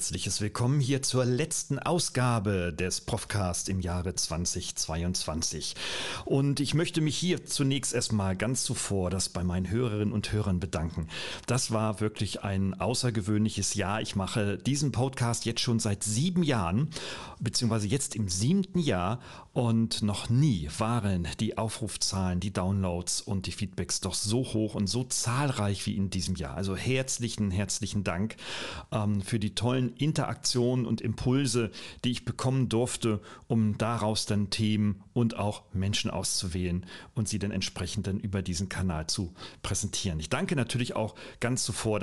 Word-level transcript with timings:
herzliches 0.00 0.40
Willkommen 0.40 0.80
hier 0.80 1.02
zur 1.02 1.26
letzten 1.26 1.78
Ausgabe 1.78 2.72
des 2.72 3.02
Profcast 3.02 3.68
im 3.68 3.80
Jahre 3.80 4.14
2022. 4.14 5.74
Und 6.24 6.58
ich 6.58 6.72
möchte 6.72 7.02
mich 7.02 7.18
hier 7.18 7.44
zunächst 7.44 7.92
erstmal 7.92 8.34
ganz 8.34 8.64
zuvor 8.64 9.10
das 9.10 9.28
bei 9.28 9.44
meinen 9.44 9.68
Hörerinnen 9.68 10.14
und 10.14 10.32
Hörern 10.32 10.58
bedanken. 10.58 11.08
Das 11.46 11.70
war 11.70 12.00
wirklich 12.00 12.42
ein 12.42 12.80
außergewöhnliches 12.80 13.74
Jahr. 13.74 14.00
Ich 14.00 14.16
mache 14.16 14.56
diesen 14.56 14.90
Podcast 14.90 15.44
jetzt 15.44 15.60
schon 15.60 15.80
seit 15.80 16.02
sieben 16.02 16.44
Jahren, 16.44 16.88
beziehungsweise 17.38 17.86
jetzt 17.86 18.16
im 18.16 18.30
siebten 18.30 18.78
Jahr 18.78 19.20
und 19.52 20.00
noch 20.00 20.30
nie 20.30 20.70
waren 20.78 21.28
die 21.40 21.58
Aufrufzahlen, 21.58 22.40
die 22.40 22.54
Downloads 22.54 23.20
und 23.20 23.44
die 23.44 23.52
Feedbacks 23.52 24.00
doch 24.00 24.14
so 24.14 24.38
hoch 24.38 24.74
und 24.74 24.86
so 24.86 25.04
zahlreich 25.04 25.84
wie 25.84 25.96
in 25.96 26.08
diesem 26.08 26.36
Jahr. 26.36 26.54
Also 26.54 26.74
herzlichen, 26.74 27.50
herzlichen 27.50 28.02
Dank 28.02 28.36
ähm, 28.92 29.20
für 29.20 29.38
die 29.38 29.54
tollen 29.54 29.89
Interaktionen 29.98 30.86
und 30.86 31.00
Impulse, 31.00 31.70
die 32.04 32.10
ich 32.10 32.24
bekommen 32.24 32.68
durfte, 32.68 33.20
um 33.46 33.78
daraus 33.78 34.26
dann 34.26 34.50
Themen 34.50 35.02
und 35.12 35.36
auch 35.36 35.62
Menschen 35.72 36.10
auszuwählen 36.10 36.86
und 37.14 37.28
sie 37.28 37.38
dann 37.38 37.50
entsprechend 37.50 38.06
dann 38.06 38.20
über 38.20 38.42
diesen 38.42 38.68
Kanal 38.68 39.06
zu 39.06 39.34
präsentieren. 39.62 40.20
Ich 40.20 40.30
danke 40.30 40.56
natürlich 40.56 40.96
auch 40.96 41.14
ganz 41.40 41.64
zuvor 41.64 42.00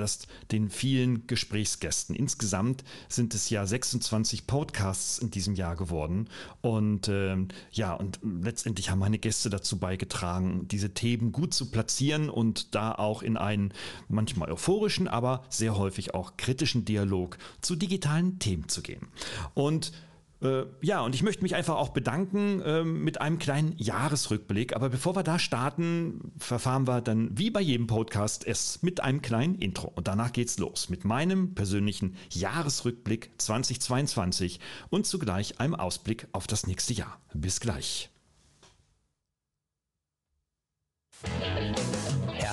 den 0.52 0.70
vielen 0.70 1.26
Gesprächsgästen. 1.26 2.14
Insgesamt 2.14 2.84
sind 3.08 3.34
es 3.34 3.50
ja 3.50 3.66
26 3.66 4.46
Podcasts 4.46 5.18
in 5.18 5.30
diesem 5.30 5.54
Jahr 5.54 5.76
geworden 5.76 6.28
und 6.60 7.08
äh, 7.08 7.36
ja, 7.72 7.94
und 7.94 8.20
letztendlich 8.22 8.90
haben 8.90 8.98
meine 8.98 9.18
Gäste 9.18 9.50
dazu 9.50 9.78
beigetragen, 9.78 10.68
diese 10.68 10.94
Themen 10.94 11.32
gut 11.32 11.54
zu 11.54 11.70
platzieren 11.70 12.28
und 12.28 12.74
da 12.74 12.92
auch 12.92 13.22
in 13.22 13.36
einen 13.36 13.72
manchmal 14.08 14.50
euphorischen, 14.50 15.08
aber 15.08 15.44
sehr 15.48 15.76
häufig 15.76 16.14
auch 16.14 16.36
kritischen 16.36 16.84
Dialog 16.84 17.38
zu 17.60 17.76
digitalen 17.78 18.38
Themen 18.38 18.68
zu 18.68 18.82
gehen. 18.82 19.08
Und 19.54 19.92
äh, 20.40 20.66
ja, 20.82 21.00
und 21.00 21.14
ich 21.14 21.22
möchte 21.22 21.42
mich 21.42 21.56
einfach 21.56 21.76
auch 21.76 21.88
bedanken 21.88 22.60
äh, 22.60 22.84
mit 22.84 23.20
einem 23.20 23.38
kleinen 23.38 23.74
Jahresrückblick. 23.76 24.74
Aber 24.74 24.88
bevor 24.88 25.16
wir 25.16 25.22
da 25.22 25.38
starten, 25.38 26.32
verfahren 26.38 26.86
wir 26.86 27.00
dann 27.00 27.36
wie 27.36 27.50
bei 27.50 27.60
jedem 27.60 27.86
Podcast 27.86 28.46
es 28.46 28.82
mit 28.82 29.00
einem 29.00 29.20
kleinen 29.20 29.56
Intro. 29.56 29.92
Und 29.94 30.06
danach 30.06 30.32
geht's 30.32 30.58
los 30.58 30.88
mit 30.90 31.04
meinem 31.04 31.54
persönlichen 31.54 32.16
Jahresrückblick 32.30 33.30
2022 33.38 34.60
und 34.90 35.06
zugleich 35.06 35.60
einem 35.60 35.74
Ausblick 35.74 36.28
auf 36.32 36.46
das 36.46 36.66
nächste 36.66 36.94
Jahr. 36.94 37.20
Bis 37.34 37.60
gleich. 37.60 38.10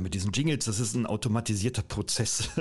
Mit 0.00 0.14
diesen 0.14 0.32
Jingles, 0.32 0.64
das 0.64 0.80
ist 0.80 0.94
ein 0.94 1.06
automatisierter 1.06 1.82
Prozess. 1.82 2.50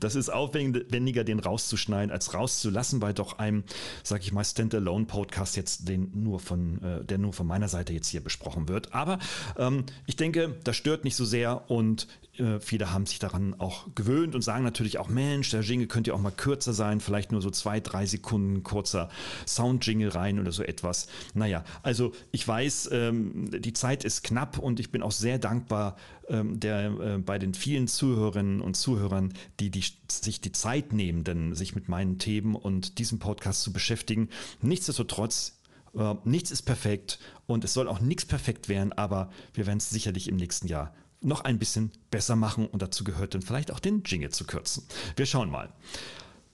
Das 0.00 0.14
ist 0.14 0.28
aufwendiger, 0.28 1.24
den 1.24 1.40
rauszuschneiden, 1.40 2.10
als 2.10 2.32
rauszulassen 2.32 3.00
bei 3.00 3.12
doch 3.12 3.38
einem, 3.38 3.64
sag 4.02 4.22
ich 4.22 4.32
mal, 4.32 4.44
Standalone-Podcast 4.44 5.56
jetzt, 5.56 5.88
den 5.88 6.10
nur 6.14 6.40
von, 6.40 6.82
äh, 6.82 7.04
der 7.04 7.18
nur 7.18 7.32
von 7.32 7.46
meiner 7.46 7.68
Seite 7.68 7.92
jetzt 7.92 8.08
hier 8.08 8.22
besprochen 8.22 8.68
wird. 8.68 8.94
Aber 8.94 9.18
ähm, 9.56 9.84
ich 10.06 10.16
denke, 10.16 10.56
das 10.64 10.76
stört 10.76 11.04
nicht 11.04 11.16
so 11.16 11.24
sehr 11.24 11.70
und 11.70 12.06
äh, 12.38 12.60
viele 12.60 12.92
haben 12.92 13.06
sich 13.06 13.18
daran 13.18 13.54
auch 13.58 13.86
gewöhnt 13.94 14.34
und 14.34 14.42
sagen 14.42 14.64
natürlich 14.64 14.98
auch, 14.98 15.08
Mensch, 15.08 15.50
der 15.50 15.60
Jingle 15.60 15.88
könnte 15.88 16.10
ja 16.10 16.14
auch 16.14 16.20
mal 16.20 16.30
kürzer 16.30 16.72
sein, 16.72 17.00
vielleicht 17.00 17.32
nur 17.32 17.42
so 17.42 17.50
zwei, 17.50 17.80
drei 17.80 18.06
Sekunden 18.06 18.62
kurzer 18.62 19.08
Sound-Jingle 19.46 20.10
rein 20.10 20.38
oder 20.38 20.52
so 20.52 20.62
etwas. 20.62 21.08
Naja, 21.34 21.64
also 21.82 22.12
ich 22.32 22.46
weiß, 22.46 22.90
ähm, 22.92 23.50
die 23.50 23.72
Zeit 23.72 24.04
ist 24.04 24.22
knapp 24.22 24.58
und 24.58 24.80
ich 24.80 24.90
bin 24.90 25.02
auch 25.02 25.12
sehr 25.12 25.38
dankbar 25.38 25.96
ähm, 26.28 26.60
der, 26.60 26.90
äh, 27.00 27.18
bei 27.18 27.38
den 27.38 27.54
vielen 27.54 27.88
Zuhörerinnen 27.88 28.60
und 28.60 28.74
Zuhörern, 28.74 29.32
die, 29.60 29.70
die 29.70 29.84
sich 30.10 30.40
die 30.40 30.52
Zeit 30.52 30.92
nehmen, 30.92 31.24
denn 31.24 31.54
sich 31.54 31.74
mit 31.74 31.88
meinen 31.88 32.18
Themen 32.18 32.54
und 32.54 32.98
diesem 32.98 33.18
Podcast 33.18 33.62
zu 33.62 33.72
beschäftigen. 33.72 34.28
Nichtsdestotrotz 34.60 35.58
äh, 35.94 36.14
nichts 36.24 36.50
ist 36.50 36.62
perfekt 36.62 37.18
und 37.46 37.64
es 37.64 37.74
soll 37.74 37.88
auch 37.88 38.00
nichts 38.00 38.24
perfekt 38.24 38.68
werden, 38.68 38.92
aber 38.92 39.30
wir 39.54 39.66
werden 39.66 39.78
es 39.78 39.90
sicherlich 39.90 40.28
im 40.28 40.36
nächsten 40.36 40.68
Jahr 40.68 40.94
noch 41.20 41.42
ein 41.42 41.58
bisschen 41.58 41.90
besser 42.10 42.36
machen 42.36 42.66
und 42.66 42.82
dazu 42.82 43.04
gehört 43.04 43.34
dann 43.34 43.42
vielleicht 43.42 43.70
auch 43.70 43.80
den 43.80 44.02
Jingle 44.04 44.30
zu 44.30 44.44
kürzen. 44.44 44.84
Wir 45.16 45.26
schauen 45.26 45.50
mal. 45.50 45.72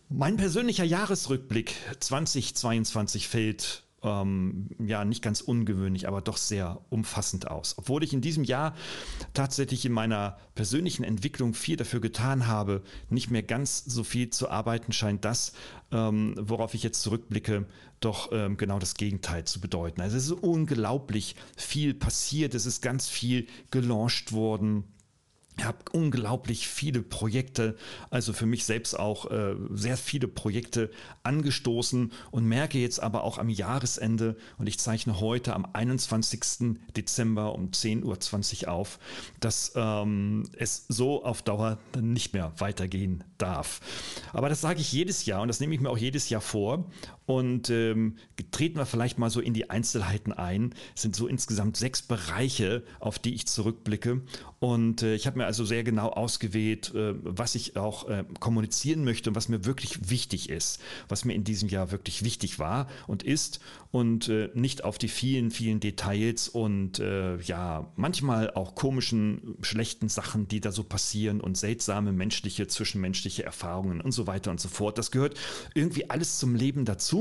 Mein 0.08 0.36
persönlicher 0.36 0.84
Jahresrückblick 0.84 1.74
2022 2.00 3.28
fällt 3.28 3.84
ähm, 4.04 4.68
ja 4.78 5.04
nicht 5.04 5.22
ganz 5.22 5.40
ungewöhnlich, 5.40 6.06
aber 6.06 6.20
doch 6.20 6.36
sehr 6.36 6.80
umfassend 6.90 7.50
aus. 7.50 7.74
Obwohl 7.78 8.04
ich 8.04 8.12
in 8.12 8.20
diesem 8.20 8.44
Jahr 8.44 8.74
tatsächlich 9.32 9.84
in 9.84 9.92
meiner 9.92 10.36
persönlichen 10.54 11.02
Entwicklung 11.02 11.54
viel 11.54 11.76
dafür 11.76 12.00
getan 12.00 12.46
habe, 12.46 12.82
nicht 13.08 13.30
mehr 13.30 13.42
ganz 13.42 13.84
so 13.84 14.04
viel 14.04 14.30
zu 14.30 14.48
arbeiten, 14.50 14.92
scheint 14.92 15.24
das, 15.24 15.52
ähm, 15.90 16.34
worauf 16.38 16.74
ich 16.74 16.82
jetzt 16.82 17.02
zurückblicke, 17.02 17.66
doch 18.00 18.30
ähm, 18.32 18.56
genau 18.56 18.78
das 18.78 18.94
Gegenteil 18.94 19.44
zu 19.44 19.60
bedeuten. 19.60 20.00
Also 20.02 20.16
es 20.16 20.26
ist 20.26 20.32
unglaublich 20.32 21.36
viel 21.56 21.94
passiert, 21.94 22.54
es 22.54 22.66
ist 22.66 22.82
ganz 22.82 23.08
viel 23.08 23.46
gelauncht 23.70 24.32
worden 24.32 24.84
ich 25.56 25.64
habe 25.64 25.78
unglaublich 25.92 26.66
viele 26.66 27.02
Projekte, 27.02 27.76
also 28.10 28.32
für 28.32 28.46
mich 28.46 28.64
selbst 28.64 28.98
auch 28.98 29.30
äh, 29.30 29.54
sehr 29.70 29.96
viele 29.96 30.26
Projekte 30.26 30.90
angestoßen 31.22 32.12
und 32.32 32.44
merke 32.44 32.78
jetzt 32.78 33.00
aber 33.00 33.22
auch 33.22 33.38
am 33.38 33.48
Jahresende, 33.48 34.36
und 34.58 34.66
ich 34.66 34.78
zeichne 34.78 35.20
heute 35.20 35.54
am 35.54 35.66
21. 35.72 36.78
Dezember 36.96 37.54
um 37.54 37.70
10.20 37.70 38.64
Uhr 38.66 38.72
auf, 38.72 38.98
dass 39.38 39.72
ähm, 39.76 40.48
es 40.58 40.86
so 40.88 41.24
auf 41.24 41.42
Dauer 41.42 41.78
nicht 42.00 42.32
mehr 42.32 42.52
weitergehen 42.58 43.22
darf. 43.38 43.80
Aber 44.32 44.48
das 44.48 44.60
sage 44.60 44.80
ich 44.80 44.92
jedes 44.92 45.24
Jahr 45.24 45.42
und 45.42 45.48
das 45.48 45.60
nehme 45.60 45.74
ich 45.74 45.80
mir 45.80 45.90
auch 45.90 45.98
jedes 45.98 46.28
Jahr 46.30 46.40
vor. 46.40 46.90
Und 47.26 47.70
ähm, 47.70 48.16
treten 48.50 48.76
wir 48.76 48.86
vielleicht 48.86 49.18
mal 49.18 49.30
so 49.30 49.40
in 49.40 49.54
die 49.54 49.70
Einzelheiten 49.70 50.32
ein. 50.32 50.74
Es 50.94 51.02
sind 51.02 51.16
so 51.16 51.26
insgesamt 51.26 51.76
sechs 51.76 52.02
Bereiche, 52.02 52.82
auf 53.00 53.18
die 53.18 53.34
ich 53.34 53.46
zurückblicke. 53.46 54.20
Und 54.60 55.02
äh, 55.02 55.14
ich 55.14 55.26
habe 55.26 55.38
mir 55.38 55.46
also 55.46 55.64
sehr 55.64 55.84
genau 55.84 56.08
ausgewählt, 56.08 56.94
äh, 56.94 57.14
was 57.22 57.54
ich 57.54 57.76
auch 57.76 58.08
äh, 58.08 58.24
kommunizieren 58.40 59.04
möchte 59.04 59.30
und 59.30 59.36
was 59.36 59.48
mir 59.48 59.64
wirklich 59.64 60.10
wichtig 60.10 60.48
ist, 60.48 60.80
was 61.08 61.24
mir 61.24 61.34
in 61.34 61.44
diesem 61.44 61.68
Jahr 61.68 61.90
wirklich 61.90 62.24
wichtig 62.24 62.58
war 62.58 62.88
und 63.06 63.22
ist 63.22 63.60
und 63.90 64.28
äh, 64.28 64.50
nicht 64.54 64.82
auf 64.84 64.96
die 64.98 65.08
vielen, 65.08 65.50
vielen 65.50 65.80
Details 65.80 66.48
und 66.48 66.74
ja, 67.44 67.92
manchmal 67.96 68.50
auch 68.50 68.74
komischen, 68.74 69.56
schlechten 69.62 70.08
Sachen, 70.08 70.48
die 70.48 70.60
da 70.60 70.72
so 70.72 70.82
passieren 70.82 71.40
und 71.40 71.56
seltsame 71.56 72.12
menschliche, 72.12 72.66
zwischenmenschliche 72.66 73.44
Erfahrungen 73.44 74.00
und 74.00 74.12
so 74.12 74.26
weiter 74.26 74.50
und 74.50 74.60
so 74.60 74.68
fort. 74.68 74.98
Das 74.98 75.10
gehört 75.10 75.36
irgendwie 75.74 76.10
alles 76.10 76.38
zum 76.38 76.54
Leben 76.54 76.84
dazu. 76.84 77.13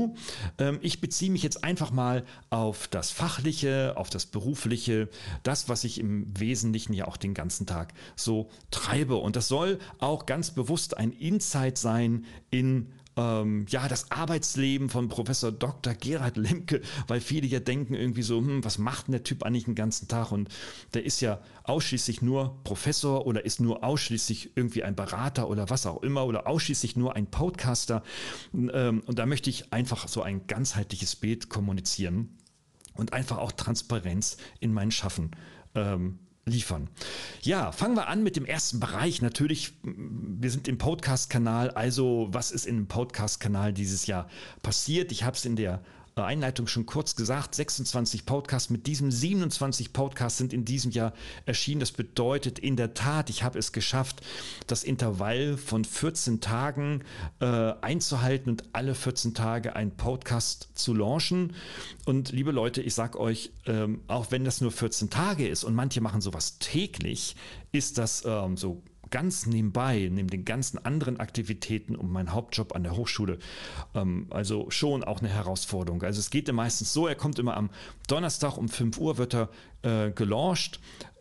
Ähm, 0.58 0.78
ich 0.82 1.00
beziehe 1.00 1.30
mich 1.30 1.42
jetzt 1.42 1.64
einfach 1.64 1.90
mal 1.90 2.24
auf 2.50 2.88
das 2.88 3.10
Fachliche, 3.10 3.94
auf 3.96 4.10
das 4.10 4.26
Berufliche, 4.26 5.08
das, 5.42 5.68
was 5.68 5.84
ich 5.84 5.98
im 5.98 6.26
Wesentlichen 6.38 6.92
ja 6.92 7.06
auch 7.06 7.16
den 7.16 7.34
ganzen 7.34 7.66
Tag 7.66 7.94
so 8.16 8.48
treibe. 8.70 9.16
Und 9.16 9.36
das 9.36 9.48
soll 9.48 9.78
auch 9.98 10.26
ganz 10.26 10.50
bewusst 10.50 10.96
ein 10.96 11.12
Insight 11.12 11.78
sein 11.78 12.24
in 12.50 12.92
ähm, 13.16 13.66
ja, 13.68 13.88
das 13.88 14.10
Arbeitsleben 14.10 14.88
von 14.88 15.08
Professor 15.08 15.52
Dr. 15.52 15.94
Gerhard 15.94 16.36
Lemke, 16.36 16.82
weil 17.06 17.20
viele 17.20 17.46
ja 17.46 17.60
denken 17.60 17.94
irgendwie 17.94 18.22
so, 18.22 18.38
hm, 18.38 18.64
was 18.64 18.78
macht 18.78 19.06
denn 19.06 19.12
der 19.12 19.24
Typ 19.24 19.42
eigentlich 19.42 19.64
den 19.64 19.74
ganzen 19.74 20.08
Tag? 20.08 20.32
Und 20.32 20.48
der 20.94 21.04
ist 21.04 21.20
ja 21.20 21.40
ausschließlich 21.64 22.22
nur 22.22 22.62
Professor 22.64 23.26
oder 23.26 23.44
ist 23.44 23.60
nur 23.60 23.84
ausschließlich 23.84 24.56
irgendwie 24.56 24.82
ein 24.82 24.96
Berater 24.96 25.48
oder 25.48 25.70
was 25.70 25.86
auch 25.86 26.02
immer 26.02 26.26
oder 26.26 26.46
ausschließlich 26.46 26.96
nur 26.96 27.16
ein 27.16 27.26
Podcaster. 27.26 28.02
Ähm, 28.52 29.02
und 29.06 29.18
da 29.18 29.26
möchte 29.26 29.50
ich 29.50 29.72
einfach 29.72 30.08
so 30.08 30.22
ein 30.22 30.46
ganzheitliches 30.46 31.16
Bild 31.16 31.48
kommunizieren 31.48 32.36
und 32.94 33.12
einfach 33.12 33.38
auch 33.38 33.52
Transparenz 33.52 34.36
in 34.60 34.72
mein 34.72 34.90
Schaffen 34.90 35.30
ähm, 35.74 36.18
liefern. 36.46 36.88
Ja, 37.42 37.72
fangen 37.72 37.96
wir 37.96 38.08
an 38.08 38.22
mit 38.22 38.36
dem 38.36 38.44
ersten 38.44 38.80
Bereich. 38.80 39.22
Natürlich, 39.22 39.72
wir 39.82 40.50
sind 40.50 40.68
im 40.68 40.78
Podcast-Kanal, 40.78 41.70
also 41.70 42.28
was 42.30 42.50
ist 42.50 42.66
im 42.66 42.86
Podcast-Kanal 42.86 43.72
dieses 43.72 44.06
Jahr 44.06 44.28
passiert? 44.62 45.12
Ich 45.12 45.24
habe 45.24 45.36
es 45.36 45.44
in 45.44 45.56
der 45.56 45.82
Einleitung 46.22 46.68
schon 46.68 46.86
kurz 46.86 47.16
gesagt, 47.16 47.56
26 47.56 48.24
Podcasts. 48.24 48.70
Mit 48.70 48.86
diesem 48.86 49.10
27 49.10 49.92
Podcasts 49.92 50.38
sind 50.38 50.52
in 50.52 50.64
diesem 50.64 50.92
Jahr 50.92 51.12
erschienen. 51.44 51.80
Das 51.80 51.90
bedeutet 51.90 52.60
in 52.60 52.76
der 52.76 52.94
Tat, 52.94 53.30
ich 53.30 53.42
habe 53.42 53.58
es 53.58 53.72
geschafft, 53.72 54.22
das 54.68 54.84
Intervall 54.84 55.56
von 55.56 55.84
14 55.84 56.40
Tagen 56.40 57.02
äh, 57.40 57.46
einzuhalten 57.80 58.50
und 58.50 58.64
alle 58.72 58.94
14 58.94 59.34
Tage 59.34 59.74
einen 59.74 59.96
Podcast 59.96 60.68
zu 60.74 60.94
launchen. 60.94 61.54
Und 62.04 62.30
liebe 62.30 62.52
Leute, 62.52 62.80
ich 62.80 62.94
sage 62.94 63.18
euch, 63.18 63.50
ähm, 63.66 64.02
auch 64.06 64.30
wenn 64.30 64.44
das 64.44 64.60
nur 64.60 64.70
14 64.70 65.10
Tage 65.10 65.48
ist 65.48 65.64
und 65.64 65.74
manche 65.74 66.00
machen 66.00 66.20
sowas 66.20 66.58
täglich, 66.60 67.34
ist 67.72 67.98
das 67.98 68.22
ähm, 68.24 68.56
so 68.56 68.82
ganz 69.14 69.46
nebenbei, 69.46 70.08
neben 70.10 70.28
den 70.28 70.44
ganzen 70.44 70.84
anderen 70.84 71.20
Aktivitäten 71.20 71.94
und 71.94 72.10
meinem 72.10 72.32
Hauptjob 72.32 72.74
an 72.74 72.82
der 72.82 72.96
Hochschule, 72.96 73.38
ähm, 73.94 74.26
also 74.30 74.68
schon 74.70 75.04
auch 75.04 75.20
eine 75.20 75.28
Herausforderung. 75.28 76.02
Also 76.02 76.18
es 76.18 76.30
geht 76.30 76.48
ja 76.48 76.52
meistens 76.52 76.92
so, 76.92 77.06
er 77.06 77.14
kommt 77.14 77.38
immer 77.38 77.56
am 77.56 77.70
Donnerstag 78.08 78.56
um 78.58 78.68
5 78.68 78.98
Uhr, 78.98 79.16
wird 79.16 79.36
er 79.36 79.50
äh, 79.82 80.10
gelauncht. 80.10 80.80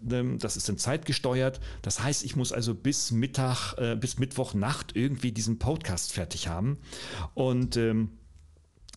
Ähm, 0.10 0.40
das 0.40 0.58
ist 0.58 0.68
dann 0.68 0.80
zeitgesteuert. 0.80 1.60
Das 1.84 2.02
heißt, 2.02 2.24
ich 2.24 2.36
muss 2.36 2.52
also 2.52 2.74
bis 2.74 3.12
Mittag, 3.12 3.76
äh, 3.78 3.96
bis 3.96 4.18
Mittwochnacht 4.18 4.96
irgendwie 4.96 5.32
diesen 5.32 5.60
Podcast 5.60 6.14
fertig 6.14 6.48
haben. 6.48 6.80
Und 7.36 7.78
ähm, 7.78 8.10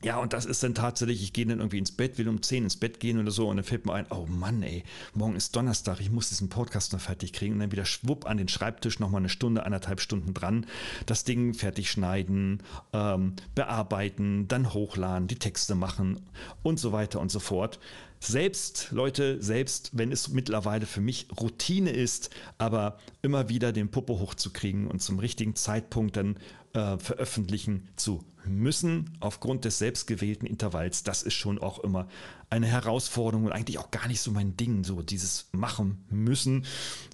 ja, 0.06 0.18
und 0.18 0.32
das 0.32 0.44
ist 0.44 0.62
dann 0.62 0.72
tatsächlich, 0.72 1.20
ich 1.20 1.32
gehe 1.32 1.44
dann 1.46 1.58
irgendwie 1.58 1.78
ins 1.78 1.90
Bett, 1.90 2.16
will 2.16 2.28
um 2.28 2.40
10 2.40 2.62
ins 2.62 2.76
Bett 2.76 3.00
gehen 3.00 3.18
oder 3.18 3.32
so 3.32 3.48
und 3.48 3.56
dann 3.56 3.64
fällt 3.64 3.86
mir 3.86 3.92
ein, 3.92 4.06
oh 4.10 4.24
Mann, 4.28 4.62
ey, 4.62 4.84
morgen 5.14 5.34
ist 5.34 5.56
Donnerstag, 5.56 6.00
ich 6.00 6.12
muss 6.12 6.28
diesen 6.28 6.48
Podcast 6.48 6.92
noch 6.92 7.00
fertig 7.00 7.32
kriegen 7.32 7.54
und 7.54 7.58
dann 7.58 7.72
wieder 7.72 7.84
schwupp 7.84 8.24
an 8.24 8.36
den 8.36 8.46
Schreibtisch 8.46 9.00
nochmal 9.00 9.22
eine 9.22 9.28
Stunde, 9.28 9.66
anderthalb 9.66 10.00
Stunden 10.00 10.32
dran, 10.32 10.66
das 11.06 11.24
Ding 11.24 11.54
fertig 11.54 11.90
schneiden, 11.90 12.62
ähm, 12.92 13.34
bearbeiten, 13.56 14.46
dann 14.46 14.72
hochladen, 14.72 15.26
die 15.26 15.40
Texte 15.40 15.74
machen 15.74 16.20
und 16.62 16.78
so 16.78 16.92
weiter 16.92 17.18
und 17.18 17.32
so 17.32 17.40
fort. 17.40 17.80
Selbst, 18.26 18.88
Leute, 18.90 19.40
selbst 19.40 19.90
wenn 19.93 20.11
es 20.11 20.28
mittlerweile 20.28 20.87
für 20.87 21.00
mich 21.00 21.28
Routine 21.40 21.90
ist, 21.90 22.31
aber 22.58 22.99
immer 23.23 23.49
wieder 23.49 23.70
den 23.73 23.88
Puppe 23.88 24.14
hochzukriegen 24.14 24.88
und 24.88 25.00
zum 25.00 25.20
richtigen 25.20 25.55
Zeitpunkt 25.55 26.17
dann 26.17 26.37
äh, 26.73 26.99
veröffentlichen 26.99 27.88
zu 27.94 28.25
müssen, 28.44 29.17
aufgrund 29.20 29.64
des 29.64 29.78
selbstgewählten 29.78 30.44
Intervalls, 30.46 31.05
das 31.05 31.23
ist 31.23 31.34
schon 31.34 31.61
auch 31.61 31.78
immer 31.78 32.08
eine 32.48 32.66
Herausforderung 32.66 33.46
und 33.46 33.52
eigentlich 33.52 33.78
auch 33.78 33.90
gar 33.90 34.06
nicht 34.06 34.20
so 34.20 34.31
mein 34.31 34.56
Ding, 34.56 34.84
so 34.84 35.02
dieses 35.02 35.48
machen 35.52 36.04
müssen, 36.10 36.64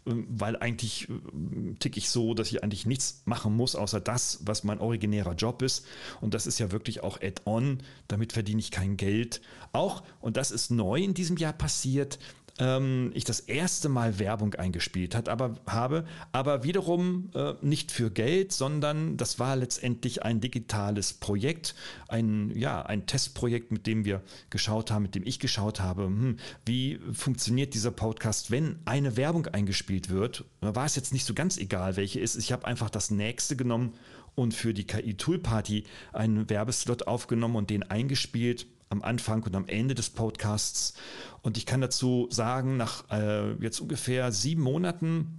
ähm, 0.06 0.26
weil 0.29 0.56
eigentlich 0.56 1.08
äh, 1.08 1.75
ticke 1.79 1.99
ich 1.99 2.11
so, 2.11 2.34
dass 2.34 2.49
ich 2.49 2.62
eigentlich 2.62 2.87
nichts 2.87 3.23
machen 3.25 3.56
muss, 3.56 3.75
außer 3.75 4.00
das, 4.00 4.40
was 4.44 4.64
mein 4.64 4.81
originärer 4.81 5.34
Job 5.34 5.62
ist. 5.62 5.87
Und 6.20 6.34
das 6.34 6.46
ist 6.46 6.58
ja 6.58 6.70
wirklich 6.70 7.02
auch 7.02 7.20
Add-on, 7.23 7.79
damit 8.08 8.32
verdiene 8.32 8.61
ich 8.61 8.70
kein 8.70 8.96
Geld. 8.96 9.40
Auch, 9.73 10.02
und 10.20 10.37
das 10.37 10.50
ist 10.50 10.70
neu 10.70 11.00
in 11.00 11.14
diesem 11.14 11.37
Jahr 11.38 11.55
passiert, 11.55 12.19
ähm, 12.58 13.10
ich 13.14 13.25
das 13.25 13.40
erste 13.40 13.88
Mal 13.88 14.19
Werbung 14.19 14.54
eingespielt 14.54 15.14
hat, 15.14 15.28
aber, 15.28 15.54
habe, 15.66 16.04
aber 16.32 16.64
wiederum 16.64 17.31
äh, 17.34 17.54
nicht 17.62 17.93
für 17.93 18.10
Geld, 18.10 18.52
sondern 18.52 19.16
das 19.16 19.38
war 19.38 19.56
letztendlich 19.56 20.22
ein 20.22 20.40
digitales 20.40 21.14
Projekt, 21.14 21.75
ein, 22.08 22.52
ja, 22.56 22.82
ein 22.82 23.06
Testprojekt, 23.06 23.72
mit 23.72 23.87
dem 23.87 24.04
wir 24.04 24.22
geschaut 24.50 24.90
haben, 24.90 25.02
mit 25.02 25.14
dem 25.14 25.26
ich 25.26 25.38
geschaut 25.38 25.81
habe, 25.81 26.04
hm, 26.04 26.37
wie 26.66 26.99
funktioniert 27.12 27.75
dieser 27.75 27.90
Podcast, 27.90 28.50
wenn 28.50 28.78
eine 28.84 29.16
Werbung 29.16 29.46
eingespielt 29.46 30.10
wird. 30.10 30.44
Da 30.60 30.75
war 30.75 30.84
es 30.84 30.96
jetzt 30.96 31.12
nicht 31.12 31.25
so 31.25 31.34
ganz 31.34 31.56
egal, 31.58 31.96
welche 31.96 32.20
ist. 32.20 32.37
Ich 32.37 32.52
habe 32.52 32.66
einfach 32.66 32.90
das 32.90 33.10
nächste 33.10 33.56
genommen 33.56 33.94
und 34.34 34.54
für 34.54 34.75
die 34.75 34.84
KI 34.84 35.14
Tool 35.14 35.38
Party 35.38 35.84
einen 36.12 36.49
Werbeslot 36.49 37.06
aufgenommen 37.06 37.56
und 37.56 37.70
den 37.70 37.82
eingespielt 37.82 38.66
am 38.92 39.02
Anfang 39.02 39.42
und 39.42 39.56
am 39.56 39.66
Ende 39.66 39.94
des 39.94 40.10
Podcasts. 40.10 40.94
Und 41.40 41.56
ich 41.56 41.66
kann 41.66 41.80
dazu 41.80 42.28
sagen, 42.30 42.76
nach 42.76 43.10
äh, 43.10 43.54
jetzt 43.54 43.80
ungefähr 43.80 44.30
sieben 44.30 44.62
Monaten 44.62 45.38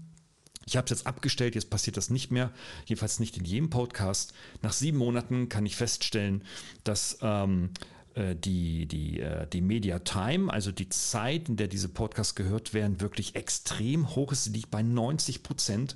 ich 0.66 0.78
habe 0.78 0.86
es 0.86 0.92
jetzt 0.92 1.08
abgestellt, 1.08 1.56
jetzt 1.56 1.70
passiert 1.70 1.98
das 1.98 2.10
nicht 2.10 2.32
mehr, 2.32 2.50
jedenfalls 2.86 3.20
nicht 3.20 3.38
in 3.38 3.44
jedem 3.44 3.70
Podcast. 3.70 4.34
Nach 4.62 4.72
sieben 4.72 4.98
Monaten 4.98 5.50
kann 5.50 5.66
ich 5.66 5.76
feststellen, 5.76 6.44
dass 6.86 7.18
ähm, 7.22 7.72
äh, 7.74 7.93
die, 8.36 8.86
die, 8.86 9.20
äh, 9.20 9.48
die 9.48 9.62
Media 9.62 10.00
Time, 10.00 10.52
also 10.52 10.72
die 10.72 10.90
Zeit, 10.90 11.50
in 11.50 11.56
der 11.56 11.68
diese 11.68 11.90
Podcasts 11.90 12.36
gehört 12.36 12.74
werden, 12.74 13.02
wirklich 13.02 13.36
extrem 13.36 14.16
hoch 14.16 14.32
ist. 14.32 14.44
Sie 14.44 14.52
liegt 14.52 14.70
bei 14.70 14.84
90 14.84 15.44
Prozent. 15.44 15.96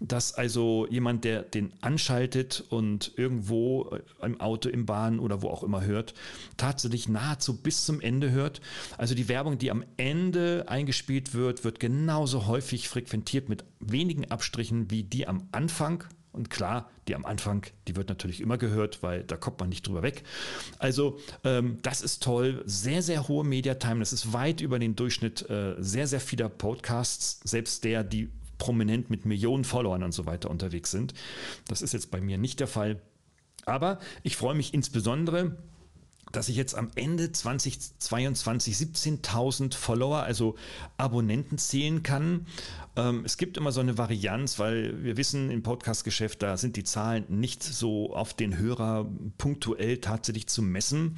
Dass 0.00 0.32
also 0.32 0.86
jemand, 0.88 1.24
der 1.24 1.42
den 1.42 1.72
anschaltet 1.82 2.64
und 2.70 3.12
irgendwo 3.16 3.90
äh, 3.90 4.26
im 4.26 4.40
Auto, 4.40 4.68
im 4.68 4.86
Bahn 4.86 5.18
oder 5.18 5.42
wo 5.42 5.48
auch 5.48 5.62
immer 5.62 5.84
hört, 5.84 6.14
tatsächlich 6.56 7.08
nahezu 7.08 7.60
bis 7.60 7.84
zum 7.84 8.00
Ende 8.00 8.30
hört. 8.30 8.60
Also 8.96 9.14
die 9.14 9.28
Werbung, 9.28 9.58
die 9.58 9.70
am 9.70 9.84
Ende 9.96 10.64
eingespielt 10.68 11.34
wird, 11.34 11.64
wird 11.64 11.80
genauso 11.80 12.46
häufig 12.46 12.88
frequentiert 12.88 13.48
mit 13.48 13.64
wenigen 13.80 14.30
Abstrichen 14.30 14.90
wie 14.90 15.02
die 15.02 15.26
am 15.26 15.48
Anfang 15.52 16.04
und 16.32 16.50
klar, 16.50 16.88
die 17.08 17.14
am 17.14 17.24
Anfang, 17.24 17.66
die 17.88 17.96
wird 17.96 18.08
natürlich 18.08 18.40
immer 18.40 18.56
gehört, 18.56 19.02
weil 19.02 19.24
da 19.24 19.36
kommt 19.36 19.58
man 19.58 19.68
nicht 19.68 19.86
drüber 19.86 20.02
weg. 20.02 20.22
Also 20.78 21.18
ähm, 21.44 21.78
das 21.82 22.02
ist 22.02 22.22
toll, 22.22 22.62
sehr, 22.66 23.02
sehr 23.02 23.26
hohe 23.26 23.44
Mediatime. 23.44 23.98
Das 24.00 24.12
ist 24.12 24.32
weit 24.32 24.60
über 24.60 24.78
den 24.78 24.94
Durchschnitt 24.94 25.48
äh, 25.50 25.74
sehr, 25.78 26.06
sehr 26.06 26.20
vieler 26.20 26.48
Podcasts, 26.48 27.40
selbst 27.44 27.84
der, 27.84 28.04
die 28.04 28.30
prominent 28.58 29.10
mit 29.10 29.24
Millionen 29.24 29.64
Followern 29.64 30.04
und 30.04 30.12
so 30.12 30.26
weiter 30.26 30.50
unterwegs 30.50 30.92
sind. 30.92 31.14
Das 31.66 31.82
ist 31.82 31.92
jetzt 31.92 32.10
bei 32.10 32.20
mir 32.20 32.38
nicht 32.38 32.60
der 32.60 32.68
Fall. 32.68 33.00
Aber 33.66 33.98
ich 34.22 34.36
freue 34.36 34.54
mich 34.54 34.72
insbesondere, 34.72 35.56
dass 36.32 36.48
ich 36.48 36.56
jetzt 36.56 36.74
am 36.74 36.90
Ende 36.94 37.32
2022 37.32 38.74
17.000 38.74 39.74
Follower, 39.74 40.22
also 40.22 40.56
Abonnenten 40.96 41.58
zählen 41.58 42.02
kann. 42.02 42.46
Ähm, 42.96 43.22
es 43.24 43.36
gibt 43.36 43.56
immer 43.56 43.72
so 43.72 43.80
eine 43.80 43.98
Varianz, 43.98 44.58
weil 44.58 45.02
wir 45.04 45.16
wissen, 45.16 45.50
im 45.50 45.62
Podcast-Geschäft, 45.62 46.42
da 46.42 46.56
sind 46.56 46.76
die 46.76 46.84
Zahlen 46.84 47.24
nicht 47.28 47.62
so 47.62 48.14
auf 48.14 48.34
den 48.34 48.58
Hörer 48.58 49.08
punktuell 49.38 49.98
tatsächlich 49.98 50.48
zu 50.48 50.62
messen. 50.62 51.16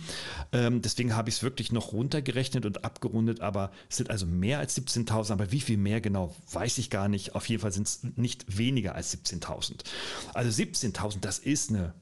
Ähm, 0.52 0.82
deswegen 0.82 1.16
habe 1.16 1.30
ich 1.30 1.36
es 1.36 1.42
wirklich 1.42 1.72
noch 1.72 1.92
runtergerechnet 1.92 2.66
und 2.66 2.84
abgerundet, 2.84 3.40
aber 3.40 3.72
es 3.88 3.96
sind 3.96 4.10
also 4.10 4.26
mehr 4.26 4.58
als 4.58 4.76
17.000, 4.76 5.32
aber 5.32 5.50
wie 5.50 5.60
viel 5.60 5.78
mehr 5.78 6.00
genau, 6.00 6.34
weiß 6.52 6.78
ich 6.78 6.90
gar 6.90 7.08
nicht. 7.08 7.34
Auf 7.34 7.48
jeden 7.48 7.62
Fall 7.62 7.72
sind 7.72 7.86
es 7.86 8.00
nicht 8.16 8.58
weniger 8.58 8.94
als 8.94 9.16
17.000. 9.16 9.80
Also 10.34 10.62
17.000, 10.62 11.20
das 11.20 11.42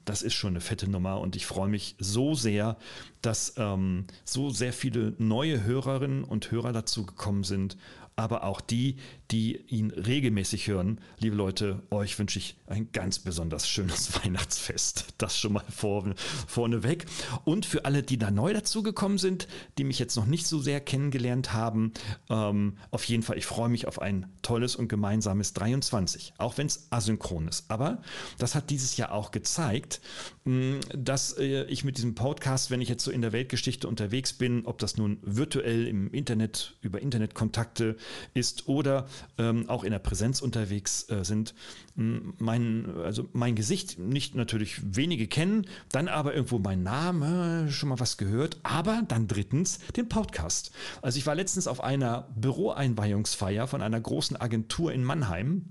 das 0.05 0.21
ist 0.21 0.33
schon 0.33 0.51
eine 0.51 0.61
fette 0.61 0.89
Nummer 0.89 1.19
und 1.19 1.35
ich 1.35 1.45
freue 1.45 1.69
mich 1.69 1.95
so 1.99 2.35
sehr, 2.35 2.77
dass 3.21 3.53
ähm, 3.57 4.05
so 4.25 4.49
sehr 4.49 4.73
viele 4.73 5.13
neue 5.17 5.63
Hörerinnen 5.63 6.23
und 6.23 6.51
Hörer 6.51 6.73
dazu 6.73 7.05
gekommen 7.05 7.43
sind 7.43 7.77
aber 8.15 8.43
auch 8.43 8.61
die, 8.61 8.97
die 9.31 9.61
ihn 9.67 9.91
regelmäßig 9.91 10.67
hören. 10.67 10.99
Liebe 11.17 11.35
Leute, 11.35 11.81
euch 11.89 12.19
wünsche 12.19 12.37
ich 12.37 12.57
ein 12.67 12.91
ganz 12.91 13.19
besonders 13.19 13.67
schönes 13.67 14.11
Weihnachtsfest. 14.23 15.13
Das 15.17 15.37
schon 15.37 15.53
mal 15.53 15.63
vor, 15.69 16.13
vorneweg. 16.47 17.05
Und 17.45 17.65
für 17.65 17.85
alle, 17.85 18.03
die 18.03 18.17
da 18.17 18.29
neu 18.29 18.53
dazugekommen 18.53 19.17
sind, 19.17 19.47
die 19.77 19.85
mich 19.85 19.99
jetzt 19.99 20.17
noch 20.17 20.25
nicht 20.25 20.47
so 20.47 20.59
sehr 20.59 20.81
kennengelernt 20.81 21.53
haben, 21.53 21.93
ähm, 22.29 22.77
auf 22.91 23.05
jeden 23.05 23.23
Fall, 23.23 23.37
ich 23.37 23.45
freue 23.45 23.69
mich 23.69 23.87
auf 23.87 24.01
ein 24.01 24.25
tolles 24.41 24.75
und 24.75 24.89
gemeinsames 24.89 25.53
23, 25.53 26.33
auch 26.37 26.57
wenn 26.57 26.67
es 26.67 26.87
asynchron 26.89 27.47
ist. 27.47 27.65
Aber 27.69 28.01
das 28.37 28.53
hat 28.53 28.69
dieses 28.69 28.97
Jahr 28.97 29.13
auch 29.13 29.31
gezeigt, 29.31 30.01
mh, 30.43 30.81
dass 30.95 31.37
äh, 31.37 31.63
ich 31.65 31.85
mit 31.85 31.97
diesem 31.97 32.15
Podcast, 32.15 32.69
wenn 32.69 32.81
ich 32.81 32.89
jetzt 32.89 33.03
so 33.03 33.11
in 33.11 33.21
der 33.21 33.31
Weltgeschichte 33.31 33.87
unterwegs 33.87 34.33
bin, 34.33 34.65
ob 34.65 34.77
das 34.79 34.97
nun 34.97 35.19
virtuell 35.21 35.87
im 35.87 36.11
Internet, 36.11 36.75
über 36.81 37.01
Internetkontakte 37.01 37.95
ist 38.33 38.67
oder 38.67 39.07
ähm, 39.37 39.69
auch 39.69 39.83
in 39.83 39.91
der 39.91 39.99
Präsenz 39.99 40.41
unterwegs 40.41 41.09
äh, 41.09 41.23
sind, 41.23 41.53
mein, 41.95 42.89
also 43.03 43.29
mein 43.33 43.55
Gesicht 43.55 43.99
nicht 43.99 44.35
natürlich 44.35 44.81
wenige 44.95 45.27
kennen, 45.27 45.65
dann 45.89 46.07
aber 46.07 46.33
irgendwo 46.33 46.59
mein 46.59 46.83
Name, 46.83 47.69
schon 47.71 47.89
mal 47.89 47.99
was 47.99 48.17
gehört, 48.17 48.59
aber 48.63 49.03
dann 49.07 49.27
drittens 49.27 49.79
den 49.95 50.07
Podcast. 50.09 50.71
Also 51.01 51.17
ich 51.17 51.25
war 51.25 51.35
letztens 51.35 51.67
auf 51.67 51.83
einer 51.83 52.29
Büroeinweihungsfeier 52.35 53.67
von 53.67 53.81
einer 53.81 53.99
großen 53.99 54.37
Agentur 54.37 54.93
in 54.93 55.03
Mannheim 55.03 55.65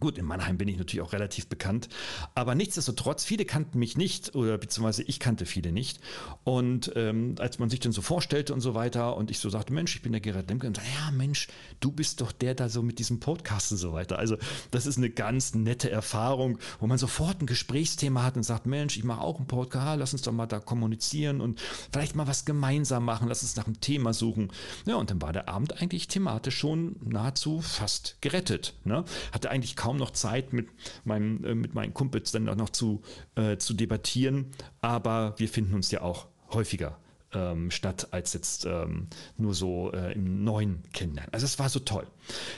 Gut, 0.00 0.16
in 0.16 0.24
Mannheim 0.24 0.58
bin 0.58 0.68
ich 0.68 0.78
natürlich 0.78 1.04
auch 1.04 1.12
relativ 1.12 1.48
bekannt, 1.48 1.88
aber 2.34 2.54
nichtsdestotrotz, 2.54 3.24
viele 3.24 3.44
kannten 3.44 3.80
mich 3.80 3.96
nicht 3.96 4.36
oder 4.36 4.56
beziehungsweise 4.56 5.02
ich 5.02 5.18
kannte 5.18 5.44
viele 5.44 5.72
nicht. 5.72 5.98
Und 6.44 6.92
ähm, 6.94 7.34
als 7.38 7.58
man 7.58 7.68
sich 7.68 7.80
dann 7.80 7.90
so 7.90 8.00
vorstellte 8.00 8.54
und 8.54 8.60
so 8.60 8.74
weiter 8.74 9.16
und 9.16 9.32
ich 9.32 9.40
so 9.40 9.50
sagte, 9.50 9.72
Mensch, 9.72 9.96
ich 9.96 10.02
bin 10.02 10.12
der 10.12 10.20
Gerhard 10.20 10.48
Lemke 10.48 10.68
und 10.68 10.76
so, 10.76 10.82
ja 10.82 11.10
Mensch, 11.10 11.48
du 11.80 11.90
bist 11.90 12.20
doch 12.20 12.30
der 12.30 12.54
da 12.54 12.68
so 12.68 12.82
mit 12.82 13.00
diesem 13.00 13.18
Podcast 13.18 13.72
und 13.72 13.78
so 13.78 13.92
weiter. 13.92 14.20
Also 14.20 14.36
das 14.70 14.86
ist 14.86 14.98
eine 14.98 15.10
ganz 15.10 15.54
nette 15.54 15.90
Erfahrung, 15.90 16.58
wo 16.78 16.86
man 16.86 16.98
sofort 16.98 17.42
ein 17.42 17.46
Gesprächsthema 17.46 18.22
hat 18.22 18.36
und 18.36 18.44
sagt, 18.44 18.66
Mensch, 18.66 18.96
ich 18.96 19.04
mache 19.04 19.20
auch 19.20 19.38
einen 19.38 19.48
Podcast, 19.48 19.98
lass 19.98 20.12
uns 20.12 20.22
doch 20.22 20.32
mal 20.32 20.46
da 20.46 20.60
kommunizieren 20.60 21.40
und 21.40 21.60
vielleicht 21.92 22.14
mal 22.14 22.28
was 22.28 22.44
gemeinsam 22.44 23.04
machen, 23.04 23.26
lass 23.26 23.42
uns 23.42 23.56
nach 23.56 23.66
einem 23.66 23.80
Thema 23.80 24.12
suchen. 24.12 24.52
Ja, 24.86 24.94
und 24.94 25.10
dann 25.10 25.20
war 25.20 25.32
der 25.32 25.48
Abend 25.48 25.82
eigentlich 25.82 26.06
thematisch 26.06 26.56
schon 26.56 26.96
nahezu 27.04 27.60
fast 27.60 28.16
gerettet. 28.20 28.74
Ne? 28.84 29.04
Hatte 29.32 29.50
eigentlich 29.50 29.74
kaum 29.74 29.87
kaum 29.88 29.96
noch 29.96 30.10
Zeit, 30.10 30.52
mit, 30.52 30.68
meinem, 31.04 31.42
äh, 31.44 31.54
mit 31.54 31.72
meinen 31.72 31.94
Kumpels 31.94 32.30
dann 32.30 32.46
auch 32.50 32.56
noch 32.56 32.68
zu, 32.68 33.00
äh, 33.36 33.56
zu 33.56 33.72
debattieren. 33.72 34.50
Aber 34.82 35.34
wir 35.38 35.48
finden 35.48 35.72
uns 35.72 35.90
ja 35.90 36.02
auch 36.02 36.26
häufiger 36.52 36.98
ähm, 37.32 37.70
statt 37.70 38.08
als 38.10 38.34
jetzt 38.34 38.66
ähm, 38.66 39.06
nur 39.38 39.54
so 39.54 39.90
äh, 39.92 40.12
im 40.12 40.44
neuen 40.44 40.82
Kennenlernen. 40.92 41.32
Also 41.32 41.46
es 41.46 41.58
war 41.58 41.70
so 41.70 41.78
toll. 41.78 42.06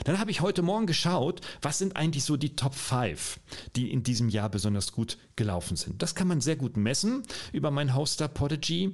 Dann 0.03 0.19
habe 0.19 0.29
ich 0.29 0.41
heute 0.41 0.61
Morgen 0.61 0.87
geschaut, 0.87 1.39
was 1.61 1.77
sind 1.77 1.95
eigentlich 1.95 2.25
so 2.25 2.35
die 2.35 2.57
Top 2.57 2.75
5, 2.75 3.39
die 3.77 3.93
in 3.93 4.03
diesem 4.03 4.27
Jahr 4.27 4.49
besonders 4.49 4.91
gut 4.91 5.17
gelaufen 5.37 5.77
sind. 5.77 6.01
Das 6.01 6.15
kann 6.15 6.27
man 6.27 6.41
sehr 6.41 6.57
gut 6.57 6.75
messen 6.75 7.23
über 7.53 7.71
mein 7.71 7.95
Hoster 7.95 8.27
Podigy. 8.27 8.93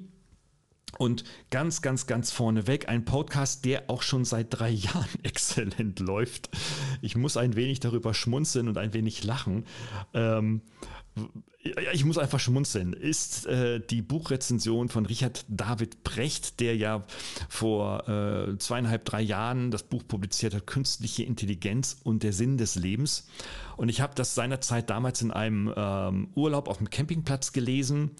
Und 0.98 1.26
ganz, 1.52 1.82
ganz, 1.82 2.08
ganz 2.08 2.32
vorneweg 2.32 2.90
ein 2.90 3.06
Podcast, 3.06 3.66
der 3.66 3.90
auch 3.90 4.02
schon 4.02 4.26
seit 4.26 4.48
drei 4.50 4.70
Jahren 4.72 5.24
exzellent 5.24 6.00
läuft. 6.00 6.50
Ich 7.02 7.16
muss 7.16 7.38
ein 7.38 7.56
wenig 7.56 7.80
darüber 7.80 8.14
schmunzeln 8.14 8.68
und 8.68 8.78
ein 8.78 8.94
wenig 8.94 9.24
lachen. 9.24 9.66
Ähm, 10.14 10.62
ich 11.94 12.06
muss 12.06 12.18
einfach 12.18 12.40
schmunzeln, 12.40 12.94
ist 12.94 13.46
äh, 13.48 13.82
die 13.82 14.02
Buchrezension 14.02 14.90
von 14.90 15.06
Richard 15.06 15.46
David 15.50 16.04
Brecht, 16.04 16.60
der 16.60 16.76
ja 16.76 17.06
vor 17.50 18.08
äh, 18.08 18.58
zweieinhalb, 18.58 19.06
drei 19.06 19.22
Jahren 19.22 19.72
das 19.72 19.84
Buch 19.84 20.04
publiziert 20.08 20.54
hat, 20.54 20.68
Künstliche 20.68 21.24
Intelligenz 21.24 21.98
und 22.04 22.24
der 22.24 22.34
Sinn 22.34 22.58
des 22.58 22.76
Lebens. 22.76 23.28
Und 23.78 23.90
ich 23.90 24.02
habe 24.02 24.14
das 24.16 24.36
seinerzeit 24.36 24.90
damals 24.90 25.22
in 25.22 25.32
einem 25.32 25.72
ähm, 25.76 26.30
Urlaub 26.36 26.68
auf 26.68 26.80
dem 26.80 26.90
Campingplatz 26.90 27.54
gelesen 27.54 28.12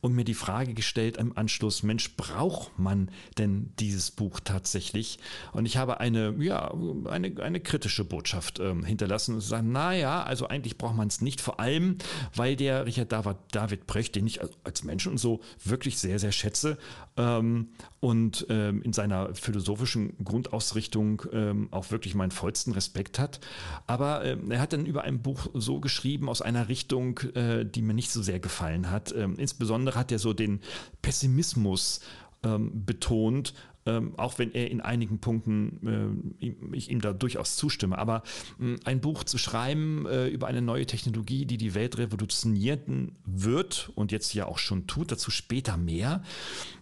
und 0.00 0.14
mir 0.14 0.24
die 0.24 0.34
Frage 0.34 0.74
gestellt 0.74 1.18
im 1.18 1.36
Anschluss, 1.36 1.82
Mensch, 1.82 2.16
braucht 2.16 2.78
man 2.78 3.10
denn 3.38 3.72
dieses 3.78 4.10
Buch 4.10 4.40
tatsächlich? 4.40 5.18
Und 5.52 5.66
ich 5.66 5.76
habe 5.76 6.00
eine, 6.00 6.34
ja, 6.38 6.72
eine, 7.08 7.40
eine 7.42 7.60
kritische 7.60 8.04
Botschaft 8.04 8.58
ähm, 8.58 8.84
hinterlassen 8.84 9.34
und 9.34 9.40
gesagt, 9.40 9.64
naja, 9.64 10.22
also 10.22 10.48
eigentlich 10.48 10.78
braucht 10.78 10.96
man 10.96 11.08
es 11.08 11.20
nicht, 11.20 11.40
vor 11.40 11.60
allem, 11.60 11.98
weil 12.34 12.56
der 12.56 12.86
Richard 12.86 13.12
David 13.12 13.86
Brecht, 13.86 14.16
den 14.16 14.26
ich 14.26 14.40
als 14.64 14.82
Menschen 14.82 15.12
und 15.12 15.18
so 15.18 15.40
wirklich 15.62 15.98
sehr, 15.98 16.18
sehr 16.18 16.32
schätze 16.32 16.78
ähm, 17.18 17.68
und 18.00 18.46
ähm, 18.48 18.82
in 18.82 18.92
seiner 18.92 19.34
philosophischen 19.34 20.16
Grundausrichtung 20.24 21.22
ähm, 21.32 21.68
auch 21.70 21.90
wirklich 21.90 22.14
meinen 22.14 22.30
vollsten 22.30 22.72
Respekt 22.72 23.18
hat. 23.18 23.40
Aber 23.86 24.24
ähm, 24.24 24.50
er 24.50 24.60
hat 24.60 24.72
dann 24.72 24.86
über 24.86 25.01
ein 25.02 25.22
Buch 25.22 25.48
so 25.54 25.80
geschrieben 25.80 26.28
aus 26.28 26.42
einer 26.42 26.68
Richtung, 26.68 27.18
äh, 27.34 27.64
die 27.64 27.82
mir 27.82 27.94
nicht 27.94 28.10
so 28.10 28.22
sehr 28.22 28.40
gefallen 28.40 28.90
hat. 28.90 29.12
Ähm, 29.12 29.36
insbesondere 29.38 29.98
hat 29.98 30.12
er 30.12 30.18
so 30.18 30.32
den 30.32 30.60
Pessimismus 31.02 32.00
ähm, 32.44 32.84
betont 32.84 33.54
ähm, 33.86 34.14
auch 34.16 34.38
wenn 34.38 34.52
er 34.54 34.70
in 34.70 34.80
einigen 34.80 35.18
Punkten 35.18 36.32
äh, 36.40 36.76
ich 36.76 36.90
ihm 36.90 37.00
da 37.00 37.12
durchaus 37.12 37.56
zustimme. 37.56 37.98
Aber 37.98 38.22
äh, 38.60 38.76
ein 38.84 39.00
Buch 39.00 39.24
zu 39.24 39.38
schreiben 39.38 40.06
äh, 40.06 40.28
über 40.28 40.46
eine 40.46 40.62
neue 40.62 40.86
Technologie, 40.86 41.46
die 41.46 41.56
die 41.56 41.74
Welt 41.74 41.98
revolutionieren 41.98 43.16
wird 43.24 43.90
und 43.94 44.12
jetzt 44.12 44.34
ja 44.34 44.46
auch 44.46 44.58
schon 44.58 44.86
tut, 44.86 45.12
dazu 45.12 45.30
später 45.30 45.76
mehr. 45.76 46.22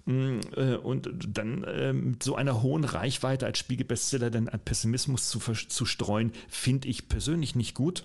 Äh, 0.06 0.76
und 0.76 1.10
dann 1.28 1.64
äh, 1.64 1.92
mit 1.92 2.22
so 2.22 2.36
einer 2.36 2.62
hohen 2.62 2.84
Reichweite 2.84 3.46
als 3.46 3.58
Spiegelbestseller 3.58 4.30
dann 4.30 4.48
an 4.48 4.60
Pessimismus 4.60 5.28
zu, 5.28 5.38
zu 5.38 5.86
streuen, 5.86 6.32
finde 6.48 6.88
ich 6.88 7.08
persönlich 7.08 7.54
nicht 7.54 7.74
gut 7.74 8.04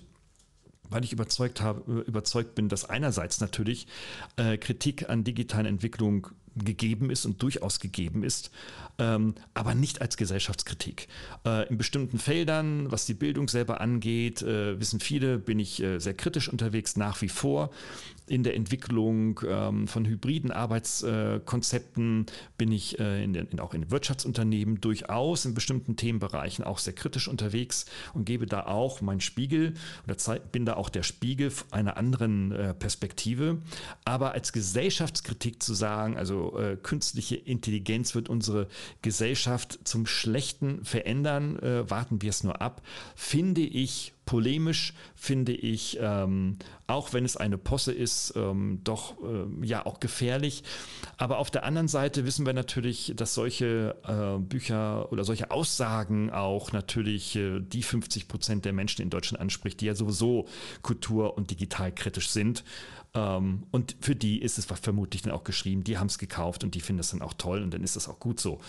weil 0.88 1.04
ich 1.04 1.12
überzeugt, 1.12 1.60
habe, 1.60 2.02
überzeugt 2.02 2.54
bin, 2.54 2.68
dass 2.68 2.84
einerseits 2.84 3.40
natürlich 3.40 3.88
äh, 4.36 4.56
Kritik 4.56 5.08
an 5.08 5.24
digitalen 5.24 5.66
Entwicklung 5.66 6.28
gegeben 6.64 7.10
ist 7.10 7.26
und 7.26 7.42
durchaus 7.42 7.80
gegeben 7.80 8.22
ist, 8.22 8.50
ähm, 8.98 9.34
aber 9.54 9.74
nicht 9.74 10.00
als 10.00 10.16
Gesellschaftskritik. 10.16 11.08
Äh, 11.44 11.68
in 11.68 11.76
bestimmten 11.78 12.18
Feldern, 12.18 12.90
was 12.90 13.06
die 13.06 13.14
Bildung 13.14 13.48
selber 13.48 13.80
angeht, 13.80 14.42
äh, 14.42 14.78
wissen 14.80 15.00
viele, 15.00 15.38
bin 15.38 15.58
ich 15.58 15.82
äh, 15.82 15.98
sehr 15.98 16.14
kritisch 16.14 16.48
unterwegs 16.48 16.96
nach 16.96 17.20
wie 17.22 17.28
vor 17.28 17.70
in 18.26 18.42
der 18.42 18.54
Entwicklung 18.54 19.40
ähm, 19.46 19.86
von 19.86 20.04
hybriden 20.04 20.50
Arbeitskonzepten 20.50 22.26
bin 22.58 22.72
ich 22.72 22.98
äh, 22.98 23.22
in 23.22 23.32
den, 23.32 23.46
in, 23.46 23.60
auch 23.60 23.74
in 23.74 23.90
Wirtschaftsunternehmen 23.90 24.80
durchaus 24.80 25.44
in 25.44 25.54
bestimmten 25.54 25.96
Themenbereichen 25.96 26.64
auch 26.64 26.78
sehr 26.78 26.94
kritisch 26.94 27.28
unterwegs 27.28 27.86
und 28.14 28.24
gebe 28.24 28.46
da 28.46 28.66
auch 28.66 29.00
meinen 29.00 29.20
Spiegel 29.20 29.74
oder 30.04 30.16
bin 30.52 30.66
da 30.66 30.74
auch 30.74 30.88
der 30.88 31.04
Spiegel 31.04 31.52
einer 31.70 31.96
anderen 31.96 32.52
äh, 32.52 32.74
Perspektive. 32.74 33.58
Aber 34.04 34.32
als 34.32 34.52
Gesellschaftskritik 34.52 35.62
zu 35.62 35.74
sagen, 35.74 36.16
also 36.16 36.58
äh, 36.58 36.76
künstliche 36.76 37.36
Intelligenz 37.36 38.14
wird 38.14 38.28
unsere 38.28 38.66
Gesellschaft 39.02 39.78
zum 39.84 40.06
Schlechten 40.06 40.84
verändern, 40.84 41.58
äh, 41.60 41.88
warten 41.88 42.22
wir 42.22 42.30
es 42.30 42.42
nur 42.42 42.60
ab, 42.60 42.82
finde 43.14 43.62
ich 43.62 44.15
polemisch, 44.26 44.92
finde 45.14 45.52
ich, 45.52 45.98
ähm, 46.00 46.58
auch 46.88 47.12
wenn 47.12 47.24
es 47.24 47.36
eine 47.36 47.56
Posse 47.56 47.92
ist, 47.92 48.34
ähm, 48.36 48.80
doch 48.84 49.14
äh, 49.22 49.66
ja 49.66 49.86
auch 49.86 50.00
gefährlich. 50.00 50.64
Aber 51.16 51.38
auf 51.38 51.50
der 51.50 51.64
anderen 51.64 51.88
Seite 51.88 52.26
wissen 52.26 52.44
wir 52.44 52.52
natürlich, 52.52 53.14
dass 53.16 53.34
solche 53.34 53.96
äh, 54.04 54.38
Bücher 54.38 55.10
oder 55.12 55.24
solche 55.24 55.50
Aussagen 55.50 56.30
auch 56.30 56.72
natürlich 56.72 57.36
äh, 57.36 57.60
die 57.60 57.82
50 57.82 58.28
Prozent 58.28 58.64
der 58.64 58.72
Menschen 58.72 59.00
in 59.00 59.10
Deutschland 59.10 59.40
anspricht, 59.40 59.80
die 59.80 59.86
ja 59.86 59.94
sowieso 59.94 60.46
kultur- 60.82 61.36
und 61.36 61.50
digitalkritisch 61.50 62.28
sind. 62.28 62.64
Ähm, 63.14 63.62
und 63.70 63.96
für 64.00 64.16
die 64.16 64.42
ist 64.42 64.58
es 64.58 64.66
vermutlich 64.66 65.22
dann 65.22 65.32
auch 65.32 65.44
geschrieben, 65.44 65.84
die 65.84 65.98
haben 65.98 66.08
es 66.08 66.18
gekauft 66.18 66.64
und 66.64 66.74
die 66.74 66.80
finden 66.80 67.00
es 67.00 67.10
dann 67.10 67.22
auch 67.22 67.34
toll 67.34 67.62
und 67.62 67.72
dann 67.72 67.82
ist 67.82 67.94
das 67.94 68.08
auch 68.08 68.18
gut 68.18 68.40
so. 68.40 68.60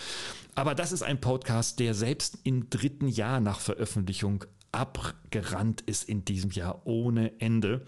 Aber 0.56 0.76
das 0.76 0.92
ist 0.92 1.02
ein 1.02 1.20
Podcast, 1.20 1.80
der 1.80 1.94
selbst 1.96 2.38
im 2.44 2.70
dritten 2.70 3.08
Jahr 3.08 3.40
nach 3.40 3.60
Veröffentlichung 3.60 4.46
abgerannt 4.72 5.82
ist 5.82 6.08
in 6.08 6.26
diesem 6.26 6.52
Jahr 6.52 6.82
ohne 6.86 7.40
Ende. 7.40 7.86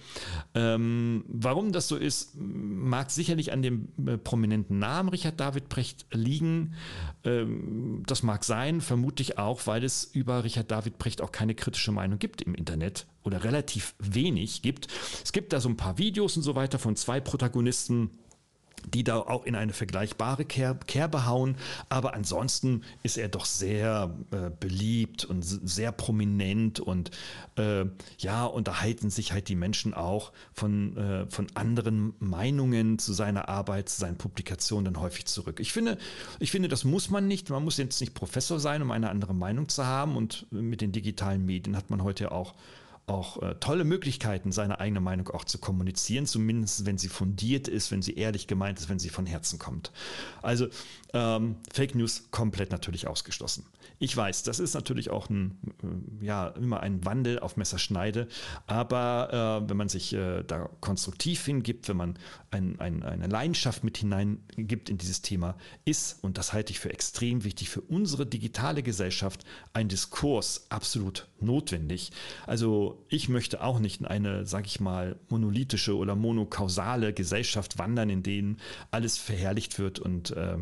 Ähm, 0.54 1.24
warum 1.28 1.72
das 1.72 1.88
so 1.88 1.96
ist, 1.96 2.36
mag 2.36 3.12
sicherlich 3.12 3.52
an 3.52 3.62
dem 3.62 3.90
äh, 4.06 4.18
prominenten 4.18 4.80
Namen 4.80 5.10
Richard 5.10 5.40
David 5.40 5.70
Brecht 5.70 6.06
liegen. 6.12 6.74
Ähm, 7.24 8.04
das 8.08 8.24
mag 8.24 8.44
sein, 8.44 8.82
vermutlich 8.82 9.38
auch, 9.38 9.68
weil 9.68 9.84
es 9.84 10.04
über 10.04 10.44
Richard 10.44 10.72
David 10.72 10.98
Brecht 10.98 11.22
auch 11.22 11.32
keine 11.32 11.56
kritische 11.56 11.92
Meinung 11.92 12.20
gibt 12.20 12.42
im 12.42 12.56
Internet 12.56 13.08
oder 13.24 13.44
relativ 13.44 13.96
wenig 14.00 14.62
gibt. 14.62 14.88
Es 15.24 15.32
gibt 15.32 15.54
da 15.54 15.60
so 15.60 15.70
ein 15.70 15.78
paar 15.78 15.98
Videos 15.98 16.38
und 16.38 16.44
so 16.44 16.56
weiter 16.56 16.80
von 16.80 16.96
zwei 16.96 17.20
Protagonisten 17.20 18.12
die 18.86 19.04
da 19.04 19.18
auch 19.18 19.46
in 19.46 19.56
eine 19.56 19.74
vergleichbare 19.74 20.46
Kerbe 20.46 21.26
hauen. 21.26 21.56
Aber 21.90 22.14
ansonsten 22.14 22.84
ist 23.04 23.18
er 23.18 23.30
doch 23.30 23.46
sehr 23.46 24.16
äh, 24.32 24.50
beliebt 24.60 25.26
und 25.26 25.44
sehr 25.44 25.92
prominent 25.92 26.80
und 26.80 27.12
äh, 27.58 27.86
ja, 28.18 28.46
unterhalten 28.46 29.10
sich 29.10 29.32
halt 29.32 29.50
die 29.50 29.56
Menschen 29.56 29.94
auch 29.94 30.32
von, 30.54 30.98
äh, 30.98 31.26
von 31.30 31.48
anderen 31.54 32.14
Meinungen 32.20 33.00
zu 33.00 33.14
seiner 33.14 33.50
Arbeit, 33.50 33.90
zu 33.90 34.00
seinen 34.00 34.18
Publikationen 34.18 34.86
dann 34.86 35.02
häufig 35.02 35.26
zurück. 35.26 35.60
Ich 35.60 35.74
finde, 35.74 35.98
ich 36.40 36.52
finde, 36.52 36.68
das 36.68 36.84
muss 36.84 37.10
man 37.10 37.28
nicht. 37.28 37.50
Man 37.50 37.64
muss 37.64 37.78
jetzt 37.78 38.00
nicht 38.00 38.14
Professor 38.14 38.60
sein, 38.60 38.82
um 38.82 38.92
eine 38.92 39.10
andere 39.10 39.34
Meinung 39.34 39.70
zu 39.70 39.86
haben. 39.86 40.16
Und 40.16 40.48
mit 40.52 40.82
den 40.82 40.92
digitalen 40.92 41.46
Medien 41.46 41.76
hat 41.76 41.90
man 41.90 42.04
heute 42.04 42.32
auch 42.32 42.56
auch 43.10 43.42
äh, 43.42 43.56
tolle 43.60 43.84
Möglichkeiten, 43.84 44.52
seine 44.52 44.80
eigene 44.80 45.00
Meinung 45.00 45.30
auch 45.30 45.44
zu 45.44 45.58
kommunizieren, 45.58 46.26
zumindest 46.26 46.86
wenn 46.86 46.98
sie 46.98 47.10
fundiert 47.10 47.68
ist, 47.68 47.92
wenn 47.92 48.02
sie 48.02 48.16
ehrlich 48.16 48.48
gemeint 48.48 48.80
ist, 48.80 48.90
wenn 48.90 49.00
sie 49.00 49.10
von 49.10 49.26
Herzen 49.26 49.60
kommt. 49.60 49.92
Also 50.42 50.68
ähm, 51.14 51.56
Fake 51.72 51.96
News 51.96 52.30
komplett 52.32 52.72
natürlich 52.72 53.08
ausgeschlossen. 53.08 53.66
Ich 53.98 54.16
weiß, 54.16 54.44
das 54.44 54.60
ist 54.60 54.76
natürlich 54.76 55.10
auch 55.10 55.30
ein, 55.30 55.58
äh, 56.22 56.26
ja, 56.26 56.48
immer 56.50 56.80
ein 56.82 57.04
Wandel 57.06 57.40
auf 57.40 57.58
Messerschneide, 57.58 58.28
aber 58.68 59.64
äh, 59.64 59.70
wenn 59.70 59.78
man 59.78 59.90
sich 59.90 60.14
äh, 60.14 60.44
da 60.44 60.70
konstruktiv 60.80 61.44
hingibt, 61.46 61.90
wenn 61.90 61.98
man 61.98 62.20
ein, 62.52 62.80
ein, 62.80 63.04
eine 63.04 63.28
Leidenschaft 63.28 63.84
mit 63.84 63.98
hineingibt 63.98 64.90
in 64.90 64.98
dieses 64.98 65.22
Thema, 65.22 65.56
ist, 65.86 66.24
und 66.24 66.38
das 66.38 66.54
halte 66.54 66.72
ich 66.72 66.80
für 66.80 66.92
extrem 66.92 67.44
wichtig, 67.44 67.70
für 67.70 67.82
unsere 67.82 68.26
digitale 68.26 68.84
Gesellschaft 68.84 69.44
ein 69.74 69.90
Diskurs 69.90 70.68
absolut 70.70 71.28
notwendig. 71.40 72.12
Also 72.48 73.06
ich 73.10 73.30
möchte 73.30 73.62
auch 73.62 73.80
nicht 73.80 74.02
in 74.02 74.08
eine, 74.08 74.46
sag 74.46 74.66
ich 74.66 74.80
mal, 74.80 75.18
monolithische 75.30 75.96
oder 75.96 76.16
monokausale 76.16 77.14
Gesellschaft 77.14 77.78
wandern, 77.78 78.10
in 78.10 78.24
denen 78.24 78.58
alles 78.92 79.18
verherrlicht 79.18 79.80
wird 79.80 80.00
und 80.00 80.32
äh, 80.32 80.58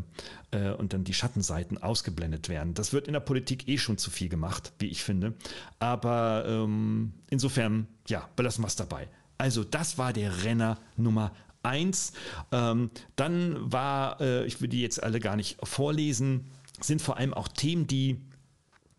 äh, 0.51 0.71
und 0.71 0.93
dann 0.93 1.03
die 1.03 1.13
Schattenseiten 1.13 1.77
ausgeblendet 1.77 2.49
werden. 2.49 2.73
Das 2.73 2.93
wird 2.93 3.07
in 3.07 3.13
der 3.13 3.19
Politik 3.19 3.67
eh 3.67 3.77
schon 3.77 3.97
zu 3.97 4.11
viel 4.11 4.29
gemacht, 4.29 4.73
wie 4.79 4.87
ich 4.87 5.03
finde. 5.03 5.33
Aber 5.79 6.45
ähm, 6.47 7.13
insofern, 7.29 7.87
ja, 8.07 8.29
belassen 8.35 8.63
wir 8.63 8.67
es 8.67 8.75
dabei. 8.75 9.07
Also 9.37 9.63
das 9.63 9.97
war 9.97 10.13
der 10.13 10.43
Renner 10.43 10.79
Nummer 10.95 11.31
eins. 11.63 12.13
Ähm, 12.51 12.91
dann 13.15 13.71
war, 13.71 14.19
äh, 14.21 14.45
ich 14.45 14.61
will 14.61 14.69
die 14.69 14.81
jetzt 14.81 15.03
alle 15.03 15.19
gar 15.19 15.35
nicht 15.35 15.57
vorlesen, 15.63 16.45
sind 16.79 17.01
vor 17.01 17.17
allem 17.17 17.33
auch 17.33 17.47
Themen, 17.47 17.87
die 17.87 18.21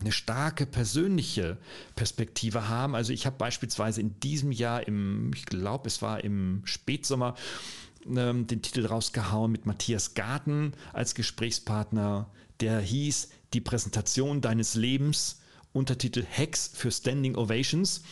eine 0.00 0.12
starke 0.12 0.64
persönliche 0.66 1.58
Perspektive 1.96 2.68
haben. 2.68 2.94
Also 2.94 3.12
ich 3.12 3.26
habe 3.26 3.36
beispielsweise 3.36 4.00
in 4.00 4.20
diesem 4.20 4.52
Jahr 4.52 4.86
im, 4.86 5.32
ich 5.34 5.46
glaube, 5.46 5.88
es 5.88 6.02
war 6.02 6.22
im 6.22 6.62
Spätsommer, 6.64 7.34
ähm, 8.16 8.46
den 8.46 8.62
Titel 8.62 8.86
rausgehauen 8.86 9.52
mit 9.52 9.66
Matthias 9.66 10.14
Garten 10.14 10.72
als 10.92 11.14
Gesprächspartner. 11.14 12.30
Der 12.60 12.80
hieß 12.80 13.28
Die 13.54 13.60
Präsentation 13.60 14.40
deines 14.40 14.74
Lebens. 14.74 15.40
Untertitel 15.72 16.24
Hacks 16.24 16.70
für 16.74 16.90
Standing 16.90 17.36
Ovations. 17.36 18.02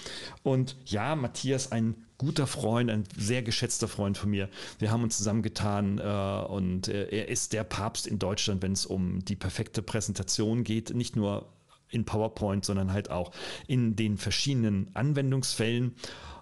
Und 0.43 0.77
ja, 0.85 1.17
Matthias, 1.17 1.73
ein 1.73 1.95
guter 2.19 2.47
Freund, 2.47 2.91
ein 2.91 3.05
sehr 3.17 3.43
geschätzter 3.43 3.89
Freund 3.89 4.17
von 4.17 4.31
mir. 4.31 4.49
Wir 4.79 4.91
haben 4.91 5.03
uns 5.03 5.17
zusammengetan 5.17 5.99
äh, 5.99 6.47
und 6.47 6.89
äh, 6.89 7.09
er 7.09 7.29
ist 7.29 7.53
der 7.53 7.65
Papst 7.65 8.07
in 8.07 8.19
Deutschland, 8.19 8.63
wenn 8.63 8.73
es 8.73 8.87
um 8.87 9.25
die 9.25 9.37
perfekte 9.37 9.83
Präsentation 9.83 10.65
geht. 10.65 10.95
Nicht 10.95 11.17
nur 11.17 11.53
in 11.89 12.05
PowerPoint, 12.05 12.65
sondern 12.65 12.93
halt 12.93 13.11
auch 13.11 13.33
in 13.67 13.97
den 13.97 14.17
verschiedenen 14.17 14.91
Anwendungsfällen. 14.95 15.95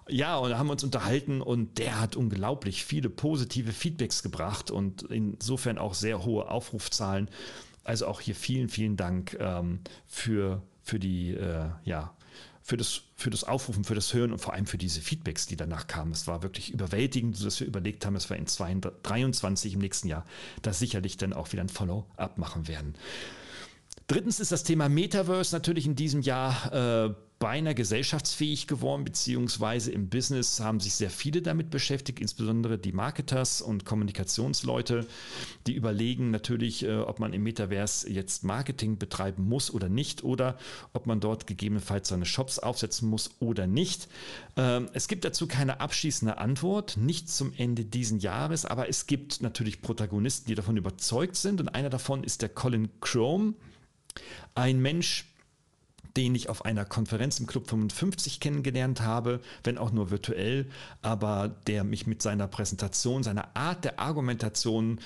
Ja, 0.07 0.37
und 0.37 0.55
haben 0.55 0.69
uns 0.69 0.83
unterhalten 0.83 1.41
und 1.41 1.79
der 1.79 1.99
hat 1.99 2.15
unglaublich 2.15 2.85
viele 2.85 3.09
positive 3.09 3.71
Feedbacks 3.71 4.21
gebracht 4.21 4.69
und 4.69 5.03
insofern 5.03 5.79
auch 5.79 5.95
sehr 5.95 6.23
hohe 6.23 6.47
Aufrufzahlen. 6.49 7.29
Also 7.83 8.07
auch 8.07 8.21
hier 8.21 8.35
vielen, 8.35 8.69
vielen 8.69 8.97
Dank 8.97 9.35
ähm, 9.39 9.79
für, 10.05 10.61
für 10.83 10.99
die, 10.99 11.31
äh, 11.31 11.69
ja, 11.83 12.13
für 12.61 12.77
das, 12.77 13.01
für 13.15 13.29
das 13.29 13.43
Aufrufen, 13.43 13.83
für 13.83 13.95
das 13.95 14.13
Hören 14.13 14.31
und 14.31 14.39
vor 14.39 14.53
allem 14.53 14.65
für 14.65 14.77
diese 14.77 15.01
Feedbacks, 15.01 15.47
die 15.47 15.55
danach 15.55 15.87
kamen. 15.87 16.11
Es 16.11 16.27
war 16.27 16.43
wirklich 16.43 16.71
überwältigend, 16.71 17.43
dass 17.43 17.59
wir 17.59 17.67
überlegt 17.67 18.05
haben, 18.05 18.15
dass 18.15 18.29
wir 18.29 18.37
in 18.37 18.47
2023 18.47 19.73
im 19.73 19.79
nächsten 19.79 20.07
Jahr 20.07 20.25
da 20.61 20.73
sicherlich 20.73 21.17
dann 21.17 21.33
auch 21.33 21.51
wieder 21.51 21.61
ein 21.63 21.69
Follow-up 21.69 22.37
machen 22.37 22.67
werden. 22.67 22.95
Drittens 24.07 24.39
ist 24.39 24.51
das 24.51 24.63
Thema 24.63 24.89
Metaverse 24.89 25.55
natürlich 25.55 25.85
in 25.85 25.95
diesem 25.95 26.21
Jahr 26.21 26.73
äh, 26.73 27.13
beinahe 27.45 27.75
gesellschaftsfähig 27.75 28.65
geworden, 28.65 29.03
beziehungsweise 29.03 29.91
im 29.91 30.09
Business 30.09 30.59
haben 30.59 30.79
sich 30.79 30.95
sehr 30.95 31.11
viele 31.11 31.43
damit 31.43 31.69
beschäftigt, 31.69 32.19
insbesondere 32.19 32.79
die 32.79 32.91
Marketers 32.91 33.61
und 33.61 33.85
Kommunikationsleute, 33.85 35.05
die 35.67 35.75
überlegen 35.75 36.31
natürlich, 36.31 36.81
äh, 36.81 36.97
ob 36.97 37.19
man 37.19 37.33
im 37.33 37.43
Metaverse 37.43 38.09
jetzt 38.09 38.43
Marketing 38.45 38.97
betreiben 38.97 39.47
muss 39.47 39.71
oder 39.71 39.89
nicht 39.89 40.23
oder 40.23 40.57
ob 40.91 41.05
man 41.05 41.19
dort 41.19 41.45
gegebenenfalls 41.45 42.07
seine 42.07 42.25
Shops 42.25 42.57
aufsetzen 42.57 43.07
muss 43.07 43.29
oder 43.39 43.67
nicht. 43.67 44.07
Ähm, 44.57 44.89
es 44.93 45.07
gibt 45.07 45.23
dazu 45.23 45.45
keine 45.45 45.81
abschließende 45.81 46.39
Antwort, 46.39 46.97
nicht 46.97 47.29
zum 47.29 47.53
Ende 47.55 47.85
diesen 47.85 48.17
Jahres, 48.17 48.65
aber 48.65 48.89
es 48.89 49.05
gibt 49.05 49.43
natürlich 49.43 49.83
Protagonisten, 49.83 50.47
die 50.47 50.55
davon 50.55 50.77
überzeugt 50.77 51.35
sind 51.35 51.61
und 51.61 51.69
einer 51.69 51.91
davon 51.91 52.23
ist 52.23 52.41
der 52.41 52.49
Colin 52.49 52.89
Chrome. 53.01 53.53
Ein 54.55 54.81
Mensch, 54.81 55.25
den 56.17 56.33
ich 56.35 56.49
auf 56.49 56.63
einer 56.63 56.85
Konferenz 56.85 57.39
im 57.39 57.47
Club 57.47 57.69
55 57.69 58.39
kennengelernt 58.39 59.01
habe, 59.01 59.41
wenn 59.63 59.77
auch 59.77 59.91
nur 59.91 60.11
virtuell, 60.11 60.67
aber 61.01 61.55
der 61.67 61.83
mich 61.83 62.07
mit 62.07 62.21
seiner 62.21 62.47
Präsentation, 62.47 63.23
seiner 63.23 63.55
Art 63.55 63.83
der 63.83 63.99
Argumentation 63.99 64.99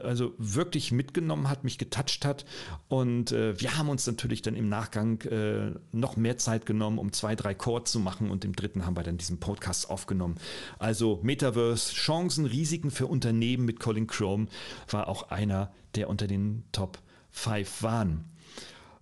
also 0.00 0.34
wirklich 0.38 0.92
mitgenommen 0.92 1.48
hat, 1.48 1.64
mich 1.64 1.78
getoucht 1.78 2.24
hat. 2.24 2.44
Und 2.88 3.32
äh, 3.32 3.58
wir 3.60 3.78
haben 3.78 3.88
uns 3.88 4.06
natürlich 4.06 4.42
dann 4.42 4.54
im 4.54 4.68
Nachgang 4.68 5.20
äh, 5.22 5.72
noch 5.92 6.16
mehr 6.16 6.36
Zeit 6.36 6.66
genommen, 6.66 6.98
um 6.98 7.12
zwei, 7.12 7.34
drei 7.34 7.54
Chords 7.54 7.92
zu 7.92 7.98
machen 7.98 8.30
und 8.30 8.44
im 8.44 8.54
dritten 8.54 8.84
haben 8.84 8.96
wir 8.96 9.02
dann 9.02 9.18
diesen 9.18 9.40
Podcast 9.40 9.88
aufgenommen. 9.88 10.36
Also 10.78 11.20
Metaverse, 11.22 11.94
Chancen, 11.94 12.44
Risiken 12.44 12.90
für 12.90 13.06
Unternehmen 13.06 13.64
mit 13.64 13.80
Colin 13.80 14.06
Chrome 14.06 14.46
war 14.90 15.08
auch 15.08 15.30
einer, 15.30 15.72
der 15.94 16.08
unter 16.08 16.26
den 16.26 16.64
Top 16.72 16.98
5 17.30 17.82
waren. 17.82 18.24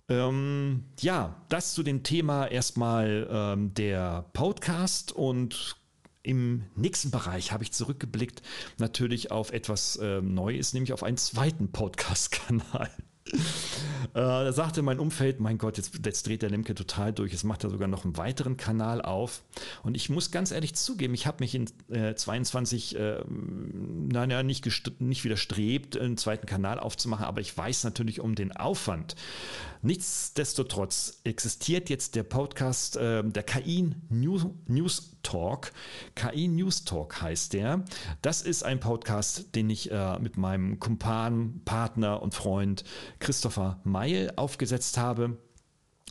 Ähm, 0.09 0.85
ja, 0.99 1.35
das 1.49 1.73
zu 1.73 1.83
dem 1.83 2.03
Thema 2.03 2.47
erstmal 2.47 3.27
ähm, 3.31 3.73
der 3.75 4.25
Podcast 4.33 5.11
und 5.11 5.75
im 6.23 6.65
nächsten 6.75 7.11
Bereich 7.11 7.51
habe 7.51 7.63
ich 7.63 7.71
zurückgeblickt 7.71 8.41
natürlich 8.77 9.31
auf 9.31 9.51
etwas 9.51 9.99
ähm, 10.01 10.33
Neues, 10.33 10.73
nämlich 10.73 10.93
auf 10.93 11.03
einen 11.03 11.17
zweiten 11.17 11.71
Podcast-Kanal. 11.71 12.89
Äh, 14.13 14.21
da 14.21 14.51
sagte 14.51 14.81
mein 14.81 14.97
Umfeld, 14.97 15.39
mein 15.39 15.59
Gott, 15.59 15.77
jetzt, 15.77 15.99
jetzt 16.03 16.25
dreht 16.25 16.41
der 16.41 16.49
Lemke 16.49 16.73
total 16.73 17.13
durch, 17.13 17.31
jetzt 17.31 17.43
macht 17.43 17.63
er 17.63 17.69
sogar 17.69 17.87
noch 17.87 18.05
einen 18.05 18.17
weiteren 18.17 18.57
Kanal 18.57 19.03
auf. 19.03 19.43
Und 19.83 19.95
ich 19.95 20.09
muss 20.09 20.31
ganz 20.31 20.51
ehrlich 20.51 20.73
zugeben, 20.73 21.13
ich 21.13 21.27
habe 21.27 21.37
mich 21.41 21.53
in 21.53 21.69
äh, 21.89 22.15
22, 22.15 22.95
äh, 22.97 23.19
naja, 23.27 24.41
nicht, 24.41 24.67
nicht 24.99 25.23
widerstrebt, 25.23 25.95
einen 25.95 26.17
zweiten 26.17 26.47
Kanal 26.47 26.79
aufzumachen, 26.79 27.25
aber 27.25 27.41
ich 27.41 27.55
weiß 27.55 27.83
natürlich 27.83 28.19
um 28.19 28.33
den 28.33 28.51
Aufwand. 28.51 29.15
Nichtsdestotrotz 29.81 31.21
existiert 31.23 31.89
jetzt 31.89 32.15
der 32.15 32.23
Podcast, 32.23 32.97
äh, 32.97 33.23
der 33.23 33.43
KI 33.43 33.95
News, 34.09 34.45
News 34.67 35.17
Talk. 35.23 35.71
KI 36.15 36.47
News 36.47 36.83
Talk 36.83 37.21
heißt 37.21 37.53
der. 37.53 37.85
Das 38.21 38.41
ist 38.41 38.63
ein 38.63 38.79
Podcast, 38.79 39.55
den 39.55 39.69
ich 39.69 39.91
äh, 39.91 40.19
mit 40.19 40.37
meinem 40.37 40.79
Kumpan, 40.79 41.61
Partner 41.63 42.21
und 42.21 42.33
Freund 42.33 42.83
Christopher 43.19 43.79
Meil 43.83 44.33
aufgesetzt 44.35 44.97
habe. 44.97 45.37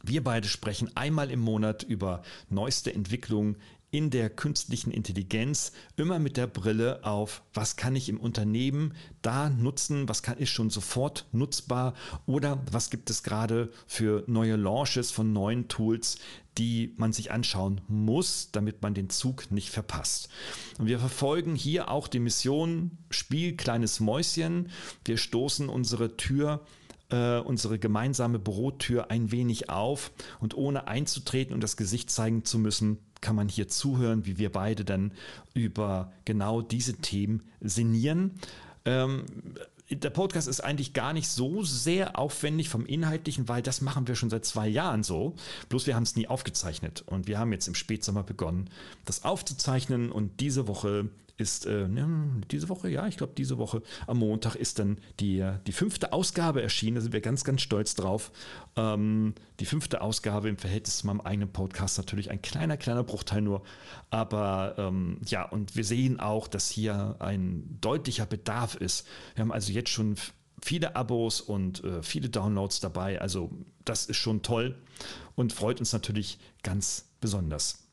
Wir 0.03 0.23
beide 0.23 0.47
sprechen 0.47 0.97
einmal 0.97 1.31
im 1.31 1.41
Monat 1.41 1.83
über 1.83 2.23
neueste 2.49 2.95
Entwicklungen 2.95 3.57
in 3.91 4.11
der 4.11 4.29
künstlichen 4.29 4.91
Intelligenz 4.91 5.73
immer 5.97 6.19
mit 6.19 6.37
der 6.37 6.47
Brille 6.47 7.05
auf, 7.05 7.43
was 7.55 7.77
kann 7.77 7.97
ich 7.97 8.11
im 8.11 8.21
Unternehmen 8.21 8.95
da 9.23 9.49
nutzen, 9.49 10.09
was 10.09 10.23
kann, 10.23 10.37
ist 10.37 10.51
schon 10.51 10.69
sofort 10.69 11.27
nutzbar 11.33 11.95
oder 12.27 12.63
was 12.71 12.91
gibt 12.91 13.09
es 13.09 13.23
gerade 13.23 13.73
für 13.87 14.25
neue 14.27 14.57
Launches 14.57 15.11
von 15.11 15.33
neuen 15.33 15.69
Tools, 15.69 16.19
die 16.59 16.95
man 16.99 17.15
sich 17.15 17.31
anschauen 17.31 17.81
muss, 17.89 18.51
damit 18.53 18.83
man 18.83 18.93
den 18.93 19.09
Zug 19.09 19.51
nicht 19.51 19.71
verpasst. 19.71 20.29
Und 20.79 20.87
wir 20.87 20.99
verfolgen 20.99 21.55
hier 21.55 21.91
auch 21.91 22.09
die 22.09 22.21
Mission 22.21 22.99
Spiel 23.09 23.57
kleines 23.57 24.01
Mäuschen. 24.01 24.69
Wir 25.05 25.17
stoßen 25.17 25.69
unsere 25.71 26.17
Tür 26.19 26.61
äh, 27.11 27.39
unsere 27.39 27.79
gemeinsame 27.79 28.39
Bürotür 28.39 29.11
ein 29.11 29.31
wenig 29.31 29.71
auf 29.71 30.13
und 30.41 30.57
ohne 30.57 30.89
einzutreten 30.89 31.55
und 31.55 31.63
das 31.63 31.77
Gesicht 31.77 32.11
zeigen 32.11 32.45
zu 32.45 32.59
müssen, 32.59 32.99
kann 33.21 33.37
man 33.37 33.49
hier 33.49 33.69
zuhören, 33.69 34.27
wie 34.27 34.39
wir 34.39 34.53
beide 34.53 34.85
dann 34.85 35.13
über 35.55 36.13
genau 36.25 36.63
diese 36.63 36.95
Themen 36.95 37.43
sinnieren. 37.61 38.33
Ähm, 38.85 39.25
der 39.91 40.11
Podcast 40.11 40.49
ist 40.49 40.61
eigentlich 40.61 40.93
gar 40.93 41.13
nicht 41.13 41.29
so 41.29 41.63
sehr 41.63 42.19
aufwendig 42.19 42.69
vom 42.69 42.85
Inhaltlichen, 42.85 43.49
weil 43.49 43.63
das 43.63 43.81
machen 43.81 44.07
wir 44.07 44.17
schon 44.17 44.29
seit 44.29 44.45
zwei 44.45 44.69
Jahren 44.69 45.03
so. 45.03 45.35
Bloß 45.71 45.87
wir 45.87 45.95
haben 45.95 46.03
es 46.03 46.15
nie 46.15 46.29
aufgezeichnet. 46.29 47.03
Und 47.07 47.27
wir 47.27 47.39
haben 47.39 47.53
jetzt 47.53 47.69
im 47.69 47.75
Spätsommer 47.75 48.23
begonnen, 48.23 48.69
das 49.07 49.25
aufzuzeichnen. 49.25 50.13
Und 50.13 50.41
diese 50.41 50.69
Woche 50.69 51.09
ist 51.39 51.67
äh, 51.67 51.89
diese 52.51 52.69
Woche, 52.69 52.91
ja, 52.91 53.07
ich 53.07 53.17
glaube, 53.17 53.33
diese 53.37 53.59
Woche 53.59 53.83
am 54.07 54.19
Montag 54.19 54.57
ist 54.57 54.79
dann 54.79 54.99
die, 55.21 55.49
die 55.67 55.73
fünfte 55.73 56.13
Ausgabe 56.13 56.63
erschienen. 56.63 56.97
Da 56.97 57.01
sind 57.01 57.13
wir 57.13 57.21
ganz, 57.21 57.45
ganz 57.45 57.63
stolz 57.63 57.95
drauf. 57.95 58.33
Ähm, 58.77 59.35
die 59.61 59.65
fünfte 59.65 60.01
Ausgabe 60.01 60.49
im 60.49 60.59
Verhältnis 60.59 60.99
zu 60.99 61.07
meinem 61.07 61.21
eigenen 61.21 61.51
Podcast 61.51 61.97
natürlich 61.97 62.31
ein 62.31 62.43
kleiner, 62.43 62.77
kleiner 62.77 63.05
Bruchteil 63.05 63.41
nur. 63.41 63.63
Aber 64.11 64.75
ähm, 64.79 65.21
ja, 65.27 65.45
und 65.45 65.77
wir 65.77 65.85
sehen 65.85 66.19
auch, 66.21 66.49
dass 66.49 66.69
hier 66.69 67.17
ein 67.21 67.79
deutlicher 67.81 68.27
Bedarf 68.27 68.75
ist. 68.75 69.07
Wir 69.35 69.43
haben 69.43 69.53
also 69.53 69.73
jetzt 69.73 69.91
schon 69.91 70.17
viele 70.61 70.97
Abos 70.97 71.41
und 71.41 71.85
äh, 71.85 72.03
viele 72.03 72.29
Downloads 72.29 72.81
dabei. 72.81 73.21
Also 73.21 73.51
das 73.85 74.07
ist 74.07 74.17
schon 74.17 74.43
toll 74.43 74.77
und 75.37 75.53
freut 75.53 75.79
uns 75.79 75.93
natürlich 75.93 76.39
ganz 76.65 77.09
besonders. 77.21 77.88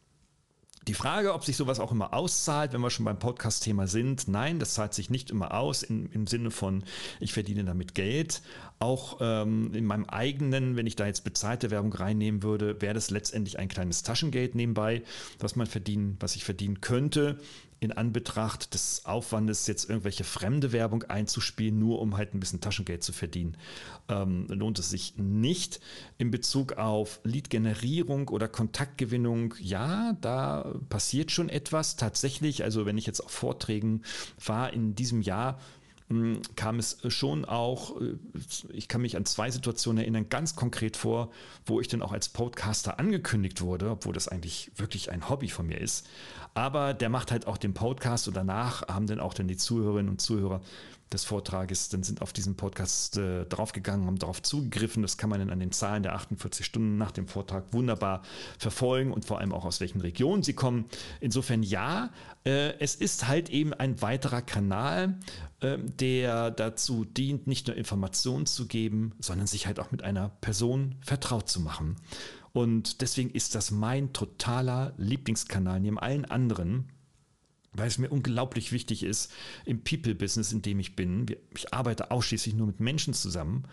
Die 0.87 0.93
Frage, 0.93 1.33
ob 1.33 1.43
sich 1.43 1.57
sowas 1.57 1.79
auch 1.79 1.91
immer 1.91 2.13
auszahlt, 2.13 2.71
wenn 2.71 2.81
wir 2.81 2.91
schon 2.91 3.05
beim 3.05 3.17
Podcast-Thema 3.17 3.87
sind, 3.87 4.27
nein, 4.27 4.59
das 4.59 4.75
zahlt 4.75 4.93
sich 4.93 5.09
nicht 5.09 5.31
immer 5.31 5.55
aus 5.55 5.81
im, 5.81 6.11
im 6.11 6.27
Sinne 6.27 6.51
von, 6.51 6.83
ich 7.19 7.33
verdiene 7.33 7.63
damit 7.63 7.95
Geld. 7.95 8.43
Auch 8.77 9.17
ähm, 9.19 9.73
in 9.73 9.85
meinem 9.85 10.05
eigenen, 10.05 10.75
wenn 10.75 10.85
ich 10.85 10.95
da 10.95 11.07
jetzt 11.07 11.23
bezahlte 11.23 11.71
Werbung 11.71 11.91
reinnehmen 11.91 12.43
würde, 12.43 12.79
wäre 12.81 12.93
das 12.93 13.09
letztendlich 13.09 13.57
ein 13.57 13.67
kleines 13.67 14.03
Taschengeld 14.03 14.53
nebenbei, 14.53 15.01
was 15.39 15.55
man 15.55 15.65
verdienen, 15.65 16.17
was 16.19 16.35
ich 16.35 16.43
verdienen 16.43 16.81
könnte 16.81 17.39
in 17.85 17.91
Anbetracht 17.91 18.73
des 18.73 19.05
Aufwandes, 19.05 19.67
jetzt 19.67 19.89
irgendwelche 19.89 20.23
fremde 20.23 20.71
Werbung 20.71 21.03
einzuspielen, 21.03 21.79
nur 21.79 22.01
um 22.01 22.17
halt 22.17 22.33
ein 22.33 22.39
bisschen 22.39 22.61
Taschengeld 22.61 23.03
zu 23.03 23.13
verdienen, 23.13 23.57
ähm, 24.09 24.47
lohnt 24.49 24.79
es 24.79 24.89
sich 24.89 25.17
nicht. 25.17 25.79
In 26.17 26.31
Bezug 26.31 26.73
auf 26.73 27.21
Lead-Generierung 27.23 28.27
oder 28.29 28.47
Kontaktgewinnung, 28.47 29.53
ja, 29.59 30.17
da 30.21 30.73
passiert 30.89 31.31
schon 31.31 31.49
etwas 31.49 31.95
tatsächlich. 31.95 32.63
Also 32.63 32.85
wenn 32.85 32.97
ich 32.97 33.05
jetzt 33.05 33.21
auf 33.21 33.31
Vorträgen 33.31 34.01
war 34.43 34.73
in 34.73 34.95
diesem 34.95 35.21
Jahr, 35.21 35.59
hm, 36.07 36.41
kam 36.55 36.77
es 36.77 36.99
schon 37.07 37.45
auch, 37.45 37.99
äh, 37.99 38.17
ich 38.73 38.87
kann 38.87 39.01
mich 39.01 39.17
an 39.17 39.25
zwei 39.25 39.49
Situationen 39.49 40.03
erinnern, 40.03 40.29
ganz 40.29 40.55
konkret 40.55 40.97
vor, 40.97 41.31
wo 41.65 41.81
ich 41.81 41.87
dann 41.87 42.03
auch 42.03 42.11
als 42.11 42.29
Podcaster 42.29 42.99
angekündigt 42.99 43.61
wurde, 43.61 43.89
obwohl 43.89 44.13
das 44.13 44.27
eigentlich 44.27 44.71
wirklich 44.75 45.11
ein 45.11 45.29
Hobby 45.29 45.49
von 45.49 45.65
mir 45.65 45.81
ist. 45.81 46.07
Aber 46.55 46.93
der 46.93 47.09
macht 47.09 47.31
halt 47.31 47.47
auch 47.47 47.57
den 47.57 47.73
Podcast 47.73 48.27
und 48.27 48.35
danach 48.35 48.87
haben 48.87 49.07
dann 49.07 49.19
auch 49.19 49.33
dann 49.33 49.47
die 49.47 49.57
Zuhörerinnen 49.57 50.09
und 50.09 50.21
Zuhörer 50.21 50.61
des 51.11 51.23
Vortrages 51.23 51.89
dann 51.89 52.03
sind 52.03 52.21
auf 52.21 52.33
diesen 52.33 52.55
Podcast 52.55 53.17
äh, 53.17 53.45
draufgegangen, 53.45 54.07
haben 54.07 54.17
darauf 54.17 54.41
zugegriffen. 54.41 55.01
Das 55.01 55.17
kann 55.17 55.29
man 55.29 55.39
dann 55.39 55.49
an 55.51 55.59
den 55.59 55.71
Zahlen 55.71 56.01
der 56.01 56.15
48 56.15 56.65
Stunden 56.65 56.97
nach 56.97 57.11
dem 57.11 57.27
Vortrag 57.27 57.73
wunderbar 57.73 58.23
verfolgen 58.57 59.11
und 59.11 59.25
vor 59.25 59.39
allem 59.39 59.51
auch 59.51 59.65
aus 59.65 59.79
welchen 59.81 60.01
Regionen 60.01 60.41
sie 60.43 60.53
kommen. 60.53 60.85
Insofern 61.19 61.61
ja, 61.61 62.09
äh, 62.43 62.73
es 62.79 62.95
ist 62.95 63.27
halt 63.27 63.49
eben 63.49 63.73
ein 63.73 64.01
weiterer 64.01 64.41
Kanal, 64.41 65.19
äh, 65.59 65.77
der 65.77 66.51
dazu 66.51 67.05
dient, 67.05 67.45
nicht 67.47 67.67
nur 67.67 67.75
Informationen 67.75 68.45
zu 68.45 68.67
geben, 68.67 69.13
sondern 69.19 69.47
sich 69.47 69.67
halt 69.67 69.79
auch 69.79 69.91
mit 69.91 70.03
einer 70.03 70.29
Person 70.41 70.95
vertraut 71.01 71.49
zu 71.49 71.59
machen. 71.59 71.97
Und 72.55 73.01
deswegen 73.01 73.31
ist 73.31 73.53
das 73.53 73.69
mein 73.69 74.13
totaler 74.13 74.93
Lieblingskanal 74.97 75.81
neben 75.81 75.99
allen 75.99 76.23
anderen 76.23 76.89
weil 77.77 77.89
es 77.89 77.97
mir 77.97 78.07
unglaublich 78.07 78.71
wichtig 78.71 79.03
ist 79.03 79.33
im 79.65 79.83
People-Business, 79.83 80.53
in 80.53 80.61
dem 80.61 80.79
ich 80.79 80.95
bin. 80.95 81.25
Ich 81.53 81.73
arbeite 81.73 82.09
ausschließlich 82.09 82.55
nur 82.55 82.67
mit 82.67 82.79
Menschen 82.79 83.13
zusammen 83.13 83.63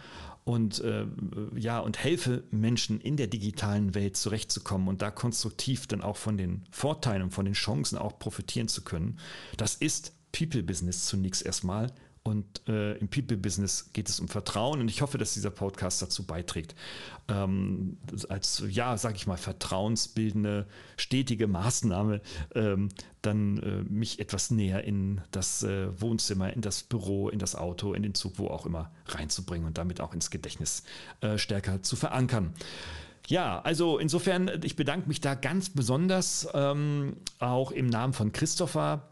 und 0.42 0.80
äh, 0.80 1.06
ja 1.54 1.78
und 1.78 2.02
helfe 2.02 2.42
Menschen 2.50 3.00
in 3.00 3.16
der 3.16 3.28
digitalen 3.28 3.94
Welt 3.94 4.16
zurechtzukommen 4.16 4.88
und 4.88 5.02
da 5.02 5.12
konstruktiv 5.12 5.86
dann 5.86 6.02
auch 6.02 6.16
von 6.16 6.36
den 6.36 6.64
Vorteilen 6.72 7.22
und 7.22 7.30
von 7.30 7.44
den 7.44 7.54
Chancen 7.54 7.96
auch 7.96 8.18
profitieren 8.18 8.66
zu 8.66 8.82
können. 8.82 9.20
Das 9.56 9.76
ist 9.76 10.12
People-Business 10.32 11.06
zunächst 11.06 11.46
erstmal 11.46 11.92
und 12.24 12.68
äh, 12.68 12.94
im 12.98 13.08
People-Business 13.08 13.90
geht 13.92 14.08
es 14.08 14.20
um 14.20 14.28
Vertrauen 14.28 14.80
und 14.80 14.88
ich 14.88 15.02
hoffe, 15.02 15.18
dass 15.18 15.34
dieser 15.34 15.50
Podcast 15.50 16.00
dazu 16.02 16.24
beiträgt, 16.24 16.76
ähm, 17.28 17.96
als, 18.28 18.62
ja, 18.68 18.96
sage 18.96 19.16
ich 19.16 19.26
mal, 19.26 19.36
vertrauensbildende, 19.36 20.66
stetige 20.96 21.48
Maßnahme, 21.48 22.20
ähm, 22.54 22.90
dann 23.22 23.58
äh, 23.58 23.82
mich 23.90 24.20
etwas 24.20 24.52
näher 24.52 24.84
in 24.84 25.20
das 25.32 25.64
äh, 25.64 26.00
Wohnzimmer, 26.00 26.52
in 26.52 26.60
das 26.60 26.84
Büro, 26.84 27.28
in 27.28 27.40
das 27.40 27.56
Auto, 27.56 27.92
in 27.92 28.04
den 28.04 28.14
Zug, 28.14 28.38
wo 28.38 28.46
auch 28.46 28.66
immer 28.66 28.92
reinzubringen 29.06 29.66
und 29.66 29.78
damit 29.78 30.00
auch 30.00 30.14
ins 30.14 30.30
Gedächtnis 30.30 30.84
äh, 31.22 31.38
stärker 31.38 31.82
zu 31.82 31.96
verankern. 31.96 32.54
Ja, 33.26 33.60
also 33.62 33.98
insofern, 33.98 34.50
ich 34.62 34.76
bedanke 34.76 35.08
mich 35.08 35.20
da 35.20 35.34
ganz 35.34 35.70
besonders 35.70 36.48
ähm, 36.54 37.16
auch 37.40 37.72
im 37.72 37.86
Namen 37.86 38.12
von 38.12 38.32
Christopher 38.32 39.08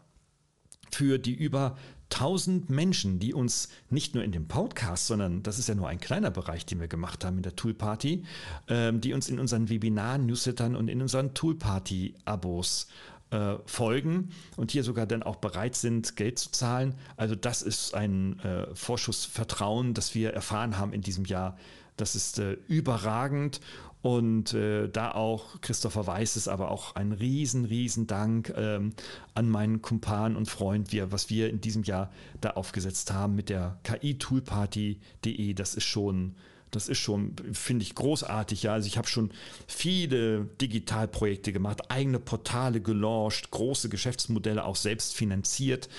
für 0.91 1.17
die 1.17 1.33
über 1.33 1.77
1000 2.11 2.69
Menschen, 2.69 3.19
die 3.19 3.33
uns 3.33 3.69
nicht 3.89 4.15
nur 4.15 4.23
in 4.23 4.31
dem 4.31 4.47
Podcast, 4.47 5.07
sondern 5.07 5.43
das 5.43 5.59
ist 5.59 5.69
ja 5.69 5.75
nur 5.75 5.87
ein 5.87 5.99
kleiner 5.99 6.31
Bereich, 6.31 6.65
den 6.65 6.79
wir 6.79 6.87
gemacht 6.87 7.25
haben 7.25 7.37
in 7.37 7.43
der 7.43 7.55
Tool 7.55 7.73
Party, 7.73 8.23
ähm, 8.67 9.01
die 9.01 9.13
uns 9.13 9.29
in 9.29 9.39
unseren 9.39 9.69
Webinaren, 9.69 10.25
Newslettern 10.25 10.75
und 10.75 10.87
in 10.87 11.01
unseren 11.01 11.33
Tool 11.33 11.55
Party 11.55 12.15
Abos 12.25 12.87
äh, 13.31 13.55
folgen 13.65 14.29
und 14.57 14.71
hier 14.71 14.83
sogar 14.83 15.05
dann 15.05 15.23
auch 15.23 15.37
bereit 15.37 15.75
sind, 15.75 16.15
Geld 16.15 16.37
zu 16.37 16.51
zahlen. 16.51 16.95
Also 17.17 17.35
das 17.35 17.61
ist 17.61 17.95
ein 17.95 18.39
äh, 18.39 18.67
Vorschuss 18.75 19.25
Vertrauen, 19.25 19.93
das 19.93 20.13
wir 20.15 20.33
erfahren 20.33 20.77
haben 20.77 20.93
in 20.93 21.01
diesem 21.01 21.25
Jahr. 21.25 21.57
Das 21.97 22.15
ist 22.15 22.39
äh, 22.39 22.57
überragend 22.67 23.59
und 24.01 24.53
äh, 24.53 24.89
da 24.89 25.11
auch, 25.11 25.61
Christopher 25.61 26.07
weiß 26.07 26.35
es, 26.35 26.47
aber 26.47 26.71
auch 26.71 26.95
ein 26.95 27.11
riesen, 27.11 27.65
riesen 27.65 28.07
Dank 28.07 28.51
ähm, 28.55 28.93
an 29.35 29.47
meinen 29.47 29.81
Kumpan 29.81 30.35
und 30.35 30.49
Freund, 30.49 30.91
wir, 30.91 31.11
was 31.11 31.29
wir 31.29 31.49
in 31.49 31.61
diesem 31.61 31.83
Jahr 31.83 32.11
da 32.39 32.51
aufgesetzt 32.51 33.13
haben 33.13 33.35
mit 33.35 33.49
der 33.49 33.79
KI-Toolparty.de. 33.83 35.53
Das 35.53 35.75
ist 35.75 35.83
schon 35.83 36.35
das 36.71 36.87
ist 36.87 36.99
schon, 36.99 37.35
finde 37.51 37.83
ich, 37.83 37.95
großartig. 37.95 38.63
Ja, 38.63 38.73
also 38.73 38.87
ich 38.87 38.97
habe 38.97 39.07
schon 39.07 39.31
viele 39.67 40.45
Digitalprojekte 40.61 41.51
gemacht, 41.51 41.91
eigene 41.91 42.19
Portale 42.19 42.81
gelauncht, 42.81 43.51
große 43.51 43.89
Geschäftsmodelle 43.89 44.63
auch 44.63 44.77
selbst 44.77 45.13
finanziert. 45.13 45.89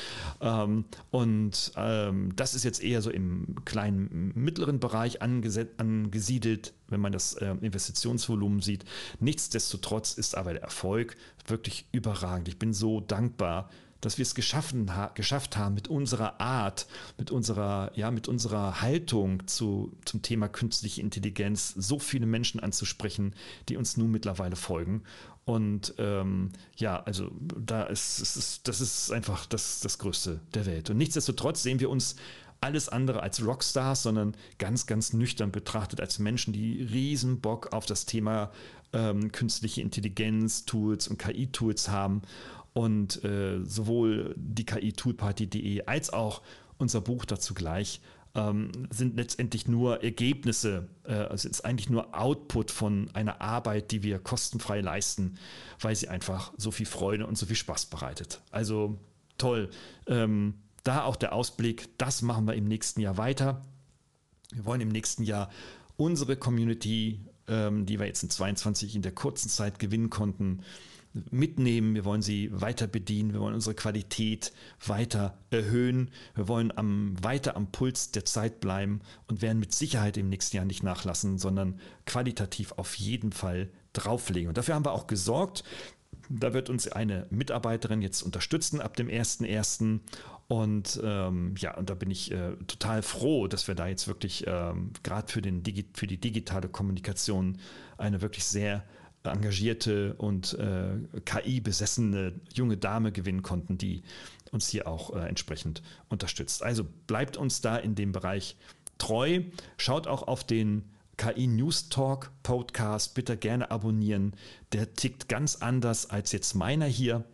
Ähm, 0.40 0.86
und 1.10 1.72
ähm, 1.76 2.34
das 2.36 2.54
ist 2.54 2.64
jetzt 2.64 2.82
eher 2.82 3.02
so 3.02 3.10
im 3.10 3.56
kleinen, 3.64 4.32
mittleren 4.34 4.80
Bereich 4.80 5.20
angesiedelt, 5.22 6.72
wenn 6.88 7.00
man 7.00 7.12
das 7.12 7.34
äh, 7.34 7.54
Investitionsvolumen 7.60 8.60
sieht. 8.60 8.84
Nichtsdestotrotz 9.20 10.14
ist 10.14 10.36
aber 10.36 10.54
der 10.54 10.62
Erfolg 10.62 11.16
wirklich 11.46 11.86
überragend. 11.92 12.48
Ich 12.48 12.58
bin 12.58 12.72
so 12.72 13.00
dankbar 13.00 13.68
dass 14.02 14.18
wir 14.18 14.24
es 14.24 14.34
geschaffen 14.34 14.94
ha 14.94 15.10
geschafft 15.14 15.56
haben, 15.56 15.74
mit 15.74 15.88
unserer 15.88 16.40
Art, 16.40 16.86
mit 17.16 17.30
unserer, 17.30 17.90
ja, 17.94 18.10
mit 18.10 18.28
unserer 18.28 18.82
Haltung 18.82 19.46
zu, 19.46 19.96
zum 20.04 20.20
Thema 20.20 20.48
künstliche 20.48 21.00
Intelligenz 21.00 21.72
so 21.74 21.98
viele 21.98 22.26
Menschen 22.26 22.60
anzusprechen, 22.60 23.34
die 23.70 23.78
uns 23.78 23.96
nun 23.96 24.10
mittlerweile 24.10 24.56
folgen. 24.56 25.04
Und 25.44 25.94
ähm, 25.98 26.50
ja, 26.76 27.02
also 27.02 27.30
da 27.40 27.84
ist, 27.84 28.20
ist, 28.20 28.68
das 28.68 28.80
ist 28.80 29.10
einfach 29.10 29.46
das, 29.46 29.80
das 29.80 29.98
Größte 29.98 30.40
der 30.54 30.66
Welt. 30.66 30.90
Und 30.90 30.98
nichtsdestotrotz 30.98 31.62
sehen 31.62 31.80
wir 31.80 31.90
uns 31.90 32.16
alles 32.60 32.88
andere 32.88 33.22
als 33.22 33.44
Rockstars, 33.44 34.02
sondern 34.02 34.36
ganz, 34.58 34.86
ganz 34.86 35.12
nüchtern 35.12 35.50
betrachtet 35.50 36.00
als 36.00 36.18
Menschen, 36.18 36.52
die 36.52 36.82
riesen 36.82 37.40
Bock 37.40 37.72
auf 37.72 37.86
das 37.86 38.06
Thema 38.06 38.52
ähm, 38.92 39.32
künstliche 39.32 39.80
Intelligenz, 39.80 40.64
Tools 40.64 41.08
und 41.08 41.18
KI-Tools 41.18 41.88
haben 41.88 42.22
und 42.72 43.22
äh, 43.24 43.64
sowohl 43.64 44.34
die 44.36 44.64
KI-Toolparty.de 44.64 45.84
als 45.86 46.12
auch 46.12 46.42
unser 46.78 47.00
Buch 47.00 47.24
dazu 47.24 47.54
gleich 47.54 48.00
ähm, 48.34 48.70
sind 48.90 49.16
letztendlich 49.16 49.68
nur 49.68 50.02
Ergebnisse, 50.02 50.88
äh, 51.04 51.12
also 51.12 51.48
ist 51.48 51.64
eigentlich 51.64 51.90
nur 51.90 52.18
Output 52.18 52.70
von 52.70 53.10
einer 53.12 53.40
Arbeit, 53.40 53.90
die 53.90 54.02
wir 54.02 54.18
kostenfrei 54.18 54.80
leisten, 54.80 55.34
weil 55.80 55.94
sie 55.96 56.08
einfach 56.08 56.52
so 56.56 56.70
viel 56.70 56.86
Freude 56.86 57.26
und 57.26 57.36
so 57.36 57.46
viel 57.46 57.56
Spaß 57.56 57.86
bereitet. 57.86 58.40
Also 58.50 58.98
toll. 59.36 59.68
Ähm, 60.06 60.54
da 60.82 61.04
auch 61.04 61.16
der 61.16 61.32
Ausblick, 61.34 61.96
das 61.98 62.22
machen 62.22 62.46
wir 62.46 62.54
im 62.54 62.64
nächsten 62.64 63.00
Jahr 63.00 63.18
weiter. 63.18 63.62
Wir 64.52 64.64
wollen 64.64 64.80
im 64.80 64.88
nächsten 64.88 65.22
Jahr 65.24 65.50
unsere 65.96 66.36
Community, 66.36 67.20
ähm, 67.48 67.86
die 67.86 67.98
wir 67.98 68.06
jetzt 68.06 68.22
in 68.22 68.30
22 68.30 68.96
in 68.96 69.02
der 69.02 69.12
kurzen 69.12 69.48
Zeit 69.48 69.78
gewinnen 69.78 70.10
konnten, 70.10 70.62
mitnehmen, 71.30 71.94
wir 71.94 72.04
wollen 72.04 72.22
sie 72.22 72.48
weiter 72.52 72.86
bedienen, 72.86 73.32
wir 73.32 73.40
wollen 73.40 73.54
unsere 73.54 73.74
Qualität 73.74 74.52
weiter 74.86 75.36
erhöhen, 75.50 76.10
wir 76.34 76.48
wollen 76.48 76.76
am, 76.76 77.14
weiter 77.22 77.56
am 77.56 77.70
Puls 77.70 78.10
der 78.12 78.24
Zeit 78.24 78.60
bleiben 78.60 79.00
und 79.26 79.42
werden 79.42 79.58
mit 79.58 79.72
Sicherheit 79.72 80.16
im 80.16 80.28
nächsten 80.28 80.56
Jahr 80.56 80.64
nicht 80.64 80.82
nachlassen, 80.82 81.38
sondern 81.38 81.78
qualitativ 82.06 82.72
auf 82.72 82.94
jeden 82.94 83.32
Fall 83.32 83.68
drauflegen. 83.92 84.48
Und 84.48 84.58
dafür 84.58 84.74
haben 84.74 84.86
wir 84.86 84.92
auch 84.92 85.06
gesorgt. 85.06 85.64
Da 86.28 86.54
wird 86.54 86.70
uns 86.70 86.88
eine 86.88 87.26
Mitarbeiterin 87.30 88.00
jetzt 88.00 88.22
unterstützen 88.22 88.80
ab 88.80 88.96
dem 88.96 89.08
1.1. 89.08 90.00
Und 90.48 91.00
ähm, 91.02 91.54
ja, 91.58 91.76
und 91.76 91.90
da 91.90 91.94
bin 91.94 92.10
ich 92.10 92.32
äh, 92.32 92.56
total 92.66 93.02
froh, 93.02 93.48
dass 93.48 93.68
wir 93.68 93.74
da 93.74 93.86
jetzt 93.86 94.08
wirklich 94.08 94.44
ähm, 94.46 94.92
gerade 95.02 95.30
für, 95.30 95.42
für 95.94 96.06
die 96.06 96.20
digitale 96.20 96.68
Kommunikation 96.68 97.58
eine 97.98 98.22
wirklich 98.22 98.44
sehr 98.44 98.84
engagierte 99.24 100.14
und 100.14 100.54
äh, 100.54 101.20
KI-besessene 101.24 102.32
junge 102.52 102.76
Dame 102.76 103.12
gewinnen 103.12 103.42
konnten, 103.42 103.78
die 103.78 104.02
uns 104.50 104.68
hier 104.68 104.86
auch 104.86 105.14
äh, 105.14 105.28
entsprechend 105.28 105.82
unterstützt. 106.08 106.62
Also 106.62 106.84
bleibt 107.06 107.36
uns 107.36 107.60
da 107.60 107.76
in 107.76 107.94
dem 107.94 108.12
Bereich 108.12 108.56
treu. 108.98 109.42
Schaut 109.76 110.06
auch 110.06 110.24
auf 110.28 110.44
den 110.44 110.84
KI 111.16 111.46
News 111.46 111.88
Talk 111.88 112.30
Podcast. 112.42 113.14
Bitte 113.14 113.36
gerne 113.36 113.70
abonnieren. 113.70 114.34
Der 114.72 114.94
tickt 114.94 115.28
ganz 115.28 115.56
anders 115.56 116.10
als 116.10 116.32
jetzt 116.32 116.54
meiner 116.54 116.86
hier. 116.86 117.24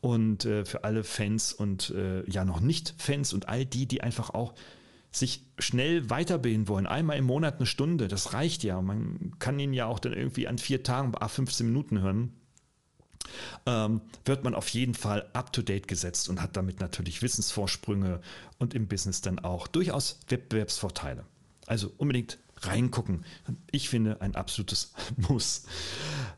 Und 0.00 0.44
äh, 0.44 0.64
für 0.64 0.84
alle 0.84 1.02
Fans 1.02 1.52
und 1.52 1.90
äh, 1.90 2.28
ja 2.30 2.44
noch 2.44 2.60
nicht 2.60 2.94
Fans 2.98 3.32
und 3.32 3.48
all 3.48 3.66
die, 3.66 3.86
die 3.86 4.00
einfach 4.00 4.30
auch 4.30 4.54
sich 5.18 5.44
schnell 5.58 6.10
weiterbilden 6.10 6.68
wollen, 6.68 6.86
einmal 6.86 7.16
im 7.16 7.24
Monat 7.24 7.56
eine 7.56 7.66
Stunde, 7.66 8.08
das 8.08 8.32
reicht 8.32 8.62
ja. 8.64 8.80
Man 8.80 9.34
kann 9.38 9.58
ihn 9.58 9.72
ja 9.72 9.86
auch 9.86 9.98
dann 9.98 10.12
irgendwie 10.12 10.48
an 10.48 10.58
vier 10.58 10.82
Tagen 10.82 11.12
bei 11.12 11.26
15 11.26 11.66
Minuten 11.66 12.00
hören. 12.00 12.32
Ähm, 13.66 14.00
wird 14.24 14.44
man 14.44 14.54
auf 14.54 14.68
jeden 14.70 14.94
Fall 14.94 15.28
up-to-date 15.34 15.86
gesetzt 15.86 16.28
und 16.28 16.40
hat 16.40 16.56
damit 16.56 16.80
natürlich 16.80 17.20
Wissensvorsprünge 17.20 18.20
und 18.58 18.74
im 18.74 18.88
Business 18.88 19.20
dann 19.20 19.38
auch 19.38 19.66
durchaus 19.66 20.20
Wettbewerbsvorteile. 20.28 21.24
Also 21.66 21.92
unbedingt 21.98 22.38
reingucken. 22.62 23.24
Ich 23.70 23.88
finde 23.88 24.20
ein 24.20 24.34
absolutes 24.34 24.92
Muss. 25.16 25.64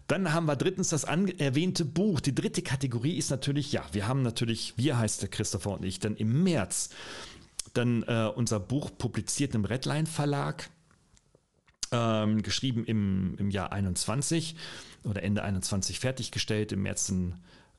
Dann 0.06 0.32
haben 0.32 0.46
wir 0.46 0.56
drittens 0.56 0.88
das 0.88 1.04
erwähnte 1.04 1.84
Buch. 1.84 2.20
Die 2.20 2.34
dritte 2.34 2.62
Kategorie 2.62 3.16
ist 3.16 3.30
natürlich, 3.30 3.72
ja, 3.72 3.84
wir 3.92 4.08
haben 4.08 4.22
natürlich, 4.22 4.74
wir 4.76 4.98
heißt 4.98 5.22
der 5.22 5.28
Christopher 5.28 5.72
und 5.72 5.84
ich, 5.84 6.00
dann 6.00 6.16
im 6.16 6.42
März 6.42 6.90
dann 7.74 8.02
äh, 8.04 8.30
unser 8.34 8.60
Buch 8.60 8.90
publiziert 8.96 9.54
im 9.54 9.64
Redline 9.64 10.06
Verlag, 10.06 10.70
ähm, 11.92 12.42
geschrieben 12.42 12.84
im, 12.84 13.36
im 13.38 13.50
Jahr 13.50 13.72
21 13.72 14.56
oder 15.04 15.22
Ende 15.22 15.42
21 15.42 15.98
fertiggestellt, 16.00 16.72
im 16.72 16.82
März 16.82 17.12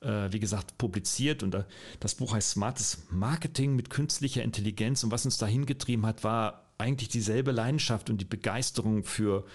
äh, 0.02 0.32
wie 0.32 0.40
gesagt, 0.40 0.78
publiziert. 0.78 1.44
Und 1.44 1.56
äh, 1.56 1.64
das 2.00 2.16
Buch 2.16 2.34
heißt 2.34 2.52
Smartes 2.52 3.04
Marketing 3.10 3.76
mit 3.76 3.90
künstlicher 3.90 4.44
Intelligenz. 4.44 5.04
Und 5.04 5.12
was 5.12 5.26
uns 5.26 5.38
dahin 5.38 5.66
getrieben 5.66 6.06
hat, 6.06 6.24
war 6.24 6.72
eigentlich 6.78 7.10
dieselbe 7.10 7.52
Leidenschaft 7.52 8.10
und 8.10 8.20
die 8.20 8.26
Begeisterung 8.26 9.04
für, 9.04 9.46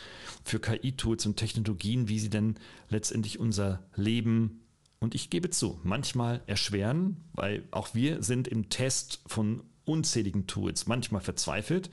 für 0.45 0.61
KI-Tools 0.61 1.27
und 1.27 1.37
Technologien, 1.37 2.09
wie 2.09 2.21
sie 2.21 2.31
denn 2.31 2.57
letztendlich 2.89 3.41
unser 3.41 3.83
Leben 3.97 4.63
und 4.99 5.15
ich 5.15 5.29
gebe 5.29 5.51
zu, 5.51 5.79
manchmal 5.83 6.43
erschweren, 6.47 7.19
weil 7.35 7.65
auch 7.71 7.95
wir 7.95 8.23
sind 8.23 8.49
im 8.49 8.71
Test 8.71 9.21
von 9.27 9.63
unzähligen 9.87 10.47
Tools, 10.47 10.87
manchmal 10.87 11.23
verzweifelt. 11.23 11.91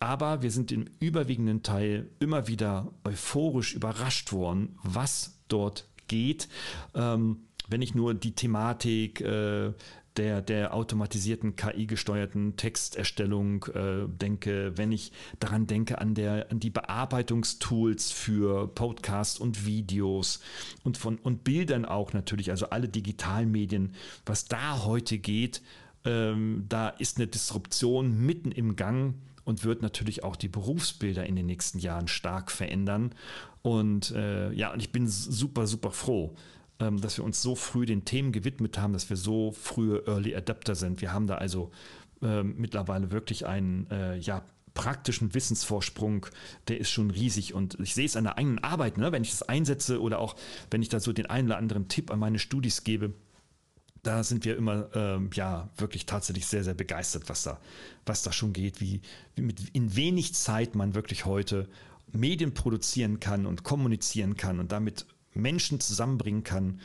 Aber 0.00 0.42
wir 0.42 0.50
sind 0.50 0.70
im 0.72 0.86
überwiegenden 1.00 1.62
Teil 1.62 2.08
immer 2.20 2.46
wieder 2.46 2.92
euphorisch 3.04 3.74
überrascht 3.74 4.32
worden, 4.32 4.78
was 4.82 5.38
dort 5.48 5.88
geht. 6.06 6.48
Ähm, 6.94 7.40
wenn 7.68 7.82
ich 7.82 7.94
nur 7.94 8.14
die 8.14 8.32
Thematik 8.32 9.20
äh, 9.20 9.72
der, 10.18 10.42
der 10.42 10.74
automatisierten 10.74 11.54
KI-gesteuerten 11.54 12.56
Texterstellung 12.56 13.64
äh, 13.74 14.08
denke, 14.08 14.72
wenn 14.76 14.90
ich 14.90 15.12
daran 15.38 15.66
denke 15.66 15.98
an, 15.98 16.14
der, 16.14 16.50
an 16.50 16.60
die 16.60 16.70
Bearbeitungstools 16.70 18.10
für 18.10 18.66
Podcasts 18.68 19.38
und 19.38 19.64
Videos 19.64 20.40
und, 20.82 20.98
von, 20.98 21.18
und 21.18 21.44
Bildern 21.44 21.84
auch 21.84 22.12
natürlich, 22.12 22.50
also 22.50 22.70
alle 22.70 22.88
digitalen 22.88 23.50
Medien, 23.50 23.94
was 24.26 24.46
da 24.46 24.84
heute 24.84 25.18
geht, 25.18 25.62
ähm, 26.04 26.64
da 26.68 26.88
ist 26.88 27.16
eine 27.16 27.26
Disruption 27.26 28.18
mitten 28.24 28.52
im 28.52 28.76
Gang 28.76 29.14
und 29.44 29.64
wird 29.64 29.82
natürlich 29.82 30.24
auch 30.24 30.36
die 30.36 30.48
Berufsbilder 30.48 31.26
in 31.26 31.34
den 31.34 31.46
nächsten 31.46 31.78
Jahren 31.78 32.08
stark 32.08 32.50
verändern. 32.50 33.14
Und 33.62 34.10
äh, 34.10 34.52
ja, 34.52 34.72
und 34.72 34.80
ich 34.80 34.92
bin 34.92 35.08
super, 35.08 35.66
super 35.66 35.90
froh, 35.90 36.34
ähm, 36.80 37.00
dass 37.00 37.16
wir 37.16 37.24
uns 37.24 37.40
so 37.42 37.54
früh 37.54 37.86
den 37.86 38.04
Themen 38.04 38.32
gewidmet 38.32 38.78
haben, 38.78 38.92
dass 38.92 39.08
wir 39.08 39.16
so 39.16 39.52
frühe 39.52 40.06
Early 40.06 40.34
Adapter 40.34 40.74
sind. 40.74 41.00
Wir 41.00 41.12
haben 41.12 41.26
da 41.26 41.36
also 41.36 41.70
äh, 42.22 42.42
mittlerweile 42.42 43.10
wirklich 43.10 43.46
einen 43.46 43.86
äh, 43.90 44.18
ja, 44.18 44.44
praktischen 44.74 45.34
Wissensvorsprung, 45.34 46.26
der 46.68 46.78
ist 46.78 46.90
schon 46.90 47.10
riesig 47.10 47.54
und 47.54 47.78
ich 47.80 47.94
sehe 47.94 48.06
es 48.06 48.16
an 48.16 48.24
der 48.24 48.38
eigenen 48.38 48.58
Arbeit, 48.62 48.96
ne? 48.96 49.12
wenn 49.12 49.22
ich 49.22 49.30
das 49.30 49.42
einsetze 49.42 50.00
oder 50.00 50.20
auch 50.20 50.36
wenn 50.70 50.82
ich 50.82 50.88
da 50.88 51.00
so 51.00 51.12
den 51.12 51.26
einen 51.26 51.48
oder 51.48 51.56
anderen 51.56 51.88
Tipp 51.88 52.10
an 52.10 52.18
meine 52.18 52.38
Studis 52.38 52.84
gebe, 52.84 53.12
da 54.02 54.22
sind 54.24 54.44
wir 54.44 54.56
immer 54.56 54.88
ähm, 54.94 55.30
ja 55.34 55.68
wirklich 55.76 56.06
tatsächlich 56.06 56.46
sehr, 56.46 56.64
sehr 56.64 56.74
begeistert, 56.74 57.28
was 57.28 57.42
da, 57.42 57.60
was 58.06 58.22
da 58.22 58.32
schon 58.32 58.52
geht, 58.52 58.80
wie, 58.80 59.00
wie 59.34 59.42
mit 59.42 59.68
in 59.72 59.96
wenig 59.96 60.34
Zeit 60.34 60.74
man 60.74 60.94
wirklich 60.94 61.24
heute 61.24 61.68
Medien 62.12 62.54
produzieren 62.54 63.20
kann 63.20 63.46
und 63.46 63.64
kommunizieren 63.64 64.36
kann 64.36 64.60
und 64.60 64.72
damit 64.72 65.06
Menschen 65.34 65.80
zusammenbringen 65.80 66.42
kann, 66.42 66.80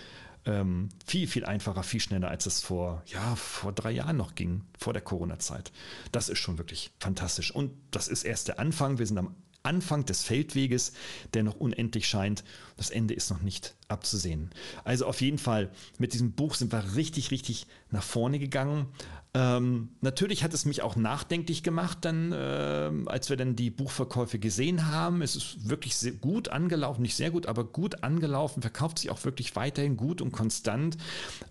ähm, 0.46 0.90
viel, 1.06 1.28
viel 1.28 1.46
einfacher, 1.46 1.84
viel 1.84 2.02
schneller, 2.02 2.28
als 2.28 2.46
es 2.46 2.62
vor, 2.62 3.02
ja, 3.06 3.36
vor 3.36 3.72
drei 3.72 3.92
Jahren 3.92 4.18
noch 4.18 4.36
ging, 4.36 4.62
vor 4.78 4.94
der 4.94 5.02
Corona-Zeit. 5.02 5.72
Das 6.12 6.28
ist 6.28 6.40
schon 6.40 6.58
wirklich 6.58 6.92
fantastisch. 7.00 7.52
Und 7.52 7.72
das 7.92 8.10
ist 8.10 8.24
erst 8.24 8.50
der 8.50 8.60
Anfang. 8.60 9.00
Wir 9.00 9.08
sind 9.08 9.18
am 9.18 9.36
Anfang 9.64 10.06
des 10.06 10.24
Feldweges, 10.24 10.92
der 11.34 11.44
noch 11.44 11.56
unendlich 11.56 12.08
scheint. 12.08 12.44
Das 12.76 12.90
Ende 12.90 13.14
ist 13.14 13.30
noch 13.30 13.42
nicht 13.42 13.76
abzusehen. 13.88 14.52
Also 14.84 15.06
auf 15.06 15.22
jeden 15.22 15.38
Fall, 15.38 15.72
mit 15.98 16.14
diesem 16.14 16.34
Buch 16.34 16.56
sind 16.56 16.72
wir 16.72 16.96
richtig, 16.96 17.32
richtig 17.32 17.66
nach 17.90 18.04
vorne 18.04 18.40
gegangen. 18.40 18.88
Ähm, 19.36 19.90
natürlich 20.02 20.44
hat 20.44 20.54
es 20.54 20.66
mich 20.66 20.84
auch 20.84 20.96
nachdenklich 20.96 21.64
gemacht, 21.64 22.00
dann, 22.02 22.32
äh, 22.32 22.92
als 23.08 23.32
wir 23.32 23.38
dann 23.38 23.56
die 23.56 23.72
Buchverkäufe 23.72 24.38
gesehen 24.38 24.92
haben. 24.92 25.24
Es 25.24 25.36
ist 25.36 25.68
wirklich 25.68 25.96
sehr 25.96 26.12
gut 26.12 26.50
angelaufen, 26.50 27.02
nicht 27.02 27.16
sehr 27.16 27.32
gut, 27.32 27.48
aber 27.48 27.64
gut 27.64 28.04
angelaufen, 28.04 28.62
verkauft 28.62 29.00
sich 29.00 29.10
auch 29.10 29.24
wirklich 29.26 29.56
weiterhin 29.56 29.98
gut 29.98 30.22
und 30.22 30.32
konstant. 30.34 30.98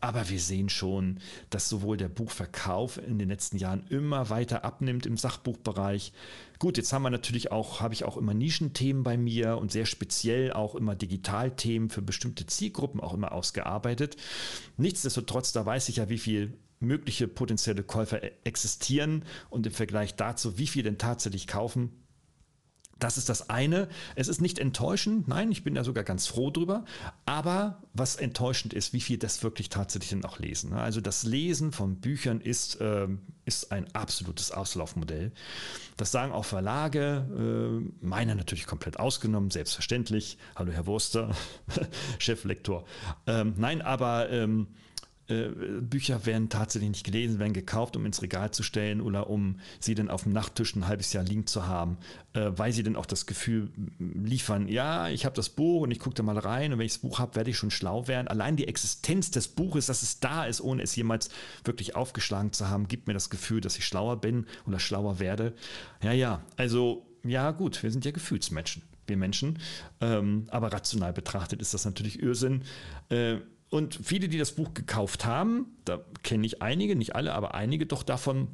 Aber 0.01 0.29
wir 0.29 0.39
sehen 0.39 0.69
schon, 0.69 1.19
dass 1.51 1.69
sowohl 1.69 1.97
der 1.97 2.09
Buchverkauf 2.09 2.99
in 2.99 3.19
den 3.19 3.29
letzten 3.29 3.57
Jahren 3.57 3.85
immer 3.89 4.31
weiter 4.31 4.65
abnimmt 4.65 5.05
im 5.05 5.17
Sachbuchbereich. 5.17 6.13
Gut, 6.61 6.77
jetzt 6.77 6.93
haben 6.93 7.03
wir 7.03 7.11
natürlich 7.11 7.51
auch, 7.51 7.81
habe 7.81 7.95
ich 7.95 8.05
auch 8.05 8.17
immer 8.17 8.33
Nischenthemen 8.33 9.03
bei 9.03 9.17
mir 9.17 9.59
und 9.59 9.73
sehr 9.73 9.87
speziell 9.87 10.53
auch 10.53 10.77
immer 10.77 10.95
Digitalthemen 10.95 11.91
für 11.91 12.03
bestimmte 12.03 12.47
Zielgruppen 12.47 13.01
auch 13.01 13.15
immer 13.15 13.33
ausgearbeitet. 13.33 14.17
Nichtsdestotrotz, 14.77 15.51
da 15.51 15.67
weiß 15.67 15.89
ich 15.89 15.97
ja, 15.97 16.09
wie 16.09 16.19
viel 16.19 16.57
mögliche 16.83 17.29
potenzielle 17.29 17.83
Käufer 17.83 18.23
e- 18.23 18.33
existieren 18.45 19.25
und 19.51 19.67
im 19.67 19.73
Vergleich 19.73 20.15
dazu, 20.15 20.59
wie 20.59 20.67
viel 20.67 20.83
denn 20.83 20.99
tatsächlich 20.99 21.47
kaufen, 21.47 22.03
das 23.03 23.19
ist 23.19 23.29
das 23.29 23.51
eine. 23.51 23.89
Es 24.15 24.29
ist 24.29 24.41
nicht 24.41 24.61
enttäuschend, 24.61 25.27
nein, 25.27 25.51
ich 25.51 25.65
bin 25.65 25.75
da 25.75 25.83
sogar 25.83 26.05
ganz 26.05 26.29
froh 26.29 26.51
drüber. 26.51 26.85
Aber 27.27 27.83
was 27.95 28.15
enttäuschend 28.15 28.73
ist, 28.75 28.93
wie 28.93 29.01
viel 29.01 29.19
das 29.19 29.43
wirklich 29.43 29.71
tatsächlich 29.71 30.11
dann 30.11 30.25
auch 30.25 30.39
lesen. 30.39 30.71
Ne? 30.71 30.81
Also 30.81 31.01
das 31.01 31.25
Lesen 31.25 31.73
von 31.73 31.97
Büchern 31.97 32.41
ist, 32.41 32.81
äh, 32.81 33.09
ist 33.45 33.73
ein 33.73 33.93
absolutes 33.93 34.53
Auslaufmodell. 34.53 35.33
Das 35.97 36.13
sagen 36.13 36.31
auch 36.31 36.45
Verlage, 36.45 37.27
äh, 38.01 38.07
meiner 38.07 38.37
natürlich 38.37 38.67
komplett 38.67 39.01
ausgenommen, 39.01 39.51
selbstverständlich. 39.51 40.39
Hallo 40.55 40.71
Herr 40.71 40.87
Wurster, 40.87 41.35
Cheflektor. 42.19 42.85
Ähm, 43.27 43.55
nein, 43.57 43.83
aber 43.83 44.31
ähm, 44.31 44.69
äh, 45.29 45.49
Bücher 45.81 46.27
werden 46.27 46.49
tatsächlich 46.49 46.91
nicht 46.91 47.05
gelesen, 47.05 47.39
werden 47.39 47.53
gekauft, 47.53 47.97
um 47.97 48.05
ins 48.07 48.23
Regal 48.23 48.51
zu 48.51 48.63
stellen 48.63 49.01
oder 49.01 49.31
um 49.31 49.61
sie 49.79 49.95
dann 49.95 50.11
auf 50.11 50.25
dem 50.25 50.33
Nachttisch 50.33 50.75
ein 50.75 50.89
halbes 50.89 51.13
Jahr 51.13 51.25
liegen 51.25 51.47
zu 51.47 51.67
haben, 51.67 51.99
äh, 52.33 52.51
weil 52.57 52.73
sie 52.73 52.83
dann 52.83 52.97
auch 52.97 53.07
das 53.07 53.27
Gefühl 53.27 53.71
liefern, 53.99 54.69
ja, 54.69 55.09
ich 55.09 55.25
habe 55.25 55.37
das 55.37 55.49
Buch 55.49 55.83
und 55.83 55.91
ich 55.91 56.01
gucke 56.01 56.17
da 56.17 56.23
mal 56.23 56.39
rein 56.39 56.73
und 56.73 56.79
wenn 56.79 56.87
ich 56.87 56.93
das 56.93 57.03
Buch 57.03 57.19
habe, 57.19 57.37
werde 57.37 57.51
ich 57.51 57.57
schon 57.57 57.71
schlau 57.71 58.09
werden. 58.09 58.29
Allein 58.29 58.57
die 58.57 58.67
Existenz 58.67 59.31
des 59.31 59.49
Buches, 59.49 59.87
dass 59.87 60.03
es 60.03 60.21
da 60.21 60.45
ist, 60.45 60.61
ohne 60.61 60.83
es 60.83 60.97
jemals 60.97 61.31
wirklich 61.65 61.95
aufgeschlagen 61.95 62.53
zu 62.53 62.69
haben, 62.69 62.89
gibt 62.89 63.07
mir 63.07 63.15
das 63.15 63.31
Gefühl, 63.31 63.61
dass 63.61 63.79
ich 63.79 63.87
schlauer 63.87 64.21
bin 64.21 64.47
oder 64.67 64.81
schlauer 64.81 65.19
werde. 65.19 65.55
Ja, 66.03 66.13
ja, 66.13 66.43
also 66.57 67.07
ja 67.25 67.53
gut, 67.53 67.83
wir 67.83 67.91
sind 67.91 68.05
ja 68.05 68.11
Gefühlsmenschen 68.11 68.83
wir 69.07 69.17
Menschen. 69.17 69.59
Ähm, 70.01 70.47
aber 70.49 70.73
rational 70.73 71.13
betrachtet 71.13 71.61
ist 71.61 71.75
das 71.75 71.85
natürlich 71.85 72.23
Irrsinn. 72.23 72.63
Äh, 73.09 73.39
und 73.73 73.99
viele, 74.03 74.29
die 74.29 74.39
das 74.39 74.53
Buch 74.53 74.75
gekauft 74.75 75.25
haben, 75.25 75.67
da 75.87 76.05
kenne 76.23 76.47
ich 76.47 76.61
einige, 76.61 76.95
nicht 76.95 77.17
alle, 77.17 77.33
aber 77.33 77.55
einige 77.55 77.87
doch 77.87 78.03
davon, 78.03 78.49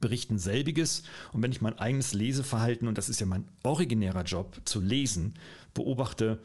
berichten 0.00 0.38
selbiges. 0.38 1.02
Und 1.32 1.42
wenn 1.42 1.52
ich 1.52 1.60
mein 1.60 1.78
eigenes 1.78 2.14
Leseverhalten, 2.14 2.88
und 2.88 2.98
das 2.98 3.08
ist 3.10 3.20
ja 3.20 3.26
mein 3.26 3.46
originärer 3.62 4.24
Job, 4.24 4.60
zu 4.64 4.80
lesen, 4.80 5.34
beobachte, 5.74 6.40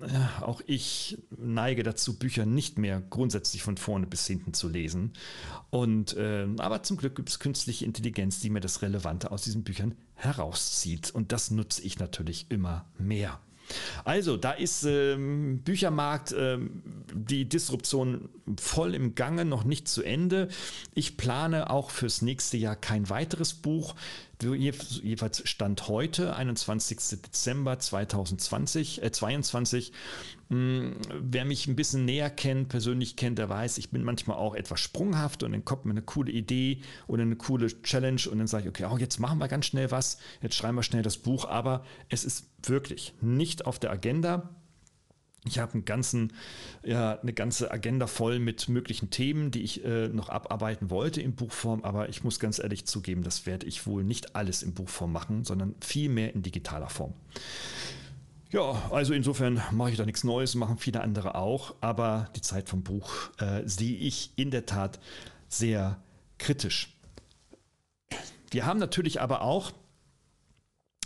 äh, 0.00 0.42
auch 0.42 0.60
ich 0.66 1.18
neige 1.36 1.82
dazu, 1.82 2.18
Bücher 2.18 2.44
nicht 2.44 2.78
mehr 2.78 3.00
grundsätzlich 3.00 3.62
von 3.62 3.78
vorne 3.78 4.06
bis 4.06 4.26
hinten 4.26 4.52
zu 4.52 4.68
lesen. 4.68 5.14
Und 5.70 6.14
äh, 6.16 6.46
aber 6.58 6.82
zum 6.82 6.98
Glück 6.98 7.16
gibt 7.16 7.30
es 7.30 7.38
künstliche 7.38 7.86
Intelligenz, 7.86 8.40
die 8.40 8.50
mir 8.50 8.60
das 8.60 8.82
Relevante 8.82 9.30
aus 9.30 9.42
diesen 9.42 9.64
Büchern 9.64 9.94
herauszieht. 10.14 11.10
Und 11.10 11.32
das 11.32 11.50
nutze 11.50 11.82
ich 11.82 11.98
natürlich 11.98 12.46
immer 12.50 12.84
mehr. 12.98 13.40
Also, 14.04 14.36
da 14.36 14.52
ist 14.52 14.84
ähm, 14.84 15.60
Büchermarkt, 15.64 16.34
ähm, 16.36 16.82
die 17.12 17.48
Disruption 17.48 18.28
voll 18.60 18.94
im 18.94 19.14
Gange, 19.14 19.44
noch 19.44 19.64
nicht 19.64 19.88
zu 19.88 20.02
Ende. 20.02 20.48
Ich 20.94 21.16
plane 21.16 21.70
auch 21.70 21.90
fürs 21.90 22.22
nächste 22.22 22.56
Jahr 22.56 22.76
kein 22.76 23.08
weiteres 23.10 23.54
Buch 23.54 23.94
jeweils 24.50 25.48
Stand 25.48 25.88
heute, 25.88 26.34
21. 26.34 26.98
Dezember 27.22 27.78
2020, 27.78 29.02
äh 29.02 29.12
22. 29.12 29.92
Hm, 30.52 30.96
wer 31.08 31.46
mich 31.46 31.66
ein 31.66 31.76
bisschen 31.76 32.04
näher 32.04 32.28
kennt, 32.28 32.68
persönlich 32.68 33.16
kennt, 33.16 33.38
der 33.38 33.48
weiß, 33.48 33.78
ich 33.78 33.88
bin 33.88 34.04
manchmal 34.04 34.36
auch 34.36 34.54
etwas 34.54 34.80
sprunghaft 34.80 35.42
und 35.42 35.52
dann 35.52 35.64
kommt 35.64 35.86
mir 35.86 35.92
eine 35.92 36.02
coole 36.02 36.30
Idee 36.30 36.82
oder 37.06 37.22
eine 37.22 37.36
coole 37.36 37.68
Challenge 37.82 38.20
und 38.30 38.36
dann 38.36 38.46
sage 38.46 38.64
ich, 38.64 38.68
okay, 38.68 38.86
oh, 38.92 38.98
jetzt 38.98 39.18
machen 39.18 39.38
wir 39.38 39.48
ganz 39.48 39.64
schnell 39.64 39.90
was, 39.90 40.18
jetzt 40.42 40.54
schreiben 40.54 40.76
wir 40.76 40.82
schnell 40.82 41.02
das 41.02 41.16
Buch, 41.16 41.46
aber 41.46 41.86
es 42.10 42.26
ist 42.26 42.50
wirklich 42.64 43.14
nicht 43.22 43.64
auf 43.64 43.78
der 43.78 43.92
Agenda. 43.92 44.50
Ich 45.46 45.58
habe 45.58 45.72
einen 45.72 45.86
ganzen, 45.86 46.34
ja, 46.84 47.18
eine 47.18 47.32
ganze 47.32 47.70
Agenda 47.70 48.06
voll 48.06 48.38
mit 48.38 48.68
möglichen 48.68 49.08
Themen, 49.08 49.52
die 49.52 49.62
ich 49.62 49.82
äh, 49.86 50.08
noch 50.08 50.28
abarbeiten 50.28 50.90
wollte 50.90 51.22
in 51.22 51.34
Buchform, 51.34 51.82
aber 51.82 52.10
ich 52.10 52.24
muss 52.24 52.38
ganz 52.38 52.58
ehrlich 52.58 52.84
zugeben, 52.84 53.22
das 53.22 53.46
werde 53.46 53.66
ich 53.66 53.86
wohl 53.86 54.04
nicht 54.04 54.36
alles 54.36 54.62
in 54.62 54.74
Buchform 54.74 55.12
machen, 55.12 55.44
sondern 55.44 55.76
viel 55.80 56.10
mehr 56.10 56.34
in 56.34 56.42
digitaler 56.42 56.90
Form. 56.90 57.14
Ja, 58.52 58.90
also 58.90 59.14
insofern 59.14 59.62
mache 59.70 59.92
ich 59.92 59.96
da 59.96 60.04
nichts 60.04 60.24
Neues, 60.24 60.54
machen 60.54 60.76
viele 60.76 61.00
andere 61.00 61.36
auch, 61.36 61.74
aber 61.80 62.28
die 62.36 62.42
Zeit 62.42 62.68
vom 62.68 62.82
Buch 62.82 63.30
äh, 63.38 63.62
sehe 63.64 63.96
ich 63.96 64.32
in 64.36 64.50
der 64.50 64.66
Tat 64.66 65.00
sehr 65.48 65.96
kritisch. 66.36 66.94
Wir 68.50 68.66
haben 68.66 68.78
natürlich 68.78 69.22
aber 69.22 69.40
auch 69.40 69.72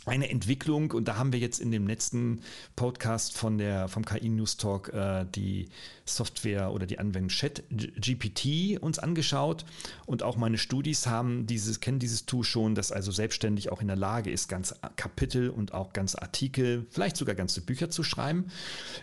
eine 0.07 0.31
Entwicklung 0.31 0.93
und 0.93 1.09
da 1.09 1.17
haben 1.17 1.33
wir 1.33 1.41
jetzt 1.41 1.59
in 1.59 1.71
dem 1.71 1.87
letzten 1.87 2.41
Podcast 2.77 3.37
von 3.37 3.59
der 3.59 3.89
vom 3.89 4.05
KI 4.05 4.29
News 4.29 4.57
Talk 4.57 4.93
äh, 4.95 5.27
die 5.35 5.69
Software 6.05 6.73
oder 6.73 6.87
die 6.87 6.99
Anwendung 7.01 7.29
Chat 7.29 7.65
GPT 7.71 8.81
uns 8.81 9.01
angeschaut 9.01 9.65
und 10.07 10.23
auch 10.23 10.37
meine 10.37 10.59
Studis 10.59 11.09
haben 11.09 11.47
dieses 11.47 11.81
kennen 11.81 11.99
dieses 11.99 12.25
Tool 12.25 12.45
schon, 12.45 12.77
das 12.77 12.93
also 12.93 13.11
selbstständig 13.11 13.73
auch 13.73 13.81
in 13.81 13.89
der 13.89 13.97
Lage 13.97 14.31
ist, 14.31 14.49
ganze 14.49 14.77
Kapitel 14.95 15.51
und 15.51 15.75
auch 15.75 15.93
ganze 15.93 16.23
Artikel, 16.23 16.87
vielleicht 16.91 17.17
sogar 17.17 17.35
ganze 17.35 17.61
Bücher 17.61 17.91
zu 17.91 18.05
schreiben. 18.05 18.47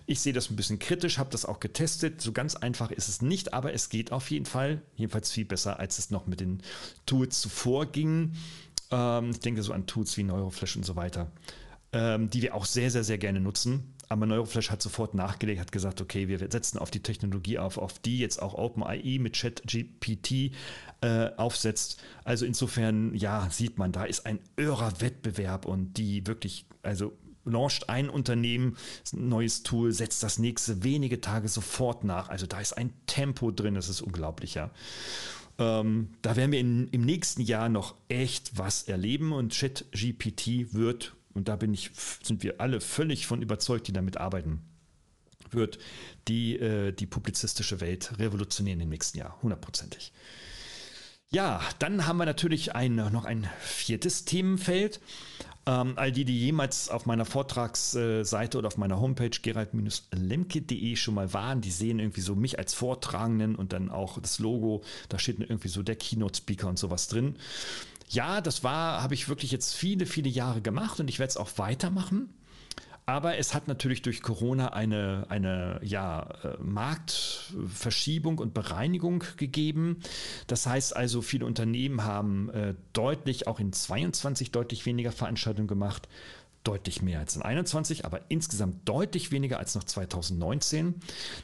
Ich 0.05 0.21
sehe 0.21 0.33
das 0.33 0.49
ein 0.49 0.55
bisschen 0.55 0.79
kritisch, 0.79 1.17
habe 1.17 1.29
das 1.31 1.45
auch 1.45 1.59
getestet. 1.59 2.21
So 2.21 2.31
ganz 2.31 2.55
einfach 2.55 2.91
ist 2.91 3.09
es 3.09 3.21
nicht, 3.21 3.53
aber 3.53 3.73
es 3.73 3.89
geht 3.89 4.13
auf 4.13 4.31
jeden 4.31 4.45
Fall, 4.45 4.81
jedenfalls 4.95 5.31
viel 5.31 5.45
besser, 5.45 5.79
als 5.79 5.99
es 5.99 6.11
noch 6.11 6.27
mit 6.27 6.39
den 6.39 6.61
Tools 7.05 7.41
zuvor 7.41 7.85
ging. 7.87 8.33
Ähm, 8.93 9.31
ich 9.31 9.39
denke 9.39 9.63
so 9.63 9.73
an 9.73 9.87
Tools 9.87 10.15
wie 10.17 10.23
Neuroflash 10.23 10.75
und 10.75 10.85
so 10.85 10.95
weiter, 10.95 11.31
ähm, 11.91 12.29
die 12.29 12.41
wir 12.41 12.53
auch 12.55 12.65
sehr, 12.65 12.91
sehr, 12.91 13.03
sehr 13.03 13.17
gerne 13.17 13.39
nutzen. 13.39 13.95
Aber 14.09 14.27
Neuroflash 14.27 14.69
hat 14.69 14.81
sofort 14.81 15.15
nachgelegt, 15.15 15.59
hat 15.59 15.71
gesagt, 15.71 15.99
okay, 15.99 16.27
wir 16.27 16.37
setzen 16.37 16.77
auf 16.77 16.91
die 16.91 17.01
Technologie 17.01 17.57
auf, 17.57 17.79
auf 17.79 17.97
die 17.97 18.19
jetzt 18.19 18.41
auch 18.41 18.53
OpenAI 18.53 19.17
mit 19.19 19.35
ChatGPT 19.35 20.51
äh, 21.01 21.31
aufsetzt. 21.37 21.99
Also 22.23 22.45
insofern, 22.45 23.15
ja, 23.15 23.49
sieht 23.49 23.79
man, 23.79 23.91
da 23.91 24.03
ist 24.03 24.27
ein 24.27 24.39
irrer 24.55 25.01
Wettbewerb 25.01 25.65
und 25.65 25.97
die 25.97 26.27
wirklich, 26.27 26.67
also 26.83 27.13
launcht 27.45 27.89
ein 27.89 28.09
Unternehmen 28.09 28.77
ein 29.13 29.29
neues 29.29 29.63
Tool, 29.63 29.91
setzt 29.91 30.21
das 30.21 30.37
nächste 30.37 30.83
wenige 30.83 31.19
Tage 31.19 31.47
sofort 31.47 32.03
nach. 32.03 32.29
Also 32.29 32.45
da 32.45 32.59
ist 32.59 32.73
ein 32.73 32.93
Tempo 33.07 33.51
drin, 33.51 33.73
das 33.73 33.89
ist 33.89 34.01
unglaublich, 34.01 34.53
ja. 34.53 34.69
Ähm, 35.59 36.09
da 36.21 36.35
werden 36.35 36.51
wir 36.51 36.59
in, 36.59 36.87
im 36.87 37.01
nächsten 37.01 37.41
Jahr 37.41 37.69
noch 37.69 37.95
echt 38.07 38.57
was 38.57 38.83
erleben 38.83 39.31
und 39.31 39.53
ChatGPT 39.53 40.73
wird, 40.73 41.15
und 41.33 41.47
da 41.47 41.55
bin 41.55 41.73
ich, 41.73 41.91
sind 42.23 42.43
wir 42.43 42.59
alle 42.59 42.81
völlig 42.81 43.27
von 43.27 43.41
überzeugt, 43.41 43.87
die 43.87 43.93
damit 43.93 44.17
arbeiten, 44.17 44.61
wird 45.51 45.77
die, 46.27 46.57
äh, 46.57 46.91
die 46.91 47.05
publizistische 47.05 47.81
Welt 47.81 48.17
revolutionieren 48.17 48.81
im 48.81 48.89
nächsten 48.89 49.19
Jahr, 49.19 49.39
hundertprozentig. 49.41 50.11
Ja, 51.31 51.61
dann 51.79 52.05
haben 52.05 52.17
wir 52.17 52.25
natürlich 52.25 52.75
ein, 52.75 52.95
noch 52.95 53.25
ein 53.25 53.49
viertes 53.59 54.25
Themenfeld. 54.25 54.99
Ähm, 55.65 55.93
all 55.95 56.11
die, 56.11 56.25
die 56.25 56.37
jemals 56.39 56.89
auf 56.89 57.05
meiner 57.05 57.23
Vortragsseite 57.23 58.57
oder 58.57 58.67
auf 58.67 58.77
meiner 58.77 58.99
Homepage 58.99 59.29
gerald-lemke.de 59.29 60.95
schon 60.97 61.13
mal 61.15 61.31
waren, 61.33 61.61
die 61.61 61.71
sehen 61.71 61.99
irgendwie 61.99 62.21
so 62.21 62.35
mich 62.35 62.59
als 62.59 62.73
Vortragenden 62.73 63.55
und 63.55 63.71
dann 63.71 63.89
auch 63.89 64.19
das 64.19 64.39
Logo, 64.39 64.83
da 65.07 65.19
steht 65.19 65.39
irgendwie 65.39 65.69
so 65.69 65.81
der 65.81 65.95
Keynote-Speaker 65.95 66.67
und 66.67 66.77
sowas 66.77 67.07
drin. 67.07 67.37
Ja, 68.09 68.41
das 68.41 68.63
war, 68.63 69.01
habe 69.01 69.13
ich 69.13 69.29
wirklich 69.29 69.51
jetzt 69.51 69.73
viele, 69.73 70.05
viele 70.05 70.29
Jahre 70.29 70.61
gemacht 70.61 70.99
und 70.99 71.09
ich 71.09 71.19
werde 71.19 71.29
es 71.29 71.37
auch 71.37 71.57
weitermachen. 71.57 72.29
Aber 73.05 73.37
es 73.37 73.53
hat 73.53 73.67
natürlich 73.67 74.01
durch 74.01 74.21
Corona 74.21 74.69
eine, 74.69 75.25
eine 75.27 75.79
ja, 75.83 76.29
äh, 76.43 76.57
Marktverschiebung 76.61 78.39
und 78.39 78.53
Bereinigung 78.53 79.25
gegeben. 79.35 79.99
Das 80.47 80.67
heißt 80.67 80.95
also, 80.95 81.21
viele 81.21 81.45
Unternehmen 81.45 82.03
haben 82.03 82.49
äh, 82.49 82.75
deutlich, 82.93 83.47
auch 83.47 83.59
in 83.59 83.73
22 83.73 84.51
deutlich 84.51 84.85
weniger 84.85 85.11
Veranstaltungen 85.11 85.67
gemacht 85.67 86.07
deutlich 86.63 87.01
mehr 87.01 87.19
als 87.19 87.35
in 87.35 87.41
21, 87.41 88.05
aber 88.05 88.21
insgesamt 88.29 88.87
deutlich 88.87 89.31
weniger 89.31 89.59
als 89.59 89.75
noch 89.75 89.83
2019. 89.83 90.95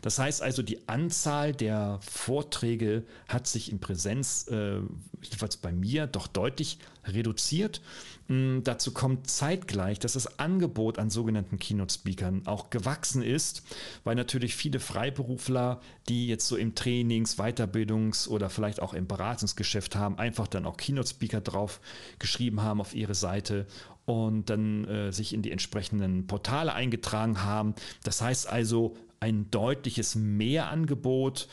Das 0.02 0.18
heißt 0.18 0.42
also, 0.42 0.62
die 0.62 0.88
Anzahl 0.88 1.54
der 1.54 2.00
Vorträge 2.02 3.04
hat 3.28 3.48
sich 3.48 3.72
in 3.72 3.80
Präsenz, 3.80 4.48
äh, 4.48 4.80
jedenfalls 5.22 5.58
bei 5.58 5.72
mir, 5.72 6.08
doch 6.08 6.28
deutlich 6.28 6.80
reduziert. 7.06 7.82
Mm, 8.30 8.60
dazu 8.64 8.94
kommt 8.94 9.28
zeitgleich, 9.28 9.98
dass 9.98 10.14
das 10.14 10.40
Angebot 10.40 11.00
an 11.00 11.10
sogenannten 11.10 11.58
Keynote-Speakern 11.58 12.44
auch 12.46 12.70
gewachsen 12.70 13.24
ist, 13.24 13.64
weil 14.04 14.16
natürlich 14.16 14.56
viele 14.56 14.80
Freiberufler, 14.80 15.82
die 16.08 16.28
jetzt 16.28 16.48
so 16.48 16.56
im 16.56 16.76
Trainings-, 16.76 17.40
Weiterbildungs- 17.40 18.30
oder 18.30 18.52
vielleicht 18.52 18.82
auch 18.84 18.94
im 18.94 19.08
Beratungsgeschäft 19.08 19.96
haben, 19.96 20.20
einfach 20.20 20.48
dann 20.48 20.68
auch 20.68 20.78
Keynote-Speaker 20.78 21.42
drauf 21.42 21.82
geschrieben 22.20 22.62
haben 22.62 22.82
auf 22.82 22.94
ihre 22.94 23.16
Seite 23.16 23.66
und 24.06 24.52
dann 24.52 24.86
äh, 24.86 25.12
sich 25.12 25.34
in 25.34 25.42
die 25.42 25.52
entsprechenden 25.52 26.28
Portale 26.28 26.74
eingetragen 26.74 27.44
haben. 27.44 27.74
Das 28.04 28.22
heißt 28.22 28.48
also 28.48 28.96
ein 29.20 29.50
deutliches 29.50 30.14
Mehrangebot. 30.14 31.48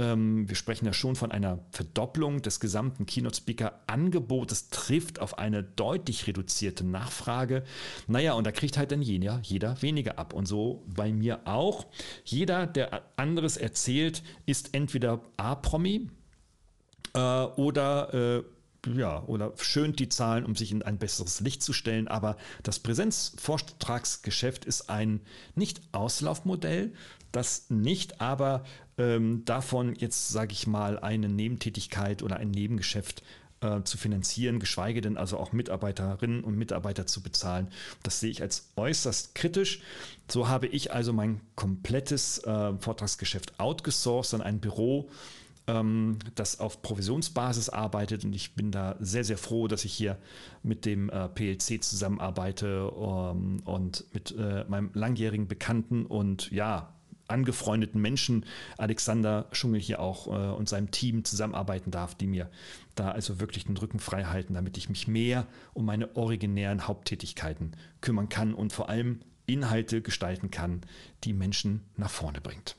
Ähm, 0.00 0.48
wir 0.48 0.56
sprechen 0.56 0.86
ja 0.86 0.94
schon 0.94 1.14
von 1.14 1.30
einer 1.30 1.58
Verdopplung 1.72 2.40
des 2.40 2.58
gesamten 2.58 3.04
Keynote-Speaker-Angebotes, 3.04 4.70
trifft 4.70 5.18
auf 5.18 5.38
eine 5.38 5.62
deutlich 5.62 6.26
reduzierte 6.26 6.84
Nachfrage. 6.84 7.64
Naja, 8.06 8.32
und 8.32 8.46
da 8.46 8.50
kriegt 8.50 8.78
halt 8.78 8.92
dann 8.92 9.02
jeder, 9.02 9.40
jeder 9.42 9.80
weniger 9.82 10.18
ab. 10.18 10.32
Und 10.32 10.46
so 10.46 10.82
bei 10.86 11.12
mir 11.12 11.40
auch. 11.44 11.86
Jeder, 12.24 12.66
der 12.66 13.02
anderes 13.16 13.58
erzählt, 13.58 14.22
ist 14.46 14.70
entweder 14.72 15.20
A-Promi 15.36 16.08
äh, 17.12 17.18
oder 17.18 18.38
äh, 18.38 18.42
ja, 18.96 19.22
oder 19.24 19.52
schönt 19.58 19.98
die 19.98 20.08
Zahlen, 20.08 20.46
um 20.46 20.56
sich 20.56 20.72
in 20.72 20.82
ein 20.82 20.96
besseres 20.96 21.40
Licht 21.40 21.62
zu 21.62 21.74
stellen. 21.74 22.08
Aber 22.08 22.38
das 22.62 22.78
Präsenzvortragsgeschäft 22.78 24.64
ist 24.64 24.88
ein 24.88 25.20
nicht 25.54 25.82
Auslaufmodell, 25.92 26.94
das 27.32 27.68
nicht 27.68 28.22
aber 28.22 28.64
ähm, 29.00 29.44
davon 29.44 29.94
jetzt, 29.96 30.28
sage 30.28 30.52
ich 30.52 30.66
mal, 30.66 30.98
eine 30.98 31.28
Nebentätigkeit 31.28 32.22
oder 32.22 32.36
ein 32.36 32.50
Nebengeschäft 32.50 33.22
äh, 33.60 33.82
zu 33.82 33.98
finanzieren, 33.98 34.60
geschweige 34.60 35.00
denn 35.00 35.16
also 35.16 35.38
auch 35.38 35.52
Mitarbeiterinnen 35.52 36.44
und 36.44 36.56
Mitarbeiter 36.56 37.06
zu 37.06 37.22
bezahlen. 37.22 37.68
Das 38.02 38.20
sehe 38.20 38.30
ich 38.30 38.42
als 38.42 38.72
äußerst 38.76 39.34
kritisch. 39.34 39.80
So 40.30 40.48
habe 40.48 40.66
ich 40.66 40.92
also 40.92 41.12
mein 41.12 41.40
komplettes 41.56 42.38
äh, 42.44 42.72
Vortragsgeschäft 42.78 43.58
outgesourced 43.58 44.34
an 44.34 44.42
ein 44.42 44.60
Büro, 44.60 45.08
ähm, 45.66 46.18
das 46.34 46.60
auf 46.60 46.82
Provisionsbasis 46.82 47.68
arbeitet 47.68 48.24
und 48.24 48.34
ich 48.34 48.54
bin 48.54 48.70
da 48.70 48.96
sehr, 49.00 49.24
sehr 49.24 49.38
froh, 49.38 49.68
dass 49.68 49.84
ich 49.84 49.92
hier 49.92 50.18
mit 50.62 50.84
dem 50.84 51.08
äh, 51.10 51.28
PLC 51.28 51.82
zusammenarbeite 51.82 52.90
ähm, 52.94 53.60
und 53.64 54.04
mit 54.12 54.34
äh, 54.38 54.64
meinem 54.68 54.90
langjährigen 54.94 55.48
Bekannten 55.48 56.06
und 56.06 56.50
ja, 56.50 56.94
angefreundeten 57.30 58.00
Menschen, 58.00 58.44
Alexander 58.78 59.46
Schungel 59.52 59.80
hier 59.80 60.00
auch 60.00 60.26
äh, 60.26 60.54
und 60.54 60.68
seinem 60.68 60.90
Team 60.90 61.24
zusammenarbeiten 61.24 61.90
darf, 61.90 62.14
die 62.14 62.26
mir 62.26 62.50
da 62.94 63.10
also 63.10 63.40
wirklich 63.40 63.64
den 63.64 63.76
Rücken 63.76 63.98
frei 63.98 64.24
halten, 64.24 64.54
damit 64.54 64.76
ich 64.76 64.88
mich 64.88 65.08
mehr 65.08 65.46
um 65.72 65.84
meine 65.84 66.16
originären 66.16 66.86
Haupttätigkeiten 66.86 67.72
kümmern 68.00 68.28
kann 68.28 68.54
und 68.54 68.72
vor 68.72 68.88
allem 68.88 69.20
Inhalte 69.46 70.02
gestalten 70.02 70.50
kann, 70.50 70.82
die 71.24 71.32
Menschen 71.32 71.82
nach 71.96 72.10
vorne 72.10 72.40
bringt. 72.40 72.76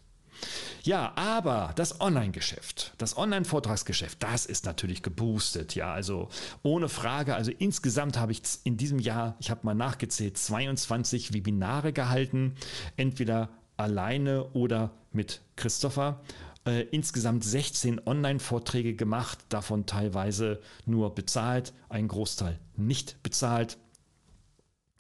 Ja, 0.84 1.14
aber 1.16 1.74
das 1.76 2.02
Online-Geschäft, 2.02 2.94
das 2.98 3.16
Online-Vortragsgeschäft, 3.16 4.24
das 4.24 4.46
ist 4.46 4.66
natürlich 4.66 5.04
geboostet. 5.04 5.76
Ja, 5.76 5.94
also 5.94 6.30
ohne 6.64 6.90
Frage. 6.90 7.36
Also 7.36 7.52
insgesamt 7.52 8.18
habe 8.18 8.32
ich 8.32 8.42
in 8.64 8.78
diesem 8.78 8.98
Jahr, 8.98 9.36
ich 9.40 9.52
habe 9.52 9.62
mal 9.64 9.76
nachgezählt, 9.76 10.38
22 10.38 11.34
Webinare 11.34 11.94
gehalten, 11.94 12.56
entweder 12.98 13.50
alleine 13.82 14.46
oder 14.54 14.92
mit 15.12 15.42
Christopher. 15.56 16.22
Äh, 16.64 16.82
insgesamt 16.92 17.44
16 17.44 18.06
Online-Vorträge 18.06 18.96
gemacht, 18.96 19.40
davon 19.50 19.88
teilweise 19.88 20.62
nur 20.86 21.16
bezahlt, 21.16 21.74
ein 21.90 22.08
Großteil 22.08 22.60
nicht 22.78 23.24
bezahlt. 23.24 23.78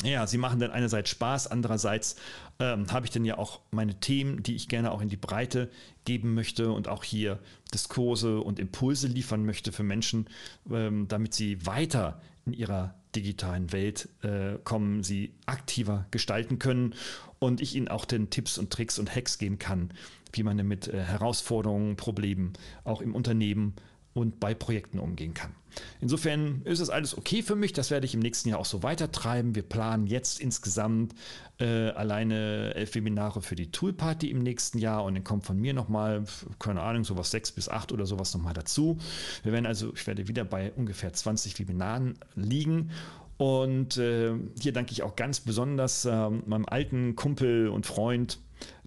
Ja, 0.03 0.25
sie 0.25 0.39
machen 0.39 0.59
dann 0.59 0.71
einerseits 0.71 1.11
Spaß, 1.11 1.47
andererseits 1.47 2.15
ähm, 2.59 2.91
habe 2.91 3.05
ich 3.05 3.11
dann 3.11 3.25
ja 3.25 3.37
auch 3.37 3.61
meine 3.69 3.99
Themen, 3.99 4.41
die 4.41 4.55
ich 4.55 4.67
gerne 4.67 4.91
auch 4.91 5.01
in 5.01 5.09
die 5.09 5.17
Breite 5.17 5.69
geben 6.05 6.33
möchte 6.33 6.71
und 6.71 6.87
auch 6.87 7.03
hier 7.03 7.37
Diskurse 7.71 8.39
und 8.39 8.57
Impulse 8.57 9.07
liefern 9.07 9.45
möchte 9.45 9.71
für 9.71 9.83
Menschen, 9.83 10.27
ähm, 10.71 11.07
damit 11.07 11.35
sie 11.35 11.63
weiter 11.67 12.19
in 12.47 12.53
ihrer 12.53 12.95
digitalen 13.15 13.71
Welt 13.71 14.09
äh, 14.23 14.57
kommen, 14.63 15.03
sie 15.03 15.33
aktiver 15.45 16.05
gestalten 16.11 16.59
können 16.59 16.95
und 17.39 17.61
ich 17.61 17.75
ihnen 17.75 17.87
auch 17.87 18.05
den 18.05 18.29
Tipps 18.29 18.57
und 18.57 18.71
Tricks 18.71 18.99
und 18.99 19.13
Hacks 19.13 19.37
geben 19.37 19.59
kann, 19.59 19.93
wie 20.33 20.43
man 20.43 20.57
mit 20.67 20.87
äh, 20.87 21.03
Herausforderungen, 21.03 21.95
Problemen 21.95 22.53
auch 22.83 23.01
im 23.01 23.15
Unternehmen 23.15 23.75
und 24.13 24.39
bei 24.39 24.53
Projekten 24.53 24.99
umgehen 24.99 25.33
kann. 25.33 25.55
Insofern 26.01 26.61
ist 26.65 26.79
es 26.79 26.89
alles 26.89 27.17
okay 27.17 27.43
für 27.43 27.55
mich. 27.55 27.73
Das 27.73 27.91
werde 27.91 28.05
ich 28.05 28.13
im 28.13 28.19
nächsten 28.19 28.49
Jahr 28.49 28.59
auch 28.59 28.65
so 28.65 28.83
weitertreiben. 28.83 29.55
Wir 29.55 29.63
planen 29.63 30.05
jetzt 30.05 30.41
insgesamt 30.41 31.15
äh, 31.59 31.89
alleine 31.91 32.73
elf 32.75 32.93
Webinare 32.95 33.41
für 33.41 33.55
die 33.55 33.71
Toolparty 33.71 34.29
im 34.29 34.43
nächsten 34.43 34.79
Jahr 34.79 35.03
und 35.05 35.13
dann 35.13 35.23
kommt 35.23 35.45
von 35.45 35.57
mir 35.57 35.73
nochmal, 35.73 36.25
keine 36.59 36.81
Ahnung, 36.81 37.05
sowas 37.05 37.31
sechs 37.31 37.51
bis 37.51 37.69
acht 37.69 37.91
oder 37.91 38.05
sowas 38.05 38.33
nochmal 38.33 38.53
dazu. 38.53 38.97
Wir 39.43 39.53
werden 39.53 39.65
also, 39.65 39.93
ich 39.93 40.05
werde 40.07 40.27
wieder 40.27 40.43
bei 40.43 40.71
ungefähr 40.73 41.13
20 41.13 41.59
Webinaren 41.59 42.17
liegen 42.35 42.91
und 43.37 43.97
äh, 43.97 44.33
hier 44.59 44.71
danke 44.71 44.91
ich 44.91 45.03
auch 45.03 45.15
ganz 45.15 45.39
besonders 45.39 46.05
äh, 46.05 46.29
meinem 46.29 46.65
alten 46.67 47.15
Kumpel 47.15 47.69
und 47.69 47.87
Freund, 47.87 48.39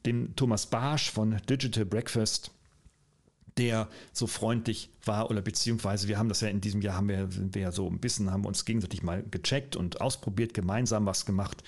dem 0.07 0.37
Thomas 0.37 0.67
Barsch 0.67 1.11
von 1.11 1.39
Digital 1.49 1.85
Breakfast 1.85 2.54
der 3.59 3.89
so 4.13 4.27
freundlich 4.27 4.91
war 5.05 5.31
oder 5.31 5.41
beziehungsweise 5.41 6.09
wir 6.09 6.19
haben 6.19 6.29
das 6.29 6.41
ja 6.41 6.49
in 6.49 6.61
diesem 6.61 6.83
Jahr 6.83 6.97
haben 6.97 7.09
wir, 7.09 7.29
wir 7.31 7.63
ja 7.63 7.73
so 7.73 7.89
ein 7.89 8.01
bisschen, 8.01 8.31
haben 8.31 8.45
uns 8.45 8.65
gegenseitig 8.65 9.03
mal 9.03 9.25
gecheckt 9.31 9.77
und 9.77 10.01
ausprobiert, 10.01 10.55
gemeinsam 10.55 11.07
was 11.07 11.25
gemacht. 11.25 11.63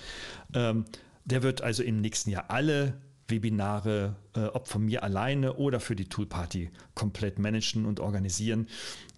Ähm, 0.54 0.84
der 1.24 1.42
wird 1.42 1.62
also 1.62 1.82
im 1.82 2.00
nächsten 2.00 2.30
Jahr 2.30 2.50
alle 2.50 2.94
Webinare, 3.28 4.16
äh, 4.34 4.44
ob 4.46 4.68
von 4.68 4.84
mir 4.84 5.02
alleine 5.02 5.54
oder 5.54 5.80
für 5.80 5.96
die 5.96 6.08
Toolparty, 6.08 6.70
komplett 6.94 7.38
managen 7.38 7.84
und 7.84 8.00
organisieren. 8.00 8.68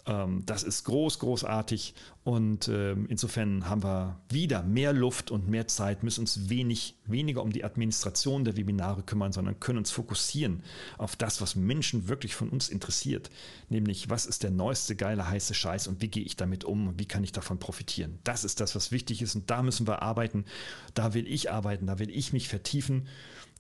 Ähm, 0.09 0.42
das 0.47 0.62
ist 0.62 0.85
groß, 0.85 1.18
großartig 1.18 1.94
und 2.25 2.68
ähm, 2.68 3.07
insofern 3.09 3.68
haben 3.68 3.83
wir 3.83 4.21
wieder 4.29 4.62
mehr 4.62 4.92
Luft 4.92 5.31
und 5.31 5.49
mehr 5.49 5.68
Zeit, 5.68 6.03
müssen 6.03 6.23
uns 6.23 6.49
wenig, 6.49 6.97
weniger 7.07 7.42
um 7.42 7.53
die 7.53 7.64
Administration 7.64 8.44
der 8.44 8.57
Webinare 8.57 9.03
kümmern, 9.03 9.33
sondern 9.33 9.61
können 9.61 9.79
uns 9.79 9.90
fokussieren 9.90 10.62
auf 10.97 11.14
das, 11.14 11.40
was 11.40 11.57
Menschen 11.57 12.09
wirklich 12.09 12.35
von 12.35 12.49
uns 12.49 12.71
interessiert, 12.71 13.31
nämlich 13.68 14.09
was 14.09 14.27
ist 14.27 14.42
der 14.42 14.51
neueste 14.51 14.97
geile 14.97 15.29
heiße 15.29 15.55
Scheiß 15.55 15.87
und 15.88 16.01
wie 16.01 16.09
gehe 16.09 16.25
ich 16.25 16.37
damit 16.37 16.64
um 16.64 16.88
und 16.88 16.99
wie 16.99 17.07
kann 17.07 17.25
ich 17.25 17.33
davon 17.33 17.59
profitieren. 17.59 18.18
Das 18.25 18.44
ist 18.44 18.61
das, 18.61 18.75
was 18.75 18.90
wichtig 18.90 19.21
ist 19.21 19.35
und 19.35 19.51
da 19.51 19.62
müssen 19.62 19.87
wir 19.87 20.03
arbeiten. 20.03 20.44
Da 20.94 21.14
will 21.14 21.27
ich 21.27 21.51
arbeiten, 21.51 21.87
da 21.87 21.99
will 21.99 22.11
ich 22.11 22.33
mich 22.33 22.49
vertiefen. 22.49 23.07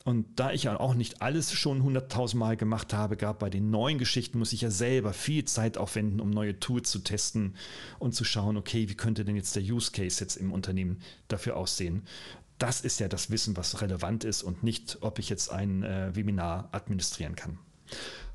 Und 0.04 0.26
da 0.36 0.52
ich 0.52 0.62
ja 0.62 0.78
auch 0.78 0.94
nicht 0.94 1.20
alles 1.22 1.52
schon 1.52 1.82
hunderttausend 1.82 2.38
Mal 2.40 2.56
gemacht 2.56 2.94
habe, 2.94 3.16
gab 3.16 3.40
bei 3.40 3.50
den 3.50 3.70
neuen 3.70 3.98
Geschichten, 3.98 4.38
muss 4.38 4.52
ich 4.52 4.62
ja 4.62 4.70
selber 4.70 5.12
viel 5.12 5.44
Zeit 5.44 5.76
aufwenden, 5.76 6.20
um 6.20 6.30
neue 6.30 6.58
Tools 6.58 6.90
zu 6.90 7.00
testen 7.00 7.56
und 7.98 8.14
zu 8.14 8.24
schauen, 8.24 8.56
okay, 8.56 8.88
wie 8.88 8.94
könnte 8.94 9.24
denn 9.24 9.36
jetzt 9.36 9.56
der 9.56 9.62
Use 9.62 9.90
Case 9.92 10.20
jetzt 10.20 10.36
im 10.36 10.52
Unternehmen 10.52 11.00
dafür 11.28 11.56
aussehen. 11.56 12.04
Das 12.58 12.80
ist 12.80 13.00
ja 13.00 13.08
das 13.08 13.30
Wissen, 13.30 13.56
was 13.56 13.82
relevant 13.82 14.24
ist 14.24 14.42
und 14.42 14.62
nicht, 14.62 14.98
ob 15.00 15.18
ich 15.18 15.28
jetzt 15.28 15.52
ein 15.52 15.82
äh, 15.82 16.14
Webinar 16.14 16.68
administrieren 16.72 17.36
kann. 17.36 17.58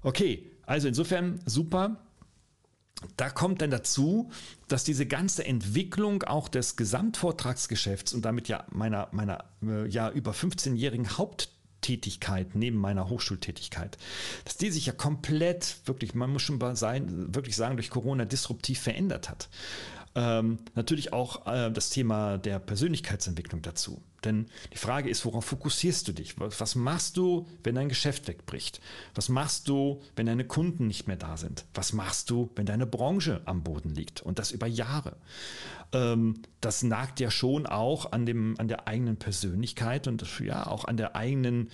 Okay, 0.01 0.51
also 0.65 0.87
insofern 0.87 1.39
super. 1.45 1.97
Da 3.17 3.29
kommt 3.29 3.61
dann 3.61 3.71
dazu, 3.71 4.31
dass 4.67 4.83
diese 4.83 5.05
ganze 5.05 5.45
Entwicklung 5.45 6.23
auch 6.23 6.47
des 6.47 6.75
Gesamtvortragsgeschäfts 6.75 8.13
und 8.13 8.23
damit 8.23 8.47
ja 8.47 8.65
meiner, 8.71 9.09
meiner 9.11 9.45
äh, 9.63 9.87
ja 9.87 10.09
über 10.09 10.31
15-jährigen 10.31 11.17
Haupttätigkeit 11.17 12.55
neben 12.55 12.77
meiner 12.77 13.09
Hochschultätigkeit, 13.09 13.97
dass 14.45 14.57
die 14.57 14.71
sich 14.71 14.85
ja 14.85 14.93
komplett, 14.93 15.77
wirklich, 15.85 16.13
man 16.15 16.31
muss 16.31 16.41
schon 16.41 16.59
sein, 16.75 17.33
wirklich 17.33 17.55
sagen, 17.55 17.77
durch 17.77 17.89
Corona 17.89 18.25
disruptiv 18.25 18.79
verändert 18.79 19.29
hat. 19.29 19.49
Ähm, 20.15 20.59
natürlich 20.75 21.11
auch 21.11 21.47
äh, 21.47 21.71
das 21.71 21.89
Thema 21.89 22.37
der 22.37 22.59
Persönlichkeitsentwicklung 22.59 23.61
dazu. 23.61 24.01
Denn 24.25 24.47
die 24.71 24.77
Frage 24.77 25.09
ist, 25.09 25.25
worauf 25.25 25.45
fokussierst 25.45 26.07
du 26.07 26.13
dich? 26.13 26.35
Was 26.39 26.75
machst 26.75 27.17
du, 27.17 27.47
wenn 27.63 27.75
dein 27.75 27.89
Geschäft 27.89 28.27
wegbricht? 28.27 28.81
Was 29.15 29.29
machst 29.29 29.67
du, 29.67 30.01
wenn 30.15 30.25
deine 30.25 30.45
Kunden 30.45 30.87
nicht 30.87 31.07
mehr 31.07 31.17
da 31.17 31.37
sind? 31.37 31.65
Was 31.73 31.93
machst 31.93 32.29
du, 32.29 32.49
wenn 32.55 32.65
deine 32.65 32.85
Branche 32.85 33.41
am 33.45 33.63
Boden 33.63 33.89
liegt? 33.89 34.21
Und 34.21 34.39
das 34.39 34.51
über 34.51 34.67
Jahre. 34.67 35.17
Ähm, 35.91 36.41
das 36.61 36.83
nagt 36.83 37.19
ja 37.19 37.29
schon 37.29 37.65
auch 37.65 38.11
an, 38.11 38.25
dem, 38.25 38.55
an 38.57 38.67
der 38.67 38.87
eigenen 38.87 39.17
Persönlichkeit 39.17 40.07
und 40.07 40.39
ja, 40.39 40.65
auch 40.65 40.85
an 40.85 40.97
der 40.97 41.15
eigenen 41.15 41.69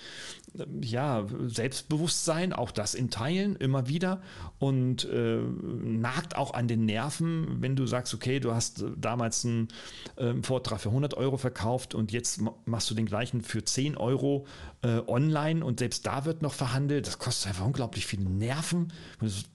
ja, 0.80 1.26
Selbstbewusstsein, 1.46 2.52
auch 2.52 2.70
das 2.70 2.94
in 2.94 3.10
Teilen 3.10 3.56
immer 3.56 3.88
wieder 3.88 4.20
und 4.58 5.04
äh, 5.04 5.38
nagt 5.38 6.36
auch 6.36 6.54
an 6.54 6.68
den 6.68 6.86
Nerven, 6.86 7.58
wenn 7.60 7.76
du 7.76 7.86
sagst, 7.86 8.14
okay, 8.14 8.40
du 8.40 8.52
hast 8.52 8.84
damals 8.96 9.44
einen 9.44 9.68
äh, 10.16 10.34
Vortrag 10.42 10.80
für 10.80 10.88
100 10.88 11.14
Euro 11.14 11.36
verkauft 11.36 11.94
und 11.94 12.12
jetzt 12.12 12.39
machst 12.64 12.90
du 12.90 12.94
den 12.94 13.06
gleichen 13.06 13.42
für 13.42 13.64
10 13.64 13.96
Euro 13.96 14.46
äh, 14.82 15.00
online 15.06 15.64
und 15.64 15.80
selbst 15.80 16.06
da 16.06 16.24
wird 16.24 16.42
noch 16.42 16.54
verhandelt. 16.54 17.06
Das 17.06 17.18
kostet 17.18 17.48
einfach 17.48 17.66
unglaublich 17.66 18.06
viele 18.06 18.24
Nerven, 18.24 18.92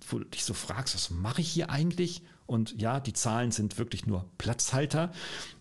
wo 0.10 0.20
du 0.20 0.26
dich 0.26 0.46
so 0.46 0.54
fragst, 0.54 0.96
was 0.96 1.10
mache 1.10 1.42
ich 1.42 1.50
hier 1.50 1.70
eigentlich? 1.70 2.24
Und 2.46 2.80
ja, 2.80 3.00
die 3.00 3.14
Zahlen 3.14 3.52
sind 3.52 3.78
wirklich 3.78 4.06
nur 4.06 4.26
Platzhalter 4.38 5.12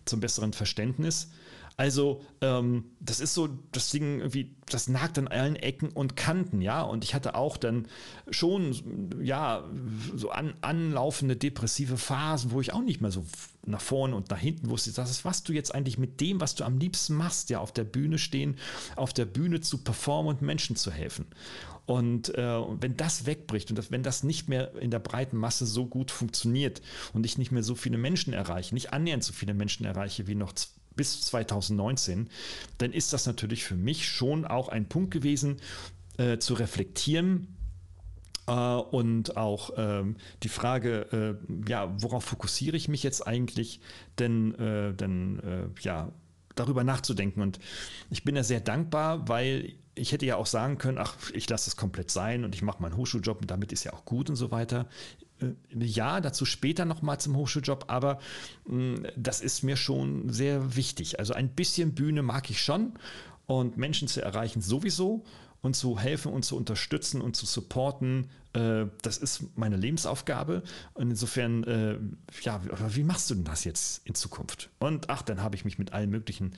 zum 0.05 0.19
besseren 0.19 0.53
Verständnis. 0.53 1.29
Also 1.77 2.21
ähm, 2.41 2.85
das 3.01 3.19
ist 3.19 3.33
so 3.33 3.49
das 3.71 3.89
Ding 3.89 4.19
irgendwie, 4.19 4.55
das 4.69 4.87
nagt 4.87 5.17
an 5.17 5.27
allen 5.27 5.57
Ecken 5.57 5.89
und 5.89 6.15
Kanten, 6.15 6.61
ja. 6.61 6.81
Und 6.81 7.03
ich 7.03 7.13
hatte 7.13 7.35
auch 7.35 7.57
dann 7.57 7.87
schon, 8.29 9.09
ja, 9.21 9.69
so 10.15 10.29
an, 10.29 10.53
anlaufende 10.61 11.35
depressive 11.35 11.97
Phasen, 11.97 12.51
wo 12.51 12.61
ich 12.61 12.73
auch 12.73 12.81
nicht 12.81 13.01
mehr 13.01 13.11
so 13.11 13.25
nach 13.65 13.81
vorne 13.81 14.15
und 14.15 14.29
nach 14.29 14.39
hinten 14.39 14.69
wusste, 14.69 14.93
das 14.93 15.09
ist, 15.09 15.25
was 15.25 15.43
du 15.43 15.51
jetzt 15.51 15.73
eigentlich 15.75 15.97
mit 15.97 16.21
dem, 16.21 16.39
was 16.39 16.55
du 16.55 16.63
am 16.63 16.77
liebsten 16.77 17.15
machst, 17.15 17.49
ja, 17.49 17.59
auf 17.59 17.73
der 17.73 17.83
Bühne 17.83 18.19
stehen, 18.19 18.57
auf 18.95 19.11
der 19.11 19.25
Bühne 19.25 19.59
zu 19.59 19.79
performen 19.79 20.33
und 20.35 20.41
Menschen 20.41 20.77
zu 20.77 20.91
helfen. 20.91 21.25
Und 21.85 22.33
äh, 22.35 22.61
wenn 22.79 22.97
das 22.97 23.25
wegbricht 23.25 23.69
und 23.69 23.77
das, 23.77 23.91
wenn 23.91 24.01
das 24.01 24.23
nicht 24.23 24.49
mehr 24.49 24.75
in 24.75 24.91
der 24.91 24.99
breiten 24.99 25.37
Masse 25.37 25.65
so 25.65 25.85
gut 25.85 26.09
funktioniert 26.09 26.81
und 27.13 27.25
ich 27.25 27.37
nicht 27.37 27.51
mehr 27.51 27.63
so 27.63 27.75
viele 27.75 27.97
Menschen 27.97 28.33
erreiche, 28.33 28.73
nicht 28.73 28.93
annähernd 28.93 29.23
so 29.23 29.33
viele 29.33 29.53
Menschen 29.53 29.85
erreiche 29.85 30.25
wie 30.25 30.35
noch 30.35 30.53
bis 30.95 31.21
2019, 31.21 32.29
dann 32.77 32.93
ist 32.93 33.13
das 33.13 33.25
natürlich 33.25 33.63
für 33.63 33.75
mich 33.75 34.07
schon 34.07 34.45
auch 34.45 34.69
ein 34.69 34.87
Punkt 34.87 35.11
gewesen, 35.11 35.57
äh, 36.17 36.37
zu 36.37 36.53
reflektieren, 36.53 37.55
äh, 38.47 38.51
und 38.51 39.37
auch 39.37 39.71
ähm, 39.77 40.17
die 40.43 40.49
Frage, 40.49 41.37
äh, 41.39 41.69
ja, 41.69 41.93
worauf 42.01 42.25
fokussiere 42.25 42.77
ich 42.77 42.87
mich 42.87 43.03
jetzt 43.03 43.25
eigentlich? 43.25 43.79
Denn, 44.19 44.55
äh, 44.55 44.93
denn 44.93 45.39
äh, 45.39 45.81
ja, 45.81 46.11
darüber 46.55 46.83
nachzudenken. 46.83 47.41
Und 47.41 47.59
ich 48.09 48.23
bin 48.23 48.35
ja 48.35 48.43
sehr 48.43 48.61
dankbar, 48.61 49.27
weil 49.27 49.73
ich 49.95 50.11
hätte 50.11 50.25
ja 50.25 50.35
auch 50.35 50.45
sagen 50.45 50.77
können, 50.77 50.97
ach, 50.97 51.15
ich 51.33 51.49
lasse 51.49 51.69
es 51.69 51.77
komplett 51.77 52.11
sein 52.11 52.43
und 52.43 52.53
ich 52.53 52.61
mache 52.61 52.81
meinen 52.81 52.97
Hochschuljob 52.97 53.41
und 53.41 53.51
damit 53.51 53.71
ist 53.71 53.83
ja 53.83 53.93
auch 53.93 54.05
gut 54.05 54.29
und 54.29 54.35
so 54.35 54.51
weiter. 54.51 54.87
Äh, 55.41 55.53
ja, 55.77 56.21
dazu 56.21 56.45
später 56.45 56.85
nochmal 56.85 57.19
zum 57.19 57.35
Hochschuljob, 57.35 57.85
aber 57.87 58.19
mm, 58.67 58.95
das 59.15 59.41
ist 59.41 59.63
mir 59.63 59.77
schon 59.77 60.29
sehr 60.29 60.75
wichtig. 60.75 61.19
Also 61.19 61.33
ein 61.33 61.49
bisschen 61.49 61.93
Bühne 61.93 62.21
mag 62.21 62.49
ich 62.49 62.61
schon 62.61 62.93
und 63.45 63.77
Menschen 63.77 64.07
zu 64.07 64.21
erreichen 64.21 64.61
sowieso 64.61 65.23
und 65.65 65.75
zu 65.75 65.99
helfen 65.99 66.31
und 66.31 66.45
zu 66.45 66.55
unterstützen 66.55 67.21
und 67.21 67.35
zu 67.35 67.45
supporten, 67.45 68.29
äh, 68.53 68.85
das 69.01 69.17
ist 69.17 69.57
meine 69.57 69.75
Lebensaufgabe. 69.75 70.63
Und 70.93 71.09
insofern, 71.09 71.63
äh, 71.63 71.97
ja, 72.41 72.61
wie 72.89 73.03
machst 73.03 73.29
du 73.29 73.35
denn 73.35 73.43
das 73.43 73.63
jetzt 73.63 74.05
in 74.07 74.15
Zukunft? 74.15 74.69
Und 74.79 75.09
ach, 75.09 75.21
dann 75.23 75.41
habe 75.41 75.55
ich 75.55 75.65
mich 75.65 75.77
mit 75.77 75.91
allen 75.91 76.09
möglichen 76.09 76.53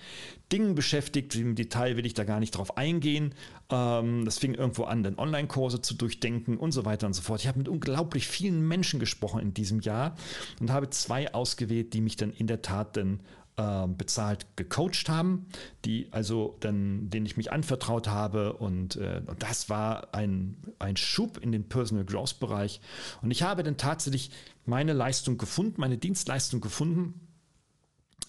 Dingen 0.51 0.75
beschäftigt. 0.75 1.35
Im 1.35 1.55
Detail 1.55 1.97
will 1.97 2.05
ich 2.05 2.13
da 2.13 2.23
gar 2.23 2.39
nicht 2.39 2.51
drauf 2.51 2.77
eingehen. 2.77 3.33
Ähm, 3.69 4.25
das 4.25 4.37
fing 4.37 4.53
irgendwo 4.53 4.83
an, 4.83 5.03
dann 5.03 5.17
Online-Kurse 5.17 5.81
zu 5.81 5.95
durchdenken 5.95 6.57
und 6.57 6.71
so 6.71 6.85
weiter 6.85 7.07
und 7.07 7.13
so 7.13 7.21
fort. 7.21 7.41
Ich 7.41 7.47
habe 7.47 7.57
mit 7.57 7.69
unglaublich 7.69 8.27
vielen 8.27 8.67
Menschen 8.67 8.99
gesprochen 8.99 9.41
in 9.41 9.53
diesem 9.53 9.79
Jahr 9.79 10.15
und 10.59 10.71
habe 10.71 10.89
zwei 10.89 11.33
ausgewählt, 11.33 11.93
die 11.93 12.01
mich 12.01 12.17
dann 12.17 12.31
in 12.31 12.47
der 12.47 12.61
Tat 12.61 12.97
dann 12.97 13.21
ähm, 13.57 13.97
bezahlt 13.97 14.45
gecoacht 14.55 15.09
haben, 15.09 15.47
die 15.83 16.07
also 16.11 16.57
dann, 16.59 17.09
denen 17.09 17.25
ich 17.25 17.37
mich 17.37 17.51
anvertraut 17.51 18.07
habe 18.07 18.53
und, 18.53 18.97
äh, 18.97 19.21
und 19.25 19.41
das 19.41 19.67
war 19.67 20.13
ein, 20.13 20.57
ein 20.77 20.95
Schub 20.95 21.39
in 21.39 21.51
den 21.51 21.67
Personal 21.67 22.05
Growth 22.05 22.39
Bereich. 22.39 22.81
Und 23.23 23.31
ich 23.31 23.41
habe 23.41 23.63
dann 23.63 23.77
tatsächlich 23.77 24.29
meine 24.65 24.93
Leistung 24.93 25.39
gefunden, 25.39 25.81
meine 25.81 25.97
Dienstleistung 25.97 26.61
gefunden, 26.61 27.19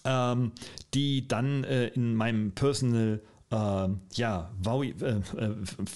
ähm, 0.03 0.51
die 0.95 1.27
dann 1.27 1.63
äh, 1.63 1.89
in 1.89 2.15
meinem 2.15 2.53
Personal 2.53 3.21
ja, 3.51 4.51
äh, 4.63 4.89
äh, 4.89 5.21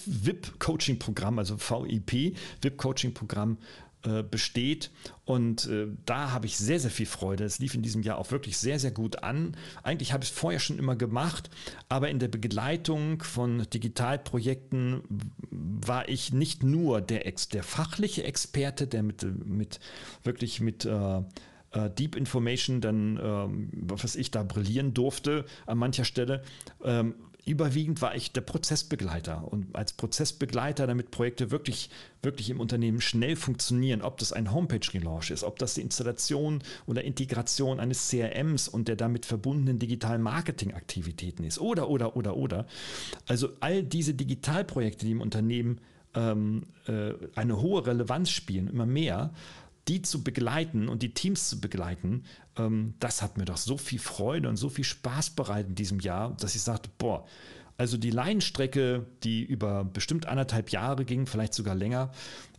VIP-Coaching-Programm, 0.06 1.38
also 1.38 1.56
VIP, 1.56 2.36
VIP-Coaching-Programm 2.60 3.58
äh, 4.04 4.22
besteht. 4.22 4.90
Und 5.24 5.66
äh, 5.66 5.86
da 6.04 6.32
habe 6.32 6.46
ich 6.46 6.58
sehr, 6.58 6.78
sehr 6.78 6.90
viel 6.90 7.06
Freude. 7.06 7.44
Es 7.44 7.58
lief 7.58 7.74
in 7.74 7.82
diesem 7.82 8.02
Jahr 8.02 8.18
auch 8.18 8.30
wirklich 8.30 8.58
sehr, 8.58 8.78
sehr 8.78 8.90
gut 8.90 9.22
an. 9.22 9.56
Eigentlich 9.82 10.12
habe 10.12 10.24
ich 10.24 10.30
es 10.30 10.36
vorher 10.36 10.60
schon 10.60 10.78
immer 10.78 10.96
gemacht, 10.96 11.48
aber 11.88 12.10
in 12.10 12.18
der 12.18 12.28
Begleitung 12.28 13.22
von 13.22 13.66
Digitalprojekten 13.72 15.02
war 15.50 16.08
ich 16.08 16.32
nicht 16.32 16.62
nur 16.62 17.00
der, 17.00 17.24
der 17.52 17.62
fachliche 17.62 18.24
Experte, 18.24 18.86
der 18.86 19.02
mit, 19.02 19.24
mit 19.46 19.80
wirklich 20.22 20.60
mit 20.60 20.84
äh, 20.84 21.18
äh 21.72 21.90
Deep 21.98 22.14
Information 22.14 22.82
dann, 22.82 23.18
ähm, 23.22 23.70
was 23.72 24.16
ich 24.16 24.30
da 24.30 24.42
brillieren 24.42 24.92
durfte 24.92 25.46
an 25.64 25.78
mancher 25.78 26.04
Stelle, 26.04 26.42
ähm, 26.84 27.14
überwiegend 27.46 28.00
war 28.02 28.14
ich 28.14 28.32
der 28.32 28.40
Prozessbegleiter 28.40 29.46
und 29.50 29.74
als 29.76 29.92
Prozessbegleiter, 29.92 30.86
damit 30.86 31.10
Projekte 31.10 31.50
wirklich, 31.50 31.90
wirklich 32.22 32.50
im 32.50 32.60
Unternehmen 32.60 33.00
schnell 33.00 33.36
funktionieren, 33.36 34.02
ob 34.02 34.18
das 34.18 34.32
ein 34.32 34.52
Homepage-Relaunch 34.52 35.30
ist, 35.30 35.44
ob 35.44 35.58
das 35.58 35.74
die 35.74 35.82
Installation 35.82 36.62
oder 36.86 37.04
Integration 37.04 37.80
eines 37.80 38.08
CRMs 38.08 38.68
und 38.68 38.88
der 38.88 38.96
damit 38.96 39.26
verbundenen 39.26 39.78
digitalen 39.78 40.22
Marketingaktivitäten 40.22 41.44
ist 41.44 41.58
oder, 41.58 41.90
oder, 41.90 42.16
oder, 42.16 42.36
oder. 42.36 42.66
Also 43.26 43.50
all 43.60 43.82
diese 43.82 44.14
Digitalprojekte, 44.14 45.04
die 45.04 45.12
im 45.12 45.20
Unternehmen 45.20 45.80
ähm, 46.14 46.62
äh, 46.86 47.12
eine 47.34 47.60
hohe 47.60 47.86
Relevanz 47.86 48.30
spielen, 48.30 48.68
immer 48.68 48.86
mehr, 48.86 49.32
die 49.88 50.02
zu 50.02 50.22
begleiten 50.22 50.88
und 50.88 51.02
die 51.02 51.12
Teams 51.12 51.48
zu 51.48 51.60
begleiten, 51.60 52.24
ähm, 52.56 52.94
das 53.00 53.22
hat 53.22 53.36
mir 53.36 53.44
doch 53.44 53.56
so 53.56 53.76
viel 53.76 53.98
Freude 53.98 54.48
und 54.48 54.56
so 54.56 54.68
viel 54.68 54.84
Spaß 54.84 55.30
bereitet 55.30 55.70
in 55.70 55.74
diesem 55.74 56.00
Jahr, 56.00 56.36
dass 56.36 56.54
ich 56.54 56.62
sagte, 56.62 56.90
boah, 56.98 57.26
also 57.76 57.96
die 57.96 58.10
Leinstrecke, 58.10 59.06
die 59.24 59.42
über 59.42 59.84
bestimmt 59.84 60.26
anderthalb 60.26 60.70
Jahre 60.70 61.04
ging, 61.04 61.26
vielleicht 61.26 61.54
sogar 61.54 61.74
länger, 61.74 62.12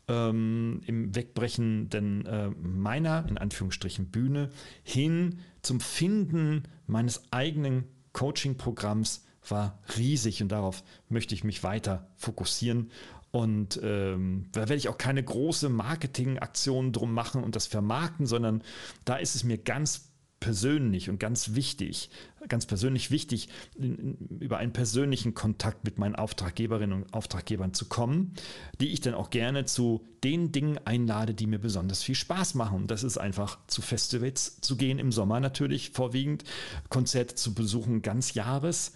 ähm, 0.08 0.82
im 0.86 1.16
Wegbrechen 1.16 1.90
denn 1.90 2.26
äh, 2.26 2.50
meiner, 2.50 3.26
in 3.28 3.38
Anführungsstrichen, 3.38 4.12
Bühne 4.12 4.50
hin 4.84 5.40
zum 5.62 5.80
Finden 5.80 6.64
meines 6.86 7.24
eigenen 7.32 7.86
Coaching-Programms 8.14 9.26
war 9.50 9.80
riesig 9.98 10.42
und 10.42 10.50
darauf 10.50 10.84
möchte 11.10 11.36
ich 11.36 11.44
mich 11.44 11.64
weiter 11.64 12.08
fokussieren 12.16 12.92
und 13.36 13.82
ähm, 13.84 14.46
da 14.54 14.62
werde 14.62 14.76
ich 14.76 14.88
auch 14.88 14.98
keine 14.98 15.22
große 15.22 15.68
Marketingaktion 15.68 16.94
drum 16.94 17.14
machen 17.14 17.44
und 17.44 17.58
das 17.58 17.68
vermarkten, 17.68 18.28
sondern 18.28 18.64
da 19.04 19.18
ist 19.18 19.36
es 19.36 19.44
mir 19.44 19.58
ganz 19.58 20.14
persönlich 20.40 21.10
und 21.10 21.20
ganz 21.20 21.54
wichtig, 21.54 22.12
ganz 22.48 22.66
persönlich 22.66 23.12
wichtig, 23.12 23.50
über 23.78 24.58
einen 24.58 24.72
persönlichen 24.72 25.34
Kontakt 25.34 25.84
mit 25.84 25.98
meinen 25.98 26.16
Auftraggeberinnen 26.16 27.04
und 27.04 27.14
Auftraggebern 27.14 27.74
zu 27.74 27.90
kommen, 27.90 28.36
die 28.80 28.94
ich 28.94 29.02
dann 29.02 29.16
auch 29.16 29.32
gerne 29.32 29.66
zu 29.66 30.06
den 30.24 30.54
Dingen 30.54 30.80
einlade, 30.86 31.34
die 31.34 31.48
mir 31.48 31.60
besonders 31.60 32.04
viel 32.04 32.16
Spaß 32.16 32.54
machen. 32.54 32.78
Und 32.78 32.92
das 32.92 33.04
ist 33.04 33.18
einfach 33.18 33.58
zu 33.68 33.82
Festivals 33.82 34.62
zu 34.62 34.78
gehen 34.78 34.98
im 34.98 35.12
Sommer 35.12 35.42
natürlich 35.42 35.92
vorwiegend, 35.92 36.46
Konzerte 36.88 37.36
zu 37.36 37.54
besuchen 37.54 38.02
ganz 38.02 38.34
Jahres, 38.34 38.94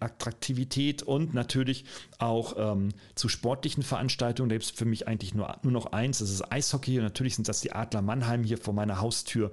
Attraktivität 0.00 1.02
und 1.02 1.34
natürlich 1.34 1.84
auch 2.18 2.54
ähm, 2.56 2.90
zu 3.14 3.28
sportlichen 3.28 3.82
Veranstaltungen. 3.82 4.48
Da 4.48 4.54
gibt 4.54 4.64
es 4.64 4.70
für 4.70 4.84
mich 4.84 5.08
eigentlich 5.08 5.34
nur, 5.34 5.56
nur 5.62 5.72
noch 5.72 5.92
eins, 5.92 6.18
das 6.18 6.30
ist 6.30 6.52
Eishockey. 6.52 6.98
Und 6.98 7.04
natürlich 7.04 7.36
sind 7.36 7.48
das 7.48 7.60
die 7.60 7.72
Adler 7.72 8.02
Mannheim 8.02 8.44
hier 8.44 8.58
vor 8.58 8.74
meiner 8.74 9.00
Haustür, 9.00 9.50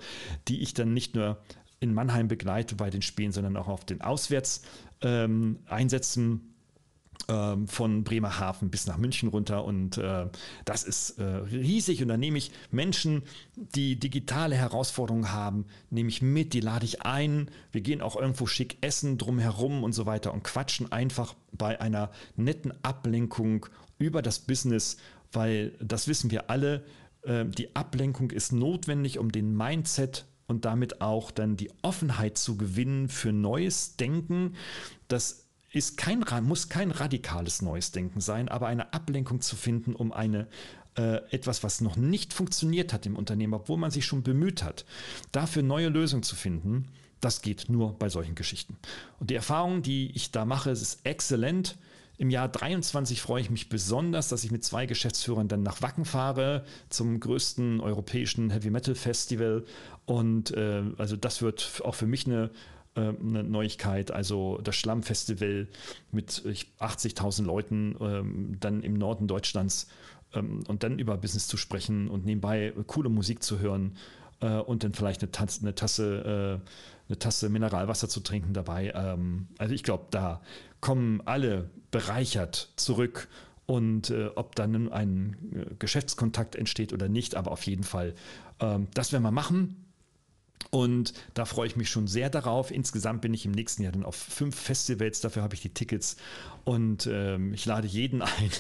die 0.48 0.62
ich 0.62 0.74
dann 0.74 0.94
nicht 0.94 1.16
nur 1.16 1.42
in 1.80 1.94
Mannheim 1.94 2.28
begleite 2.28 2.76
bei 2.76 2.90
den 2.90 3.02
Spielen, 3.02 3.32
sondern 3.32 3.56
auch 3.58 3.68
auf 3.68 3.86
den 3.86 4.02
Auswärtseinsätzen. 4.02 6.24
Ähm, 6.24 6.54
von 7.28 8.04
Bremerhaven 8.04 8.70
bis 8.70 8.88
nach 8.88 8.98
München 8.98 9.30
runter. 9.30 9.66
Und 9.66 9.98
äh, 9.98 10.28
das 10.66 10.84
ist 10.84 11.20
äh, 11.20 11.24
riesig. 11.24 12.02
Und 12.02 12.08
da 12.08 12.18
nehme 12.18 12.38
ich 12.38 12.52
Menschen, 12.72 13.24
die 13.56 14.00
digitale 14.00 14.56
Herausforderungen 14.56 15.32
haben, 15.32 15.66
nehme 15.90 16.10
ich 16.10 16.22
mit, 16.22 16.54
die 16.54 16.62
lade 16.62 16.86
ich 16.86 17.02
ein, 17.02 17.50
wir 17.72 17.82
gehen 17.82 18.02
auch 18.02 18.16
irgendwo 18.16 18.46
schick 18.46 18.78
essen 18.82 19.18
drumherum 19.18 19.84
und 19.84 19.94
so 19.94 20.06
weiter 20.06 20.34
und 20.34 20.44
quatschen 20.44 20.92
einfach 20.92 21.36
bei 21.52 21.82
einer 21.82 22.12
netten 22.36 22.74
Ablenkung 22.84 23.66
über 23.98 24.22
das 24.22 24.40
Business, 24.40 24.98
weil 25.32 25.74
das 25.82 26.08
wissen 26.08 26.32
wir 26.32 26.50
alle, 26.50 26.86
äh, 27.24 27.46
die 27.46 27.76
Ablenkung 27.76 28.32
ist 28.32 28.54
notwendig, 28.54 29.20
um 29.20 29.32
den 29.32 29.56
Mindset 29.56 30.26
und 30.48 30.66
damit 30.66 31.02
auch 31.02 31.32
dann 31.32 31.58
die 31.58 31.72
Offenheit 31.82 32.38
zu 32.38 32.58
gewinnen 32.58 33.10
für 33.10 33.34
neues 33.34 33.98
Denken, 33.98 34.56
das 35.08 35.47
ist 35.72 35.98
kein, 35.98 36.24
muss 36.44 36.70
kein 36.70 36.92
radikales 36.92 37.62
neues 37.62 37.92
Denken 37.92 38.22
sein, 38.22 38.50
aber 38.50 38.68
eine 38.68 38.94
Ablenkung 38.94 39.42
zu 39.42 39.56
finden, 39.56 39.96
um 39.96 40.12
eine 40.12 40.48
äh, 40.98 41.18
etwas, 41.30 41.64
was 41.64 41.82
noch 41.82 41.96
nicht 41.96 42.34
funktioniert 42.34 42.94
hat 42.94 43.06
im 43.06 43.16
Unternehmen, 43.16 43.54
obwohl 43.54 43.78
man 43.78 43.92
sich 43.92 44.06
schon 44.06 44.24
bemüht 44.24 44.64
hat, 44.64 44.86
dafür 45.32 45.64
neue 45.64 45.90
Lösungen 45.90 46.24
zu 46.24 46.36
finden, 46.36 46.88
das 47.20 47.42
geht 47.42 47.70
nur 47.70 47.94
bei 47.94 48.10
solchen 48.10 48.36
Geschichten. 48.36 48.78
Und 49.20 49.30
die 49.30 49.36
Erfahrung, 49.36 49.82
die 49.82 50.12
ich 50.14 50.32
da 50.32 50.46
mache, 50.46 50.70
ist 50.70 51.06
exzellent. 51.06 51.78
Im 52.20 52.30
Jahr 52.32 52.48
23 52.48 53.22
freue 53.22 53.42
ich 53.42 53.50
mich 53.50 53.70
besonders, 53.70 54.30
dass 54.30 54.44
ich 54.44 54.52
mit 54.52 54.64
zwei 54.64 54.88
Geschäftsführern 54.88 55.48
dann 55.48 55.62
nach 55.62 55.82
Wacken 55.82 56.06
fahre 56.06 56.66
zum 56.90 57.20
größten 57.20 57.80
europäischen 57.80 58.50
Heavy 58.50 58.72
Metal 58.72 58.96
Festival. 58.96 59.66
Und 60.06 60.52
äh, 60.52 60.84
also 60.98 61.16
das 61.16 61.42
wird 61.42 61.82
auch 61.84 61.96
für 61.96 62.08
mich 62.08 62.26
eine 62.26 62.50
eine 63.00 63.44
Neuigkeit. 63.44 64.12
Also 64.12 64.60
das 64.64 64.76
Schlammfestival 64.76 65.68
mit 66.12 66.44
80.000 66.80 67.44
Leuten 67.44 67.96
ähm, 68.00 68.58
dann 68.60 68.82
im 68.84 68.96
Norden 68.96 69.28
Deutschlands 69.28 69.88
ähm, 70.34 70.64
und 70.68 70.84
dann 70.84 71.00
über 71.00 71.18
Business 71.18 71.48
zu 71.48 71.58
sprechen 71.58 72.10
und 72.10 72.26
nebenbei 72.26 72.74
coole 72.88 73.10
Musik 73.10 73.44
zu 73.44 73.60
hören 73.60 73.98
äh, 74.42 74.58
und 74.58 74.84
dann 74.84 74.94
vielleicht 74.94 75.22
eine, 75.22 75.32
Tasse, 75.32 75.62
eine 75.62 75.76
Tasse, 75.76 76.62
äh, 76.66 76.70
eine 77.10 77.20
Tasse 77.20 77.50
Mineralwasser 77.50 78.10
zu 78.10 78.20
trinken 78.20 78.54
dabei. 78.54 78.92
Ähm, 78.96 79.48
also 79.58 79.74
ich 79.74 79.84
glaube, 79.84 80.06
da 80.12 80.42
kommen 80.82 81.22
alle 81.26 81.70
bereichert 81.92 82.72
zurück 82.76 83.28
und 83.66 84.10
äh, 84.10 84.30
ob 84.36 84.56
dann 84.56 84.92
ein 84.92 85.76
Geschäftskontakt 85.80 86.56
entsteht 86.56 86.94
oder 86.94 87.10
nicht, 87.10 87.36
aber 87.36 87.52
auf 87.52 87.64
jeden 87.64 87.84
Fall, 87.84 88.14
das 88.96 89.12
werden 89.12 89.22
wir 89.22 89.30
machen. 89.30 89.87
Und 90.70 91.14
da 91.34 91.46
freue 91.46 91.68
ich 91.68 91.76
mich 91.76 91.90
schon 91.90 92.08
sehr 92.08 92.30
darauf. 92.30 92.72
Insgesamt 92.72 93.22
bin 93.22 93.34
ich 93.34 93.46
im 93.46 93.52
nächsten 93.52 93.84
Jahr 93.84 93.94
dann 93.94 94.04
auf 94.04 94.16
fünf 94.16 94.56
Festivals, 94.56 95.22
dafür 95.22 95.44
habe 95.44 95.56
ich 95.56 95.62
die 95.62 95.74
Tickets 95.74 96.18
und 96.66 97.08
ähm, 97.12 97.54
ich 97.54 97.66
lade 97.66 97.88
jeden 97.88 98.22
ein. 98.24 98.52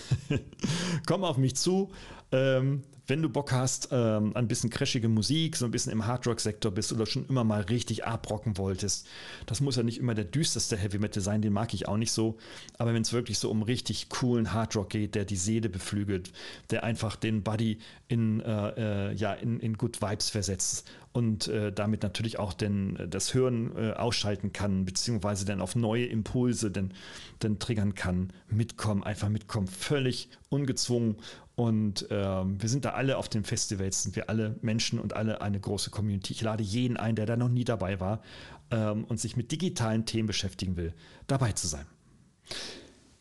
Komm 1.06 1.24
auf 1.24 1.38
mich 1.38 1.56
zu. 1.56 1.92
Ähm, 2.32 2.84
wenn 3.08 3.22
du 3.22 3.30
Bock 3.30 3.52
hast, 3.54 3.90
ähm, 3.92 4.36
ein 4.36 4.48
bisschen 4.48 4.70
crashige 4.70 5.08
Musik, 5.08 5.56
so 5.56 5.66
ein 5.66 5.72
bisschen 5.72 5.92
im 5.92 6.06
Hardrock-Sektor 6.06 6.72
bist 6.72 6.92
oder 6.92 7.06
schon 7.06 7.26
immer 7.28 7.44
mal 7.44 7.62
richtig 7.62 8.06
abrocken 8.06 8.58
wolltest, 8.58 9.08
das 9.46 9.62
muss 9.62 9.78
ja 9.78 9.84
nicht 9.84 9.98
immer 9.98 10.14
der 10.14 10.26
düsterste 10.26 10.78
Heavy 10.78 11.00
Metal 11.00 11.24
sein, 11.24 11.42
den 11.42 11.54
mag 11.54 11.74
ich 11.74 11.88
auch 11.88 11.98
nicht 11.98 12.12
so. 12.12 12.38
Aber 12.78 12.94
wenn 12.94 13.02
es 13.02 13.14
wirklich 13.14 13.40
so 13.40 13.50
um 13.50 13.64
richtig 13.64 14.10
coolen 14.10 14.54
Hardrock 14.54 14.90
geht, 14.90 15.16
der 15.16 15.26
die 15.26 15.38
Seele 15.38 15.70
beflügelt, 15.70 16.32
der 16.70 16.84
einfach 16.84 17.16
den 17.16 17.44
Buddy 17.44 17.80
in, 18.10 18.42
äh, 18.42 19.10
äh, 19.10 19.14
ja, 19.14 19.34
in, 19.34 19.60
in 19.60 19.78
Good 19.78 20.02
Vibes 20.02 20.30
versetzt 20.30 20.90
und 21.14 21.48
äh, 21.48 21.72
damit 21.72 22.04
natürlich 22.04 22.38
auch 22.38 22.54
den, 22.54 22.98
das 23.10 23.34
Hören 23.34 23.76
äh, 23.76 23.94
ausschalten 23.94 24.54
kann, 24.54 24.86
beziehungsweise 24.86 25.46
dann 25.46 25.62
auf 25.62 25.76
neue 25.76 26.06
Impulse 26.06 26.72
dann 26.72 27.60
triggern 27.60 27.96
kann, 27.96 28.34
mitkommen, 28.50 29.04
einfach 29.04 29.30
mitkommen, 29.30 29.68
völlig 29.68 30.30
ungezwungen 30.50 31.16
und 31.58 32.06
ähm, 32.12 32.62
wir 32.62 32.70
sind 32.70 32.86
da 32.86 32.92
alle 32.92 33.18
auf 33.18 33.30
den 33.30 33.44
Festivals, 33.44 34.04
sind 34.04 34.16
wir 34.16 34.30
alle 34.30 34.58
Menschen 34.62 35.00
und 35.00 35.16
alle 35.16 35.42
eine 35.42 35.60
große 35.60 35.90
Community. 35.90 36.34
Ich 36.34 36.42
lade 36.44 36.62
jeden 36.62 36.98
ein, 36.98 37.16
der 37.16 37.26
da 37.26 37.36
noch 37.36 37.50
nie 37.50 37.64
dabei 37.64 38.00
war 38.00 38.22
ähm, 38.70 39.06
und 39.06 39.20
sich 39.20 39.36
mit 39.36 39.52
digitalen 39.52 40.06
Themen 40.06 40.28
beschäftigen 40.28 40.78
will, 40.78 40.94
dabei 41.26 41.54
zu 41.54 41.66
sein. 41.66 41.88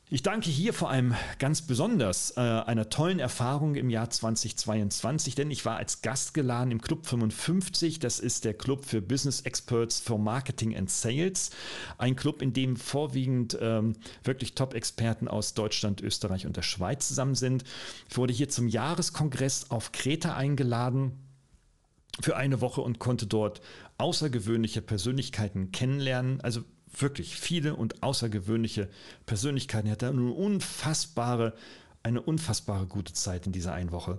Ich 0.08 0.22
danke 0.22 0.50
hier 0.50 0.72
vor 0.72 0.88
allem 0.88 1.16
ganz 1.40 1.62
besonders 1.62 2.36
äh, 2.36 2.40
einer 2.40 2.88
tollen 2.88 3.18
Erfahrung 3.18 3.74
im 3.74 3.90
Jahr 3.90 4.08
2022, 4.08 5.34
denn 5.34 5.50
ich 5.50 5.64
war 5.64 5.78
als 5.78 6.00
Gast 6.00 6.32
geladen 6.32 6.70
im 6.70 6.80
Club 6.80 7.06
55. 7.06 7.98
Das 7.98 8.20
ist 8.20 8.44
der 8.44 8.54
Club 8.54 8.84
für 8.84 9.02
Business 9.02 9.40
Experts 9.40 9.98
for 9.98 10.16
Marketing 10.16 10.76
and 10.76 10.88
Sales. 10.90 11.50
Ein 11.98 12.14
Club, 12.14 12.40
in 12.40 12.52
dem 12.52 12.76
vorwiegend 12.76 13.58
ähm, 13.60 13.94
wirklich 14.22 14.54
Top-Experten 14.54 15.26
aus 15.26 15.54
Deutschland, 15.54 16.00
Österreich 16.00 16.46
und 16.46 16.56
der 16.56 16.62
Schweiz 16.62 17.08
zusammen 17.08 17.34
sind. 17.34 17.64
Ich 18.08 18.16
wurde 18.16 18.32
hier 18.32 18.48
zum 18.48 18.68
Jahreskongress 18.68 19.72
auf 19.72 19.90
Kreta 19.90 20.36
eingeladen 20.36 21.18
für 22.20 22.36
eine 22.36 22.60
Woche 22.60 22.80
und 22.80 23.00
konnte 23.00 23.26
dort 23.26 23.60
außergewöhnliche 23.98 24.82
Persönlichkeiten 24.82 25.72
kennenlernen. 25.72 26.40
Also 26.42 26.62
wirklich 27.00 27.36
viele 27.36 27.74
und 27.74 28.02
außergewöhnliche 28.02 28.88
Persönlichkeiten. 29.26 29.88
Er 29.88 29.92
hatte 29.92 30.08
eine 30.08 30.30
unfassbare, 30.30 31.54
eine 32.02 32.20
unfassbare 32.22 32.86
gute 32.86 33.12
Zeit 33.12 33.46
in 33.46 33.52
dieser 33.52 33.72
einen 33.72 33.92
Woche. 33.92 34.18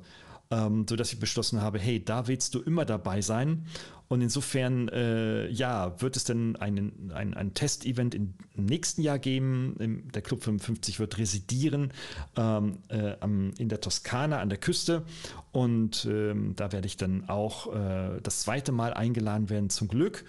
Ähm, 0.50 0.86
so 0.90 0.96
dass 0.96 1.12
ich 1.12 1.20
beschlossen 1.20 1.62
habe, 1.62 1.78
hey, 1.78 2.04
da 2.04 2.28
willst 2.28 2.56
du 2.56 2.62
immer 2.62 2.86
dabei 2.86 3.22
sein. 3.22 3.66
Und 4.08 4.22
insofern, 4.22 4.88
äh, 4.88 5.50
ja, 5.50 6.00
wird 6.00 6.16
es 6.16 6.24
denn 6.24 6.56
einen, 6.56 7.12
ein, 7.14 7.34
ein 7.34 7.54
Testevent 7.54 8.16
im 8.16 8.34
nächsten 8.56 9.02
Jahr 9.02 9.20
geben. 9.20 10.08
Der 10.14 10.22
Club 10.22 10.44
55 10.44 11.00
wird 11.00 11.18
residieren 11.18 11.92
ähm, 12.38 12.78
äh, 12.88 13.16
am, 13.20 13.52
in 13.58 13.68
der 13.68 13.82
Toskana 13.82 14.40
an 14.40 14.48
der 14.48 14.60
Küste. 14.60 15.04
Und 15.52 16.08
ähm, 16.10 16.56
da 16.56 16.72
werde 16.72 16.88
ich 16.88 16.96
dann 16.96 17.28
auch 17.28 17.76
äh, 17.76 18.22
das 18.24 18.42
zweite 18.42 18.72
Mal 18.72 18.94
eingeladen 18.94 19.50
werden, 19.50 19.70
zum 19.70 19.90
Glück 19.90 20.24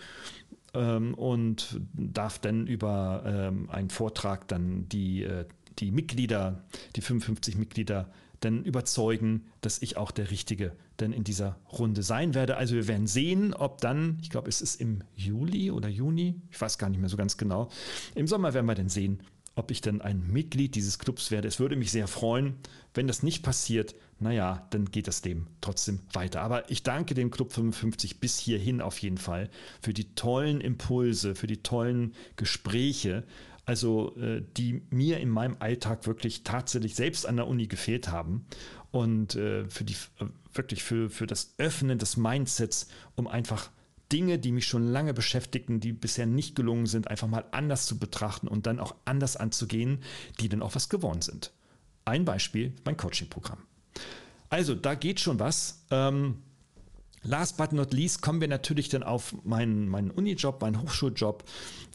ähm, 0.79 1.15
und 1.15 1.81
darf 1.93 2.39
dann 2.39 2.67
über 2.67 3.23
ähm, 3.27 3.69
einen 3.71 3.91
Vortrag 3.91 4.49
dann 4.49 4.89
die, 4.89 5.25
äh, 5.25 5.45
die 5.79 5.91
Mitglieder, 5.91 6.65
die 6.97 7.01
55 7.01 7.57
Mitglieder, 7.57 8.11
dann 8.41 8.63
überzeugen, 8.63 9.47
dass 9.61 9.83
ich 9.83 9.97
auch 9.97 10.11
der 10.11 10.31
Richtige 10.31 10.73
denn 11.01 11.13
in 11.13 11.25
dieser 11.25 11.59
Runde 11.73 12.03
sein 12.03 12.35
werde. 12.35 12.57
Also 12.57 12.75
wir 12.75 12.89
werden 12.89 13.07
sehen, 13.07 13.55
ob 13.55 13.81
dann, 13.81 14.19
ich 14.23 14.31
glaube, 14.31 14.49
es 14.49 14.61
ist 14.61 14.81
im 14.81 15.03
Juli 15.17 15.71
oder 15.71 15.89
Juni, 15.89 16.41
ich 16.51 16.61
weiß 16.61 16.79
gar 16.79 16.89
nicht 16.89 17.01
mehr 17.01 17.09
so 17.09 17.17
ganz 17.17 17.37
genau. 17.37 17.69
Im 18.15 18.27
Sommer 18.27 18.55
werden 18.55 18.67
wir 18.67 18.75
dann 18.75 18.89
sehen, 18.89 19.21
ob 19.55 19.73
ich 19.73 19.81
dann 19.81 20.01
ein 20.01 20.25
Mitglied 20.33 20.77
dieses 20.77 20.99
Clubs 21.01 21.31
werde. 21.31 21.49
Es 21.49 21.59
würde 21.59 21.77
mich 21.77 21.91
sehr 21.91 22.07
freuen. 22.07 22.55
Wenn 22.95 23.09
das 23.09 23.25
nicht 23.25 23.43
passiert, 23.43 23.97
naja, 24.21 24.67
dann 24.71 24.87
geht 24.87 25.07
das 25.07 25.25
Leben 25.25 25.47
trotzdem 25.61 26.01
weiter. 26.13 26.41
Aber 26.41 26.71
ich 26.71 26.83
danke 26.83 27.15
dem 27.15 27.31
Club 27.31 27.53
55 27.53 28.21
bis 28.21 28.39
hierhin 28.39 28.81
auf 28.81 28.99
jeden 28.99 29.19
Fall 29.19 29.49
für 29.81 29.93
die 29.93 30.15
tollen 30.15 30.61
Impulse, 30.61 31.35
für 31.35 31.47
die 31.47 31.63
tollen 31.63 32.15
Gespräche, 32.37 33.25
also 33.65 34.17
äh, 34.17 34.43
die 34.57 34.83
mir 34.91 35.19
in 35.19 35.29
meinem 35.29 35.57
Alltag 35.61 36.07
wirklich 36.07 36.43
tatsächlich 36.43 36.95
selbst 36.95 37.27
an 37.27 37.37
der 37.37 37.47
Uni 37.47 37.67
gefehlt 37.67 38.09
haben 38.09 38.47
und 38.91 39.37
äh, 39.37 39.69
für 39.69 39.85
die 39.85 39.97
äh, 40.21 40.27
wirklich 40.53 40.83
für, 40.83 41.11
für 41.11 41.27
das 41.27 41.55
Öffnen 41.59 41.99
des 41.99 42.17
Mindsets, 42.17 42.89
um 43.15 43.27
einfach 43.27 43.71
Dinge, 44.11 44.39
die 44.39 44.53
mich 44.53 44.67
schon 44.67 44.89
lange 44.89 45.13
beschäftigten, 45.13 45.81
die 45.81 45.93
bisher 45.93 46.27
nicht 46.27 46.57
gelungen 46.57 46.87
sind, 46.87 47.09
einfach 47.09 47.29
mal 47.29 47.45
anders 47.53 47.87
zu 47.87 47.99
betrachten 47.99 48.49
und 48.49 48.67
dann 48.67 48.81
auch 48.81 48.95
anders 49.05 49.37
anzugehen, 49.37 50.03
die 50.41 50.49
dann 50.49 50.63
auch 50.63 50.75
was 50.75 50.89
geworden 50.89 51.21
sind. 51.21 51.53
Ein 52.05 52.25
Beispiel, 52.25 52.73
mein 52.87 52.97
Coaching-Programm. 52.97 53.68
Also, 54.49 54.75
da 54.75 54.95
geht 54.95 55.21
schon 55.21 55.39
was. 55.39 55.85
Ähm, 55.91 56.43
last 57.23 57.57
but 57.57 57.73
not 57.73 57.93
least 57.93 58.23
kommen 58.23 58.41
wir 58.41 58.49
natürlich 58.49 58.89
dann 58.89 59.03
auf 59.03 59.35
meinen, 59.45 59.89
meinen 59.89 60.11
Unijob, 60.11 60.61
meinen 60.61 60.81
Hochschuljob 60.83 61.45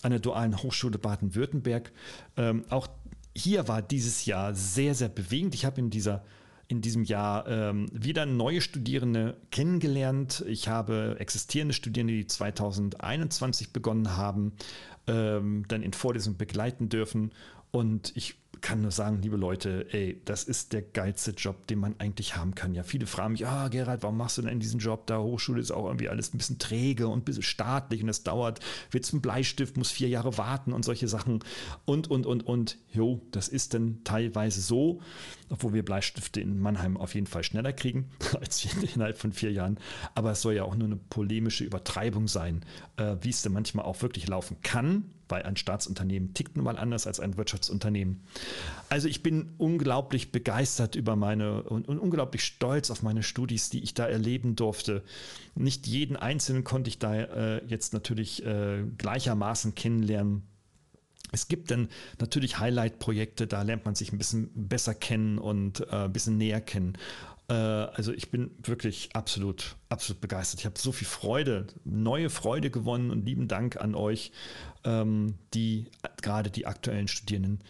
an 0.01 0.11
der 0.11 0.19
Dualen 0.19 0.61
Hochschule 0.61 0.97
Baden-Württemberg. 0.97 1.91
Ähm, 2.37 2.65
auch 2.69 2.87
hier 3.35 3.67
war 3.67 3.81
dieses 3.81 4.25
Jahr 4.25 4.53
sehr, 4.53 4.93
sehr 4.95 5.09
bewegend. 5.09 5.55
Ich 5.55 5.65
habe 5.65 5.79
in 5.79 5.89
dieser 5.89 6.23
in 6.67 6.81
diesem 6.81 7.03
Jahr 7.03 7.47
ähm, 7.47 7.87
wieder 7.91 8.25
neue 8.25 8.61
Studierende 8.61 9.37
kennengelernt. 9.51 10.43
Ich 10.47 10.69
habe 10.69 11.17
existierende 11.19 11.73
Studierende, 11.73 12.13
die 12.13 12.25
2021 12.25 13.73
begonnen 13.73 14.15
haben, 14.15 14.53
ähm, 15.07 15.65
dann 15.67 15.83
in 15.83 15.93
Vorlesungen 15.93 16.37
begleiten 16.37 16.89
dürfen. 16.89 17.31
Und 17.71 18.13
ich 18.15 18.35
kann 18.63 18.81
nur 18.81 18.91
sagen, 18.91 19.21
liebe 19.21 19.35
Leute, 19.35 19.85
ey, 19.91 20.21
das 20.23 20.45
ist 20.45 20.71
der 20.71 20.81
geilste 20.81 21.31
Job, 21.31 21.67
den 21.67 21.79
man 21.79 21.95
eigentlich 21.99 22.37
haben 22.37 22.55
kann. 22.55 22.73
Ja, 22.73 22.83
viele 22.83 23.05
fragen 23.05 23.33
mich, 23.33 23.45
ah, 23.45 23.67
Gerhard, 23.67 24.03
warum 24.03 24.15
machst 24.15 24.37
du 24.37 24.41
denn 24.41 24.61
diesen 24.61 24.79
Job? 24.79 25.05
Da 25.05 25.19
Hochschule 25.19 25.59
ist 25.59 25.71
auch 25.71 25.85
irgendwie 25.85 26.07
alles 26.07 26.33
ein 26.33 26.37
bisschen 26.37 26.59
träge 26.59 27.09
und 27.09 27.19
ein 27.19 27.23
bisschen 27.25 27.43
staatlich 27.43 28.01
und 28.01 28.09
es 28.09 28.23
dauert, 28.23 28.61
wird 28.89 29.05
zum 29.05 29.21
Bleistift, 29.21 29.75
muss 29.75 29.91
vier 29.91 30.07
Jahre 30.07 30.37
warten 30.37 30.71
und 30.71 30.85
solche 30.85 31.09
Sachen 31.09 31.43
und, 31.85 32.09
und, 32.09 32.25
und, 32.25 32.47
und. 32.47 32.77
Jo, 32.93 33.21
das 33.31 33.49
ist 33.49 33.73
dann 33.73 33.99
teilweise 34.05 34.61
so, 34.61 35.01
obwohl 35.53 35.73
wir 35.73 35.85
Bleistifte 35.85 36.41
in 36.41 36.59
Mannheim 36.59 36.97
auf 36.97 37.13
jeden 37.13 37.27
Fall 37.27 37.43
schneller 37.43 37.73
kriegen 37.73 38.09
als 38.41 38.65
innerhalb 38.95 39.19
von 39.19 39.31
vier 39.31 39.51
Jahren. 39.51 39.77
Aber 40.15 40.31
es 40.31 40.41
soll 40.41 40.55
ja 40.55 40.63
auch 40.63 40.75
nur 40.75 40.87
eine 40.87 40.95
polemische 40.95 41.63
Übertreibung 41.63 42.27
sein, 42.27 42.65
äh, 42.97 43.17
wie 43.21 43.29
es 43.29 43.43
denn 43.43 43.53
manchmal 43.53 43.85
auch 43.85 44.01
wirklich 44.01 44.27
laufen 44.27 44.57
kann 44.63 45.05
weil 45.29 45.43
ein 45.43 45.55
Staatsunternehmen 45.55 46.35
tickt 46.35 46.57
nun 46.57 46.65
mal 46.65 46.77
anders 46.77 47.07
als 47.07 47.19
ein 47.19 47.37
Wirtschaftsunternehmen. 47.37 48.21
Also 48.89 49.07
ich 49.07 49.23
bin 49.23 49.55
unglaublich 49.57 50.31
begeistert 50.31 50.95
über 50.95 51.15
meine 51.15 51.63
und, 51.63 51.87
und 51.87 51.97
unglaublich 51.97 52.43
stolz 52.43 52.91
auf 52.91 53.01
meine 53.01 53.23
Studis, 53.23 53.71
die 53.71 53.81
ich 53.81 53.95
da 53.95 54.05
erleben 54.05 54.55
durfte. 54.55 55.01
Nicht 55.55 55.87
jeden 55.87 56.17
einzelnen 56.17 56.63
konnte 56.63 56.89
ich 56.89 56.99
da 56.99 57.15
äh, 57.15 57.65
jetzt 57.65 57.93
natürlich 57.93 58.45
äh, 58.45 58.83
gleichermaßen 58.97 59.73
kennenlernen. 59.73 60.43
Es 61.33 61.47
gibt 61.47 61.71
dann 61.71 61.89
natürlich 62.19 62.59
Highlight-Projekte, 62.59 63.47
da 63.47 63.63
lernt 63.63 63.85
man 63.85 63.95
sich 63.95 64.13
ein 64.13 64.19
bisschen 64.19 64.51
besser 64.53 64.93
kennen 64.93 65.39
und 65.39 65.81
äh, 65.81 66.05
ein 66.05 66.13
bisschen 66.13 66.37
näher 66.37 66.61
kennen. 66.61 66.93
Äh, 67.49 67.53
also 67.53 68.13
ich 68.13 68.29
bin 68.29 68.51
wirklich 68.61 69.09
absolut, 69.13 69.75
absolut 69.89 70.21
begeistert. 70.21 70.61
Ich 70.61 70.65
habe 70.67 70.79
so 70.79 70.91
viel 70.91 71.07
Freude, 71.07 71.67
neue 71.83 72.29
Freude 72.29 72.69
gewonnen 72.69 73.09
und 73.09 73.25
lieben 73.25 73.47
Dank 73.47 73.77
an 73.77 73.95
euch, 73.95 74.31
ähm, 74.83 75.35
die 75.55 75.87
gerade 76.21 76.51
die 76.51 76.67
aktuellen 76.67 77.07
Studierenden 77.07 77.63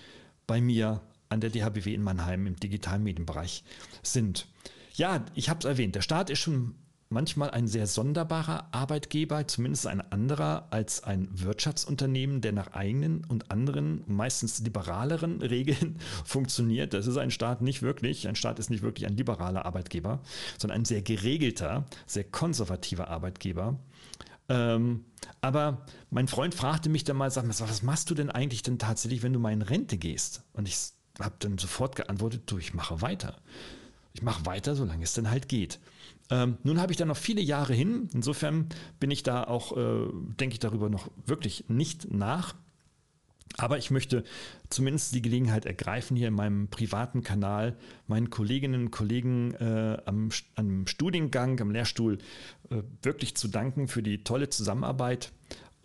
bei 0.46 0.60
mir 0.60 1.02
an 1.30 1.40
der 1.40 1.50
DHBW 1.50 1.94
in 1.94 2.04
Mannheim 2.04 2.46
im 2.46 2.58
digitalen 2.58 3.04
Medienbereich 3.04 3.64
sind. 4.04 4.48
Ja, 4.94 5.26
ich 5.34 5.50
habe 5.50 5.60
es 5.60 5.66
erwähnt, 5.66 5.96
der 5.96 6.02
Start 6.02 6.30
ist 6.30 6.40
schon 6.40 6.76
manchmal 7.14 7.52
ein 7.52 7.68
sehr 7.68 7.88
sonderbarer 7.88 8.68
Arbeitgeber, 8.72 9.48
zumindest 9.48 9.88
ein 9.88 10.02
anderer 10.12 10.68
als 10.72 11.04
ein 11.04 11.30
Wirtschaftsunternehmen, 11.32 12.42
der 12.42 12.52
nach 12.52 12.74
eigenen 12.74 13.24
und 13.26 13.52
anderen, 13.52 14.04
meistens 14.08 14.60
liberaleren 14.60 15.42
Regeln 15.42 15.98
funktioniert. 16.26 16.94
Das 16.94 17.08
ist 17.08 17.18
ein 17.18 17.32
Staat 17.32 17.62
nicht 17.62 17.82
wirklich. 17.82 18.28
Ein 18.28 18.36
Staat 18.36 18.60
ist 18.60 18.70
nicht 18.70 18.82
wirklich 18.82 19.08
ein 19.08 19.16
liberaler 19.16 19.66
Arbeitgeber, 19.66 20.20
sondern 20.58 20.80
ein 20.80 20.86
sehr 20.86 21.02
geregelter, 21.02 21.86
sehr 22.06 22.24
konservativer 22.26 23.08
Arbeitgeber. 23.08 23.80
Ähm, 24.50 25.06
aber 25.40 25.86
mein 26.10 26.28
Freund 26.28 26.56
fragte 26.56 26.90
mich 26.90 27.04
dann 27.04 27.18
mal, 27.18 27.32
sag 27.32 27.46
mal, 27.46 27.54
was 27.58 27.84
machst 27.84 28.10
du 28.10 28.16
denn 28.16 28.30
eigentlich 28.30 28.64
denn 28.64 28.80
tatsächlich, 28.80 29.24
wenn 29.24 29.34
du 29.34 29.40
mal 29.40 29.54
in 29.54 29.62
Rente 29.62 29.98
gehst? 29.98 30.44
Und 30.54 30.68
ich 30.68 30.78
habe 31.20 31.36
dann 31.40 31.58
sofort 31.58 31.96
geantwortet, 31.96 32.44
du, 32.48 32.58
ich 32.58 32.74
mache 32.74 33.02
weiter. 33.02 33.38
Ich 34.14 34.22
mache 34.22 34.46
weiter, 34.46 34.76
solange 34.76 35.04
es 35.04 35.14
dann 35.14 35.30
halt 35.30 35.50
geht. 35.50 35.80
Ähm, 36.30 36.58
nun 36.64 36.80
habe 36.80 36.92
ich 36.92 36.98
da 36.98 37.06
noch 37.06 37.18
viele 37.18 37.42
Jahre 37.42 37.74
hin. 37.74 38.10
Insofern 38.14 38.70
bin 39.00 39.12
ich 39.12 39.24
da 39.24 39.44
auch, 39.44 39.76
äh, 39.76 40.08
denke 40.40 40.54
ich 40.54 40.60
darüber 40.60 40.90
noch 40.90 41.10
wirklich 41.26 41.66
nicht 41.68 42.14
nach. 42.14 42.56
Aber 43.58 43.78
ich 43.78 43.92
möchte 43.92 44.24
zumindest 44.70 45.14
die 45.14 45.22
Gelegenheit 45.22 45.66
ergreifen, 45.66 46.18
hier 46.18 46.30
in 46.30 46.34
meinem 46.34 46.70
privaten 46.70 47.22
Kanal 47.22 47.76
meinen 48.08 48.30
Kolleginnen 48.30 48.86
und 48.86 48.92
Kollegen 48.92 49.54
äh, 49.56 49.98
am, 50.06 50.30
am, 50.56 50.88
Studiengang, 50.88 51.60
am 51.62 51.70
Lehrstuhl 51.70 52.18
äh, 52.72 52.82
wirklich 53.04 53.36
zu 53.36 53.48
danken 53.48 53.88
für 53.88 54.02
die 54.02 54.24
tolle 54.24 54.50
Zusammenarbeit. 54.50 55.32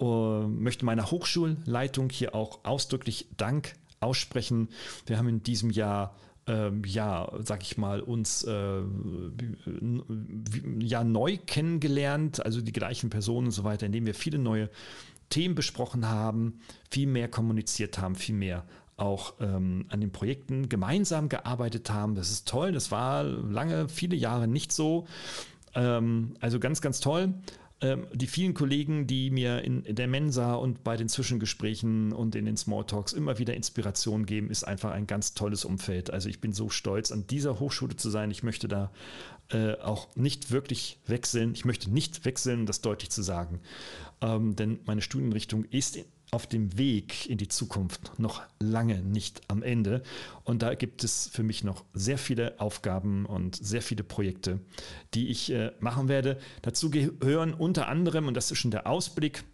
Uh, 0.00 0.46
möchte 0.46 0.84
meiner 0.84 1.10
Hochschulleitung 1.10 2.08
hier 2.10 2.32
auch 2.32 2.64
ausdrücklich 2.64 3.26
Dank 3.36 3.74
aussprechen. 3.98 4.68
Wir 5.06 5.18
haben 5.18 5.28
in 5.28 5.42
diesem 5.42 5.70
Jahr 5.70 6.14
ähm, 6.48 6.82
ja, 6.86 7.30
sag 7.44 7.62
ich 7.62 7.76
mal, 7.76 8.00
uns 8.00 8.42
äh, 8.44 8.82
ja 10.80 11.04
neu 11.04 11.38
kennengelernt, 11.46 12.44
also 12.44 12.60
die 12.60 12.72
gleichen 12.72 13.10
Personen 13.10 13.48
und 13.48 13.52
so 13.52 13.64
weiter, 13.64 13.86
indem 13.86 14.06
wir 14.06 14.14
viele 14.14 14.38
neue 14.38 14.70
Themen 15.28 15.54
besprochen 15.54 16.08
haben, 16.08 16.60
viel 16.90 17.06
mehr 17.06 17.28
kommuniziert 17.28 17.98
haben, 17.98 18.14
viel 18.16 18.34
mehr 18.34 18.64
auch 18.96 19.34
ähm, 19.40 19.86
an 19.90 20.00
den 20.00 20.10
Projekten 20.10 20.68
gemeinsam 20.68 21.28
gearbeitet 21.28 21.90
haben. 21.90 22.14
Das 22.14 22.30
ist 22.30 22.48
toll. 22.48 22.72
Das 22.72 22.90
war 22.90 23.22
lange, 23.22 23.88
viele 23.88 24.16
Jahre 24.16 24.48
nicht 24.48 24.72
so. 24.72 25.06
Ähm, 25.74 26.34
also 26.40 26.58
ganz, 26.58 26.80
ganz 26.80 26.98
toll. 27.00 27.34
Ähm, 27.80 28.08
die 28.12 28.26
vielen 28.26 28.54
Kollegen, 28.54 29.06
die 29.06 29.30
mir 29.30 29.62
in, 29.62 29.84
der 29.94 30.08
Mensa 30.08 30.54
und 30.54 30.82
bei 30.82 30.96
den 30.96 31.08
Zwischengesprächen 31.08 32.12
und 32.12 32.34
in 32.34 32.44
den 32.44 32.56
Smalltalks 32.56 33.12
immer 33.12 33.38
wieder 33.38 33.54
Inspiration 33.54 34.26
geben, 34.26 34.50
ist 34.50 34.64
einfach 34.64 34.90
ein 34.90 35.06
ganz 35.06 35.34
tolles 35.34 35.64
Umfeld. 35.64 36.10
Also 36.10 36.28
ich 36.28 36.40
bin 36.40 36.52
so 36.52 36.70
stolz, 36.70 37.12
an 37.12 37.26
dieser 37.28 37.60
Hochschule 37.60 37.94
zu 37.94 38.10
sein. 38.10 38.32
Ich 38.32 38.42
möchte 38.42 38.66
da 38.66 38.90
äh, 39.50 39.74
auch 39.74 40.08
nicht 40.16 40.50
wirklich 40.50 40.98
wechseln. 41.06 41.52
Ich 41.54 41.64
möchte 41.64 41.90
nicht 41.90 42.24
wechseln, 42.24 42.60
um 42.60 42.66
das 42.66 42.80
deutlich 42.80 43.10
zu 43.10 43.22
sagen. 43.22 43.60
Ähm, 44.20 44.56
denn 44.56 44.80
meine 44.84 45.00
Studienrichtung 45.00 45.64
ist 45.64 45.98
auf 46.30 46.46
dem 46.46 46.76
Weg 46.76 47.28
in 47.28 47.38
die 47.38 47.48
Zukunft 47.48 48.18
noch 48.18 48.42
lange 48.60 49.00
nicht 49.00 49.40
am 49.48 49.62
Ende. 49.62 50.02
Und 50.44 50.62
da 50.62 50.74
gibt 50.74 51.04
es 51.04 51.28
für 51.32 51.42
mich 51.42 51.64
noch 51.64 51.84
sehr 51.94 52.18
viele 52.18 52.60
Aufgaben 52.60 53.24
und 53.26 53.56
sehr 53.56 53.82
viele 53.82 54.04
Projekte, 54.04 54.60
die 55.14 55.28
ich 55.28 55.50
äh, 55.50 55.72
machen 55.80 56.08
werde. 56.08 56.38
Dazu 56.62 56.90
gehören 56.90 57.54
unter 57.54 57.88
anderem, 57.88 58.26
und 58.26 58.34
das 58.34 58.50
ist 58.50 58.58
schon 58.58 58.70
der 58.70 58.86
Ausblick, 58.86 59.44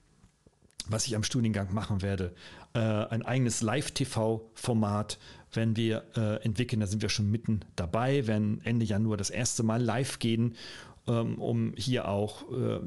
was 0.87 1.07
ich 1.07 1.17
am 1.17 1.23
Studiengang 1.23 1.73
machen 1.73 2.03
werde, 2.03 2.35
äh, 2.75 2.79
ein 2.79 3.23
eigenes 3.23 3.63
Live-TV-Format 3.63 5.19
werden 5.53 5.77
wir 5.77 6.05
äh, 6.17 6.43
entwickeln. 6.45 6.81
Da 6.81 6.87
sind 6.87 7.03
wir 7.03 7.09
schon 7.09 7.31
mitten 7.31 7.61
dabei, 7.77 8.27
werden 8.27 8.61
Ende 8.65 8.85
Januar 8.85 9.17
das 9.17 9.31
erste 9.31 9.63
Mal 9.63 9.83
live 9.83 10.19
gehen 10.19 10.57
um 11.13 11.75
hier 11.77 12.09
auch 12.09 12.51
äh, 12.51 12.81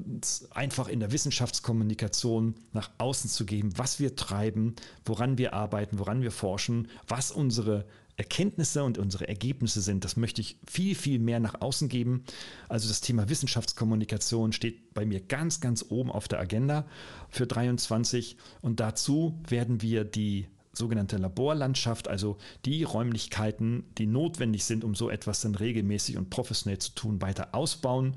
einfach 0.51 0.87
in 0.87 0.99
der 0.99 1.11
Wissenschaftskommunikation 1.11 2.55
nach 2.73 2.89
außen 2.97 3.29
zu 3.29 3.45
geben, 3.45 3.77
was 3.77 3.99
wir 3.99 4.15
treiben, 4.15 4.75
woran 5.05 5.37
wir 5.37 5.53
arbeiten, 5.53 5.99
woran 5.99 6.21
wir 6.21 6.31
forschen, 6.31 6.87
was 7.07 7.31
unsere 7.31 7.85
Erkenntnisse 8.17 8.83
und 8.83 8.97
unsere 8.97 9.27
Ergebnisse 9.27 9.81
sind. 9.81 10.03
Das 10.03 10.17
möchte 10.17 10.41
ich 10.41 10.57
viel, 10.65 10.95
viel 10.95 11.19
mehr 11.19 11.39
nach 11.39 11.61
außen 11.61 11.87
geben. 11.87 12.23
Also 12.67 12.87
das 12.87 13.01
Thema 13.01 13.29
Wissenschaftskommunikation 13.29 14.53
steht 14.53 14.95
bei 14.95 15.05
mir 15.05 15.21
ganz, 15.21 15.61
ganz 15.61 15.85
oben 15.89 16.11
auf 16.11 16.27
der 16.27 16.39
Agenda 16.39 16.87
für 17.29 17.45
23 17.45 18.37
und 18.61 18.79
dazu 18.79 19.39
werden 19.47 19.83
wir 19.83 20.03
die 20.03 20.47
sogenannte 20.77 21.17
Laborlandschaft, 21.17 22.07
also 22.07 22.37
die 22.65 22.83
Räumlichkeiten, 22.83 23.83
die 23.97 24.05
notwendig 24.05 24.65
sind, 24.65 24.83
um 24.83 24.95
so 24.95 25.09
etwas 25.09 25.41
dann 25.41 25.55
regelmäßig 25.55 26.17
und 26.17 26.29
professionell 26.29 26.77
zu 26.77 26.93
tun, 26.93 27.21
weiter 27.21 27.49
ausbauen. 27.53 28.15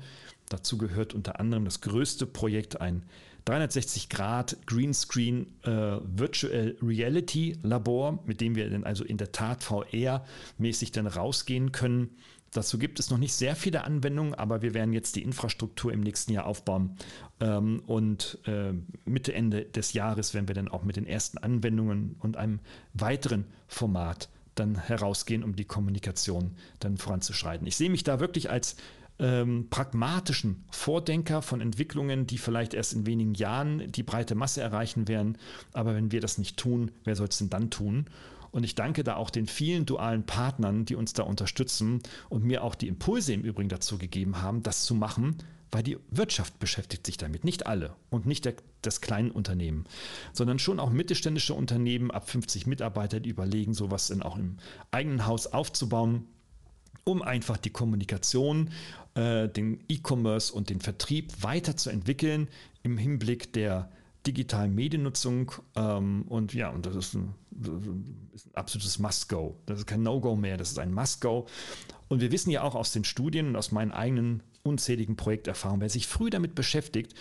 Dazu 0.49 0.77
gehört 0.77 1.13
unter 1.13 1.39
anderem 1.39 1.65
das 1.65 1.81
größte 1.81 2.25
Projekt, 2.25 2.81
ein 2.81 3.03
360 3.45 4.09
Grad 4.09 4.57
Greenscreen 4.67 5.47
äh, 5.63 5.97
Virtual 6.03 6.75
Reality 6.81 7.57
Labor, 7.63 8.19
mit 8.25 8.39
dem 8.39 8.55
wir 8.55 8.69
dann 8.69 8.83
also 8.83 9.03
in 9.03 9.17
der 9.17 9.31
Tat 9.31 9.63
VR-mäßig 9.63 10.91
dann 10.91 11.07
rausgehen 11.07 11.71
können 11.71 12.11
Dazu 12.51 12.77
gibt 12.77 12.99
es 12.99 13.09
noch 13.09 13.17
nicht 13.17 13.33
sehr 13.33 13.55
viele 13.55 13.85
Anwendungen, 13.85 14.33
aber 14.33 14.61
wir 14.61 14.73
werden 14.73 14.93
jetzt 14.93 15.15
die 15.15 15.23
Infrastruktur 15.23 15.93
im 15.93 16.01
nächsten 16.01 16.33
Jahr 16.33 16.45
aufbauen. 16.45 16.97
Ähm, 17.39 17.81
und 17.87 18.39
äh, 18.45 18.73
Mitte, 19.05 19.33
Ende 19.33 19.63
des 19.63 19.93
Jahres 19.93 20.33
werden 20.33 20.49
wir 20.49 20.55
dann 20.55 20.67
auch 20.67 20.83
mit 20.83 20.97
den 20.97 21.07
ersten 21.07 21.37
Anwendungen 21.37 22.17
und 22.19 22.35
einem 22.35 22.59
weiteren 22.93 23.45
Format 23.67 24.29
dann 24.55 24.77
herausgehen, 24.77 25.43
um 25.45 25.55
die 25.55 25.63
Kommunikation 25.63 26.51
dann 26.79 26.97
voranzuschreiten. 26.97 27.65
Ich 27.67 27.77
sehe 27.77 27.89
mich 27.89 28.03
da 28.03 28.19
wirklich 28.19 28.49
als 28.49 28.75
ähm, 29.17 29.67
pragmatischen 29.69 30.65
Vordenker 30.71 31.41
von 31.41 31.61
Entwicklungen, 31.61 32.27
die 32.27 32.37
vielleicht 32.37 32.73
erst 32.73 32.93
in 32.93 33.05
wenigen 33.05 33.33
Jahren 33.33 33.91
die 33.91 34.03
breite 34.03 34.35
Masse 34.35 34.61
erreichen 34.61 35.07
werden. 35.07 35.37
Aber 35.71 35.95
wenn 35.95 36.11
wir 36.11 36.19
das 36.19 36.37
nicht 36.37 36.57
tun, 36.57 36.91
wer 37.05 37.15
soll 37.15 37.27
es 37.27 37.37
denn 37.37 37.49
dann 37.49 37.69
tun? 37.69 38.07
Und 38.51 38.63
ich 38.63 38.75
danke 38.75 39.03
da 39.03 39.15
auch 39.15 39.29
den 39.29 39.47
vielen 39.47 39.85
dualen 39.85 40.25
Partnern, 40.25 40.85
die 40.85 40.95
uns 40.95 41.13
da 41.13 41.23
unterstützen 41.23 42.01
und 42.29 42.43
mir 42.43 42.63
auch 42.63 42.75
die 42.75 42.87
Impulse 42.87 43.33
im 43.33 43.41
Übrigen 43.41 43.69
dazu 43.69 43.97
gegeben 43.97 44.41
haben, 44.41 44.61
das 44.61 44.83
zu 44.83 44.93
machen, 44.93 45.37
weil 45.71 45.83
die 45.83 45.97
Wirtschaft 46.09 46.59
beschäftigt 46.59 47.05
sich 47.05 47.17
damit. 47.17 47.45
Nicht 47.45 47.65
alle 47.65 47.95
und 48.09 48.25
nicht 48.25 48.43
der, 48.43 48.55
das 48.81 48.99
kleine 48.99 49.31
Unternehmen, 49.31 49.85
sondern 50.33 50.59
schon 50.59 50.79
auch 50.79 50.89
mittelständische 50.89 51.53
Unternehmen 51.53 52.11
ab 52.11 52.29
50 52.29 52.67
Mitarbeiter, 52.67 53.21
die 53.21 53.29
überlegen, 53.29 53.73
sowas 53.73 54.07
dann 54.07 54.21
auch 54.21 54.37
im 54.37 54.57
eigenen 54.91 55.25
Haus 55.25 55.47
aufzubauen 55.47 56.27
um 57.03 57.21
einfach 57.21 57.57
die 57.57 57.69
Kommunikation, 57.69 58.69
äh, 59.15 59.47
den 59.49 59.83
E-Commerce 59.87 60.53
und 60.53 60.69
den 60.69 60.81
Vertrieb 60.81 61.31
weiterzuentwickeln 61.41 62.47
im 62.83 62.97
Hinblick 62.97 63.53
der 63.53 63.89
digitalen 64.27 64.75
Mediennutzung. 64.75 65.51
Ähm, 65.75 66.23
und 66.27 66.53
ja, 66.53 66.69
und 66.69 66.85
das 66.85 66.95
ist 66.95 67.15
ein, 67.15 67.33
ist 68.33 68.47
ein 68.47 68.55
absolutes 68.55 68.99
Must-Go. 68.99 69.57
Das 69.65 69.79
ist 69.79 69.87
kein 69.87 70.03
No-Go 70.03 70.35
mehr, 70.35 70.57
das 70.57 70.71
ist 70.71 70.79
ein 70.79 70.93
Must-Go. 70.93 71.47
Und 72.07 72.21
wir 72.21 72.31
wissen 72.31 72.49
ja 72.49 72.63
auch 72.63 72.75
aus 72.75 72.91
den 72.91 73.03
Studien 73.03 73.47
und 73.47 73.55
aus 73.55 73.71
meinen 73.71 73.91
eigenen 73.91 74.43
unzähligen 74.63 75.15
Projekterfahrungen, 75.15 75.81
wer 75.81 75.89
sich 75.89 76.07
früh 76.07 76.29
damit 76.29 76.55
beschäftigt, 76.55 77.15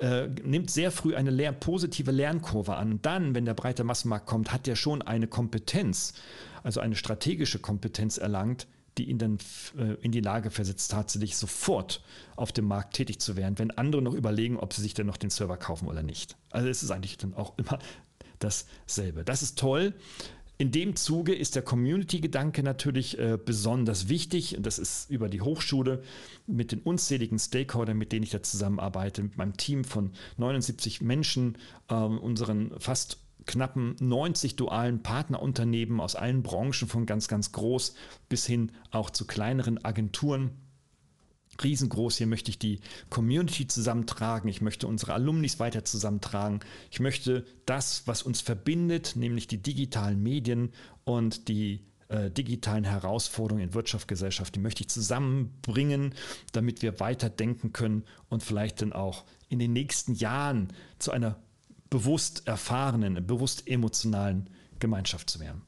äh, 0.00 0.28
nimmt 0.44 0.70
sehr 0.70 0.92
früh 0.92 1.16
eine 1.16 1.30
Lern 1.30 1.58
positive 1.58 2.12
Lernkurve 2.12 2.76
an. 2.76 3.00
Dann, 3.02 3.34
wenn 3.34 3.44
der 3.44 3.54
breite 3.54 3.84
Massenmarkt 3.84 4.26
kommt, 4.26 4.52
hat 4.52 4.68
er 4.68 4.76
schon 4.76 5.02
eine 5.02 5.26
Kompetenz, 5.26 6.14
also 6.62 6.80
eine 6.80 6.94
strategische 6.94 7.58
Kompetenz 7.58 8.18
erlangt, 8.18 8.68
die 8.98 9.08
ihn 9.08 9.18
dann 9.18 9.38
äh, 9.78 9.94
in 10.02 10.12
die 10.12 10.20
Lage 10.20 10.50
versetzt, 10.50 10.90
tatsächlich 10.90 11.36
sofort 11.36 12.02
auf 12.36 12.52
dem 12.52 12.66
Markt 12.66 12.94
tätig 12.94 13.20
zu 13.20 13.36
werden, 13.36 13.58
wenn 13.58 13.70
andere 13.70 14.02
noch 14.02 14.14
überlegen, 14.14 14.58
ob 14.58 14.72
sie 14.72 14.82
sich 14.82 14.94
denn 14.94 15.06
noch 15.06 15.16
den 15.16 15.30
Server 15.30 15.56
kaufen 15.56 15.88
oder 15.88 16.02
nicht. 16.02 16.36
Also 16.50 16.68
es 16.68 16.82
ist 16.82 16.90
eigentlich 16.90 17.16
dann 17.16 17.34
auch 17.34 17.54
immer 17.56 17.78
dasselbe. 18.38 19.24
Das 19.24 19.42
ist 19.42 19.58
toll. 19.58 19.94
In 20.60 20.72
dem 20.72 20.96
Zuge 20.96 21.36
ist 21.36 21.54
der 21.54 21.62
Community-Gedanke 21.62 22.64
natürlich 22.64 23.16
äh, 23.16 23.38
besonders 23.42 24.08
wichtig. 24.08 24.56
Das 24.60 24.80
ist 24.80 25.08
über 25.08 25.28
die 25.28 25.40
Hochschule 25.40 26.02
mit 26.48 26.72
den 26.72 26.80
unzähligen 26.80 27.38
Stakeholdern, 27.38 27.96
mit 27.96 28.10
denen 28.10 28.24
ich 28.24 28.30
da 28.30 28.42
zusammenarbeite, 28.42 29.22
mit 29.22 29.36
meinem 29.36 29.56
Team 29.56 29.84
von 29.84 30.10
79 30.36 31.00
Menschen, 31.00 31.58
äh, 31.88 31.94
unseren 31.94 32.72
fast 32.80 33.18
knappen 33.48 33.96
90 33.98 34.54
dualen 34.54 35.02
Partnerunternehmen 35.02 36.00
aus 36.00 36.14
allen 36.14 36.44
Branchen, 36.44 36.86
von 36.86 37.06
ganz, 37.06 37.26
ganz 37.26 37.50
groß 37.50 37.94
bis 38.28 38.46
hin 38.46 38.70
auch 38.92 39.10
zu 39.10 39.26
kleineren 39.26 39.84
Agenturen 39.84 40.52
riesengroß. 41.60 42.18
Hier 42.18 42.28
möchte 42.28 42.50
ich 42.50 42.58
die 42.60 42.78
Community 43.10 43.66
zusammentragen. 43.66 44.48
Ich 44.48 44.60
möchte 44.60 44.86
unsere 44.86 45.14
Alumnis 45.14 45.58
weiter 45.58 45.84
zusammentragen. 45.84 46.60
Ich 46.90 47.00
möchte 47.00 47.44
das, 47.66 48.06
was 48.06 48.22
uns 48.22 48.40
verbindet, 48.40 49.14
nämlich 49.16 49.48
die 49.48 49.60
digitalen 49.60 50.22
Medien 50.22 50.70
und 51.04 51.48
die 51.48 51.88
äh, 52.08 52.30
digitalen 52.30 52.84
Herausforderungen 52.84 53.64
in 53.64 53.74
Wirtschaft, 53.74 54.08
Gesellschaft, 54.08 54.54
die 54.54 54.60
möchte 54.60 54.82
ich 54.82 54.88
zusammenbringen, 54.88 56.14
damit 56.52 56.82
wir 56.82 57.00
weiter 57.00 57.30
denken 57.30 57.72
können 57.72 58.04
und 58.28 58.42
vielleicht 58.42 58.82
dann 58.82 58.92
auch 58.92 59.24
in 59.48 59.58
den 59.58 59.72
nächsten 59.72 60.14
Jahren 60.14 60.68
zu 60.98 61.10
einer 61.10 61.40
bewusst 61.90 62.46
erfahrenen, 62.46 63.26
bewusst 63.26 63.66
emotionalen 63.68 64.50
Gemeinschaft 64.78 65.30
zu 65.30 65.40
werden. 65.40 65.62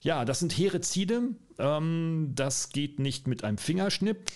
Ja, 0.00 0.24
das 0.24 0.38
sind 0.38 0.56
hehre 0.56 0.80
Ziele. 0.80 1.34
Ähm, 1.58 2.32
das 2.34 2.70
geht 2.70 2.98
nicht 2.98 3.26
mit 3.26 3.44
einem 3.44 3.58
Fingerschnipp. 3.58 4.30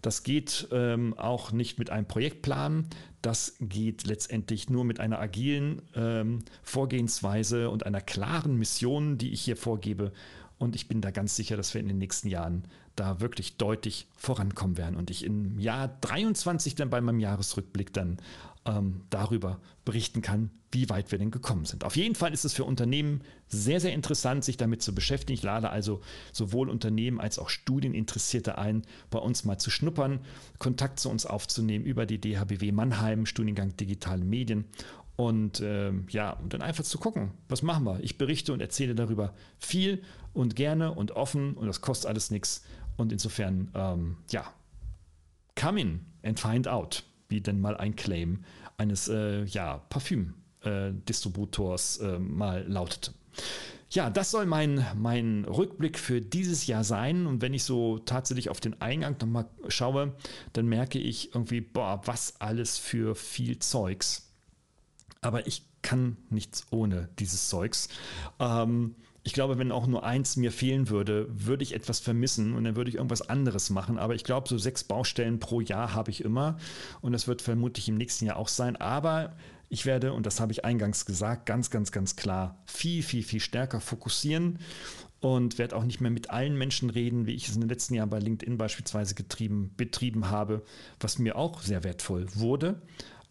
Das 0.00 0.22
geht 0.22 0.68
ähm, 0.70 1.14
auch 1.14 1.50
nicht 1.50 1.78
mit 1.78 1.90
einem 1.90 2.06
Projektplan. 2.06 2.86
Das 3.20 3.56
geht 3.60 4.06
letztendlich 4.06 4.70
nur 4.70 4.84
mit 4.84 5.00
einer 5.00 5.18
agilen 5.18 5.82
ähm, 5.96 6.44
Vorgehensweise 6.62 7.68
und 7.70 7.84
einer 7.84 8.00
klaren 8.00 8.56
Mission, 8.56 9.18
die 9.18 9.32
ich 9.32 9.40
hier 9.40 9.56
vorgebe. 9.56 10.12
Und 10.56 10.76
ich 10.76 10.86
bin 10.86 11.00
da 11.00 11.10
ganz 11.10 11.34
sicher, 11.34 11.56
dass 11.56 11.74
wir 11.74 11.80
in 11.80 11.88
den 11.88 11.98
nächsten 11.98 12.28
Jahren 12.28 12.64
da 12.98 13.20
wirklich 13.20 13.56
deutlich 13.56 14.06
vorankommen 14.16 14.76
werden 14.76 14.96
und 14.96 15.10
ich 15.10 15.24
im 15.24 15.58
Jahr 15.58 15.88
23 16.00 16.74
dann 16.74 16.90
bei 16.90 17.00
meinem 17.00 17.20
Jahresrückblick 17.20 17.92
dann 17.92 18.18
ähm, 18.64 19.02
darüber 19.10 19.60
berichten 19.84 20.22
kann, 20.22 20.50
wie 20.70 20.90
weit 20.90 21.10
wir 21.10 21.18
denn 21.18 21.30
gekommen 21.30 21.64
sind. 21.64 21.84
Auf 21.84 21.96
jeden 21.96 22.14
Fall 22.14 22.32
ist 22.34 22.44
es 22.44 22.52
für 22.52 22.64
Unternehmen 22.64 23.22
sehr, 23.48 23.80
sehr 23.80 23.94
interessant, 23.94 24.44
sich 24.44 24.58
damit 24.58 24.82
zu 24.82 24.94
beschäftigen. 24.94 25.34
Ich 25.34 25.42
lade 25.42 25.70
also 25.70 26.02
sowohl 26.32 26.68
Unternehmen 26.68 27.20
als 27.20 27.38
auch 27.38 27.48
Studieninteressierte 27.48 28.58
ein, 28.58 28.82
bei 29.10 29.18
uns 29.18 29.44
mal 29.44 29.58
zu 29.58 29.70
schnuppern, 29.70 30.20
Kontakt 30.58 31.00
zu 31.00 31.08
uns 31.08 31.24
aufzunehmen 31.24 31.84
über 31.84 32.04
die 32.04 32.20
DHBW 32.20 32.72
Mannheim, 32.72 33.24
Studiengang 33.24 33.76
Digitale 33.76 34.24
Medien 34.24 34.66
und 35.16 35.60
äh, 35.60 35.92
ja, 36.10 36.32
und 36.32 36.52
dann 36.52 36.62
einfach 36.62 36.84
zu 36.84 36.98
gucken, 36.98 37.32
was 37.48 37.62
machen 37.62 37.84
wir. 37.84 37.98
Ich 38.02 38.18
berichte 38.18 38.52
und 38.52 38.60
erzähle 38.60 38.94
darüber 38.94 39.34
viel 39.58 40.02
und 40.32 40.54
gerne 40.54 40.94
und 40.94 41.12
offen 41.12 41.54
und 41.54 41.66
das 41.66 41.80
kostet 41.80 42.08
alles 42.08 42.30
nichts. 42.30 42.62
Und 42.98 43.12
insofern, 43.12 43.70
ähm, 43.74 44.18
ja, 44.28 44.52
come 45.58 45.80
in 45.80 46.04
and 46.22 46.38
find 46.38 46.68
out, 46.68 47.02
wie 47.28 47.40
denn 47.40 47.58
mal 47.60 47.78
ein 47.78 47.96
Claim 47.96 48.44
eines 48.76 49.08
äh, 49.08 49.44
ja, 49.44 49.78
Parfüm-Distributors 49.88 51.96
äh, 51.98 52.16
äh, 52.16 52.18
mal 52.18 52.66
lautete. 52.68 53.14
Ja, 53.90 54.10
das 54.10 54.30
soll 54.30 54.44
mein, 54.44 54.86
mein 54.96 55.46
Rückblick 55.46 55.98
für 55.98 56.20
dieses 56.20 56.66
Jahr 56.66 56.84
sein. 56.84 57.26
Und 57.26 57.40
wenn 57.40 57.54
ich 57.54 57.64
so 57.64 57.96
tatsächlich 57.98 58.50
auf 58.50 58.60
den 58.60 58.78
Eingang 58.82 59.16
nochmal 59.20 59.46
schaue, 59.68 60.14
dann 60.52 60.66
merke 60.66 60.98
ich 60.98 61.34
irgendwie, 61.34 61.62
boah, 61.62 62.02
was 62.04 62.38
alles 62.40 62.76
für 62.76 63.14
viel 63.14 63.58
Zeugs. 63.60 64.30
Aber 65.22 65.46
ich 65.46 65.62
kann 65.82 66.18
nichts 66.28 66.66
ohne 66.70 67.08
dieses 67.18 67.48
Zeugs. 67.48 67.88
Ähm, 68.38 68.94
ich 69.28 69.34
glaube, 69.34 69.58
wenn 69.58 69.72
auch 69.72 69.86
nur 69.86 70.04
eins 70.04 70.36
mir 70.36 70.50
fehlen 70.50 70.88
würde, 70.88 71.28
würde 71.28 71.62
ich 71.62 71.74
etwas 71.74 72.00
vermissen 72.00 72.54
und 72.54 72.64
dann 72.64 72.76
würde 72.76 72.88
ich 72.88 72.96
irgendwas 72.96 73.28
anderes 73.28 73.68
machen. 73.68 73.98
Aber 73.98 74.14
ich 74.14 74.24
glaube, 74.24 74.48
so 74.48 74.56
sechs 74.56 74.84
Baustellen 74.84 75.38
pro 75.38 75.60
Jahr 75.60 75.92
habe 75.92 76.10
ich 76.10 76.24
immer 76.24 76.56
und 77.02 77.12
das 77.12 77.28
wird 77.28 77.42
vermutlich 77.42 77.90
im 77.90 77.96
nächsten 77.96 78.24
Jahr 78.24 78.38
auch 78.38 78.48
sein. 78.48 78.76
Aber 78.76 79.36
ich 79.68 79.84
werde, 79.84 80.14
und 80.14 80.24
das 80.24 80.40
habe 80.40 80.52
ich 80.52 80.64
eingangs 80.64 81.04
gesagt, 81.04 81.44
ganz, 81.44 81.68
ganz, 81.68 81.92
ganz 81.92 82.16
klar 82.16 82.62
viel, 82.64 83.02
viel, 83.02 83.22
viel 83.22 83.40
stärker 83.40 83.82
fokussieren 83.82 84.60
und 85.20 85.58
werde 85.58 85.76
auch 85.76 85.84
nicht 85.84 86.00
mehr 86.00 86.10
mit 86.10 86.30
allen 86.30 86.56
Menschen 86.56 86.88
reden, 86.88 87.26
wie 87.26 87.34
ich 87.34 87.48
es 87.48 87.54
in 87.54 87.60
den 87.60 87.68
letzten 87.68 87.92
Jahren 87.92 88.08
bei 88.08 88.20
LinkedIn 88.20 88.56
beispielsweise 88.56 89.14
getrieben, 89.14 89.74
betrieben 89.76 90.30
habe, 90.30 90.62
was 91.00 91.18
mir 91.18 91.36
auch 91.36 91.60
sehr 91.60 91.84
wertvoll 91.84 92.24
wurde. 92.34 92.80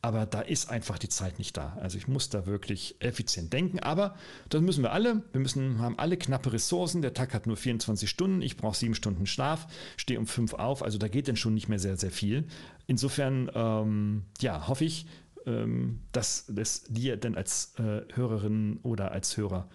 Aber 0.02 0.26
da 0.26 0.42
ist 0.42 0.70
einfach 0.70 1.00
die 1.00 1.10
Zeit 1.10 1.40
nicht 1.40 1.58
da. 1.58 1.76
Also 1.82 1.98
ich 1.98 2.08
muss 2.08 2.30
da 2.30 2.46
wirklich 2.46 2.96
effizient 3.00 3.52
denken. 3.52 3.80
Aber 3.80 4.16
das 4.50 4.62
müssen 4.62 4.84
wir 4.84 4.92
alle. 4.92 5.24
Wir 5.32 5.42
müssen, 5.42 5.80
haben 5.80 5.98
alle 5.98 6.18
knappe 6.18 6.54
Ressourcen. 6.54 7.02
Der 7.02 7.14
Tag 7.14 7.34
hat 7.34 7.48
nur 7.48 7.58
24 7.58 8.10
Stunden. 8.10 8.42
Ich 8.42 8.58
brauche 8.58 8.78
sieben 8.78 8.96
Stunden 8.96 9.26
Schlaf, 9.26 9.68
stehe 9.98 10.20
um 10.20 10.28
fünf 10.28 10.54
auf. 10.54 10.84
Also 10.84 10.98
da 10.98 11.08
geht 11.08 11.28
dann 11.28 11.36
schon 11.36 11.56
nicht 11.56 11.68
mehr 11.68 11.80
sehr, 11.80 11.98
sehr 11.98 12.12
viel. 12.12 12.46
Insofern, 12.86 13.50
ähm, 13.54 14.24
ja, 14.40 14.68
hoffe 14.68 14.86
ich, 14.86 15.08
ähm, 15.48 16.02
dass 16.12 16.48
es 16.56 16.84
dir 16.84 17.18
denn 17.18 17.36
als 17.36 17.74
äh, 17.80 18.02
Hörerin 18.14 18.80
oder 18.84 19.12
als 19.12 19.36
Hörer 19.36 19.68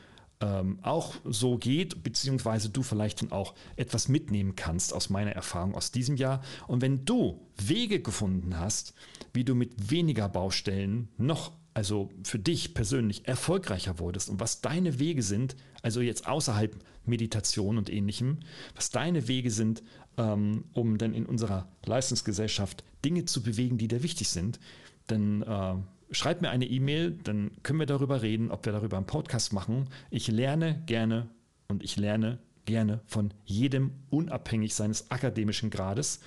ähm, 0.42 0.78
auch 0.82 1.14
so 1.24 1.56
geht, 1.56 2.02
beziehungsweise 2.02 2.68
du 2.68 2.82
vielleicht 2.82 3.22
dann 3.22 3.32
auch 3.32 3.54
etwas 3.76 4.08
mitnehmen 4.08 4.56
kannst 4.56 4.92
aus 4.92 5.08
meiner 5.08 5.32
Erfahrung 5.32 5.74
aus 5.74 5.92
diesem 5.92 6.16
Jahr. 6.16 6.42
Und 6.66 6.82
wenn 6.82 7.04
du 7.04 7.40
Wege 7.56 8.00
gefunden 8.00 8.58
hast, 8.58 8.92
wie 9.32 9.44
du 9.44 9.54
mit 9.54 9.90
weniger 9.90 10.28
Baustellen 10.28 11.08
noch 11.16 11.52
also 11.74 12.10
für 12.22 12.38
dich 12.38 12.74
persönlich 12.74 13.26
erfolgreicher 13.26 13.98
wurdest 13.98 14.28
und 14.28 14.40
was 14.40 14.60
deine 14.60 14.98
Wege 14.98 15.22
sind, 15.22 15.56
also 15.80 16.02
jetzt 16.02 16.26
außerhalb 16.26 16.76
Meditation 17.06 17.78
und 17.78 17.88
ähnlichem, 17.88 18.40
was 18.74 18.90
deine 18.90 19.26
Wege 19.26 19.50
sind, 19.50 19.82
ähm, 20.18 20.64
um 20.74 20.98
dann 20.98 21.14
in 21.14 21.24
unserer 21.24 21.68
Leistungsgesellschaft 21.86 22.84
Dinge 23.04 23.24
zu 23.24 23.42
bewegen, 23.42 23.78
die 23.78 23.88
dir 23.88 24.02
wichtig 24.02 24.28
sind, 24.28 24.60
dann 25.06 25.42
äh, 25.42 25.74
schreib 26.12 26.42
mir 26.42 26.50
eine 26.50 26.66
E-Mail, 26.66 27.12
dann 27.24 27.50
können 27.62 27.78
wir 27.78 27.86
darüber 27.86 28.22
reden, 28.22 28.50
ob 28.50 28.64
wir 28.64 28.72
darüber 28.72 28.96
einen 28.96 29.06
Podcast 29.06 29.52
machen. 29.52 29.88
Ich 30.10 30.28
lerne 30.28 30.82
gerne 30.86 31.28
und 31.68 31.82
ich 31.82 31.96
lerne 31.96 32.38
gerne 32.64 33.00
von 33.06 33.32
jedem 33.44 33.92
unabhängig 34.10 34.74
seines 34.74 35.10
akademischen 35.10 35.70
Grades. 35.70 36.20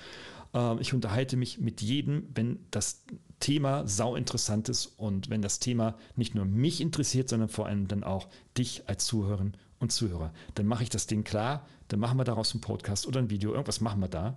Ähm, 0.52 0.78
ich 0.80 0.92
unterhalte 0.92 1.36
mich 1.36 1.58
mit 1.58 1.80
jedem, 1.80 2.28
wenn 2.34 2.58
das 2.70 3.04
Thema 3.40 3.86
sau 3.86 4.16
interessant 4.16 4.68
ist 4.68 4.86
und 4.96 5.28
wenn 5.30 5.42
das 5.42 5.58
Thema 5.58 5.96
nicht 6.16 6.34
nur 6.34 6.44
mich 6.44 6.80
interessiert, 6.80 7.28
sondern 7.28 7.48
vor 7.48 7.66
allem 7.66 7.88
dann 7.88 8.04
auch 8.04 8.28
dich 8.56 8.88
als 8.88 9.04
Zuhörerin 9.06 9.54
und 9.78 9.92
Zuhörer. 9.92 10.32
Dann 10.54 10.66
mache 10.66 10.82
ich 10.82 10.88
das 10.88 11.06
Ding 11.06 11.22
klar, 11.22 11.66
dann 11.88 12.00
machen 12.00 12.18
wir 12.18 12.24
daraus 12.24 12.52
einen 12.52 12.62
Podcast 12.62 13.06
oder 13.06 13.20
ein 13.20 13.30
Video, 13.30 13.52
irgendwas 13.52 13.80
machen 13.80 14.00
wir 14.00 14.08
da. 14.08 14.36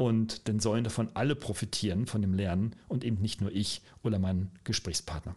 Und 0.00 0.48
dann 0.48 0.60
sollen 0.60 0.82
davon 0.82 1.10
alle 1.12 1.36
profitieren, 1.36 2.06
von 2.06 2.22
dem 2.22 2.32
Lernen 2.32 2.74
und 2.88 3.04
eben 3.04 3.20
nicht 3.20 3.42
nur 3.42 3.52
ich 3.52 3.82
oder 4.02 4.18
mein 4.18 4.50
Gesprächspartner. 4.64 5.36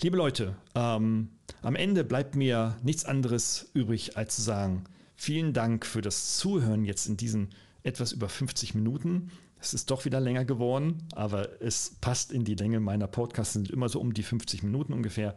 Liebe 0.00 0.16
Leute, 0.16 0.54
ähm, 0.76 1.30
am 1.60 1.74
Ende 1.74 2.04
bleibt 2.04 2.36
mir 2.36 2.76
nichts 2.84 3.04
anderes 3.04 3.72
übrig, 3.74 4.16
als 4.16 4.36
zu 4.36 4.42
sagen, 4.42 4.84
vielen 5.16 5.52
Dank 5.52 5.84
für 5.84 6.00
das 6.00 6.36
Zuhören 6.36 6.84
jetzt 6.84 7.08
in 7.08 7.16
diesen 7.16 7.48
etwas 7.82 8.12
über 8.12 8.28
50 8.28 8.76
Minuten. 8.76 9.32
Es 9.58 9.74
ist 9.74 9.90
doch 9.90 10.04
wieder 10.04 10.20
länger 10.20 10.44
geworden, 10.44 11.02
aber 11.16 11.60
es 11.60 11.96
passt 12.00 12.30
in 12.30 12.44
die 12.44 12.54
Länge 12.54 12.78
meiner 12.78 13.08
Podcasts, 13.08 13.54
sind 13.54 13.68
immer 13.68 13.88
so 13.88 13.98
um 13.98 14.14
die 14.14 14.22
50 14.22 14.62
Minuten 14.62 14.92
ungefähr. 14.92 15.36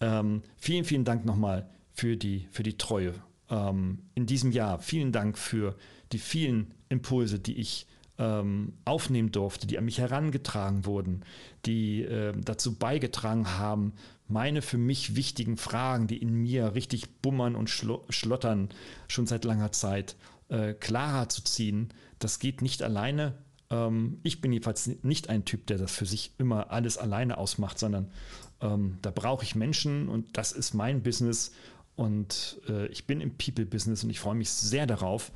Ähm, 0.00 0.40
vielen, 0.56 0.86
vielen 0.86 1.04
Dank 1.04 1.26
nochmal 1.26 1.68
für 1.92 2.16
die, 2.16 2.48
für 2.50 2.62
die 2.62 2.78
Treue 2.78 3.12
ähm, 3.50 4.04
in 4.14 4.24
diesem 4.24 4.52
Jahr. 4.52 4.78
Vielen 4.78 5.12
Dank 5.12 5.36
für 5.36 5.72
die 5.72 5.90
vielen 6.18 6.74
Impulse, 6.88 7.38
die 7.38 7.58
ich 7.58 7.86
ähm, 8.18 8.74
aufnehmen 8.84 9.32
durfte, 9.32 9.66
die 9.66 9.78
an 9.78 9.86
mich 9.86 9.98
herangetragen 9.98 10.84
wurden, 10.84 11.22
die 11.64 12.02
äh, 12.02 12.34
dazu 12.36 12.76
beigetragen 12.76 13.58
haben, 13.58 13.94
meine 14.28 14.62
für 14.62 14.78
mich 14.78 15.16
wichtigen 15.16 15.56
Fragen, 15.56 16.06
die 16.06 16.18
in 16.18 16.32
mir 16.34 16.74
richtig 16.74 17.20
bummern 17.22 17.56
und 17.56 17.70
schlottern, 17.70 18.68
schon 19.08 19.26
seit 19.26 19.44
langer 19.44 19.72
Zeit, 19.72 20.16
äh, 20.48 20.74
klarer 20.74 21.28
zu 21.28 21.42
ziehen. 21.42 21.88
Das 22.18 22.38
geht 22.38 22.60
nicht 22.60 22.82
alleine. 22.82 23.34
Ähm, 23.70 24.18
ich 24.22 24.40
bin 24.40 24.52
jedenfalls 24.52 24.90
nicht 25.02 25.30
ein 25.30 25.44
Typ, 25.46 25.66
der 25.66 25.78
das 25.78 25.90
für 25.90 26.06
sich 26.06 26.32
immer 26.38 26.70
alles 26.70 26.98
alleine 26.98 27.38
ausmacht, 27.38 27.78
sondern 27.78 28.10
ähm, 28.60 28.98
da 29.00 29.10
brauche 29.10 29.44
ich 29.44 29.54
Menschen 29.54 30.08
und 30.08 30.36
das 30.36 30.52
ist 30.52 30.74
mein 30.74 31.02
Business. 31.02 31.52
Und 31.96 32.60
äh, 32.68 32.86
ich 32.88 33.06
bin 33.06 33.20
im 33.20 33.36
People-Business 33.36 34.04
und 34.04 34.10
ich 34.10 34.20
freue 34.20 34.34
mich 34.34 34.50
sehr 34.50 34.86
darauf, 34.86 35.32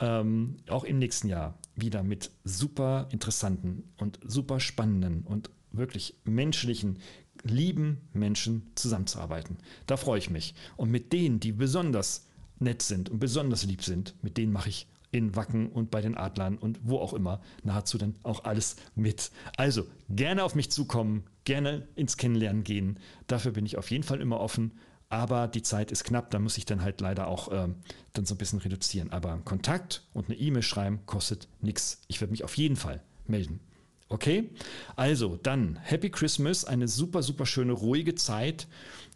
ähm, 0.00 0.56
auch 0.68 0.84
im 0.84 0.98
nächsten 0.98 1.28
Jahr 1.28 1.58
wieder 1.74 2.02
mit 2.02 2.30
super 2.44 3.08
interessanten 3.10 3.84
und 3.96 4.18
super 4.24 4.60
spannenden 4.60 5.22
und 5.22 5.50
wirklich 5.72 6.14
menschlichen, 6.24 6.98
lieben 7.42 8.00
Menschen 8.12 8.70
zusammenzuarbeiten. 8.74 9.58
Da 9.86 9.96
freue 9.96 10.18
ich 10.18 10.30
mich. 10.30 10.54
Und 10.76 10.90
mit 10.90 11.12
denen, 11.12 11.40
die 11.40 11.52
besonders 11.52 12.26
nett 12.58 12.82
sind 12.82 13.10
und 13.10 13.18
besonders 13.18 13.64
lieb 13.64 13.82
sind, 13.82 14.14
mit 14.22 14.36
denen 14.36 14.52
mache 14.52 14.70
ich 14.70 14.86
in 15.12 15.36
Wacken 15.36 15.68
und 15.68 15.90
bei 15.90 16.00
den 16.00 16.16
Adlern 16.16 16.58
und 16.58 16.80
wo 16.82 16.98
auch 16.98 17.14
immer 17.14 17.40
nahezu 17.62 17.96
dann 17.98 18.14
auch 18.22 18.44
alles 18.44 18.76
mit. 18.94 19.30
Also 19.56 19.86
gerne 20.10 20.42
auf 20.44 20.54
mich 20.54 20.70
zukommen, 20.70 21.24
gerne 21.44 21.86
ins 21.94 22.16
Kennenlernen 22.16 22.64
gehen. 22.64 22.98
Dafür 23.26 23.52
bin 23.52 23.66
ich 23.66 23.78
auf 23.78 23.90
jeden 23.90 24.04
Fall 24.04 24.20
immer 24.20 24.40
offen. 24.40 24.72
Aber 25.08 25.46
die 25.46 25.62
Zeit 25.62 25.92
ist 25.92 26.04
knapp, 26.04 26.30
da 26.30 26.38
muss 26.38 26.58
ich 26.58 26.64
dann 26.64 26.82
halt 26.82 27.00
leider 27.00 27.28
auch 27.28 27.52
äh, 27.52 27.68
dann 28.12 28.26
so 28.26 28.34
ein 28.34 28.38
bisschen 28.38 28.58
reduzieren. 28.58 29.12
Aber 29.12 29.38
Kontakt 29.44 30.02
und 30.12 30.28
eine 30.28 30.36
E-Mail 30.36 30.62
schreiben 30.62 31.00
kostet 31.06 31.48
nichts. 31.60 32.00
Ich 32.08 32.20
werde 32.20 32.32
mich 32.32 32.42
auf 32.42 32.56
jeden 32.56 32.76
Fall 32.76 33.02
melden. 33.26 33.60
Okay? 34.08 34.50
Also 34.96 35.36
dann 35.36 35.76
Happy 35.76 36.10
Christmas, 36.10 36.64
eine 36.64 36.88
super, 36.88 37.22
super 37.22 37.46
schöne, 37.46 37.72
ruhige 37.72 38.14
Zeit. 38.14 38.66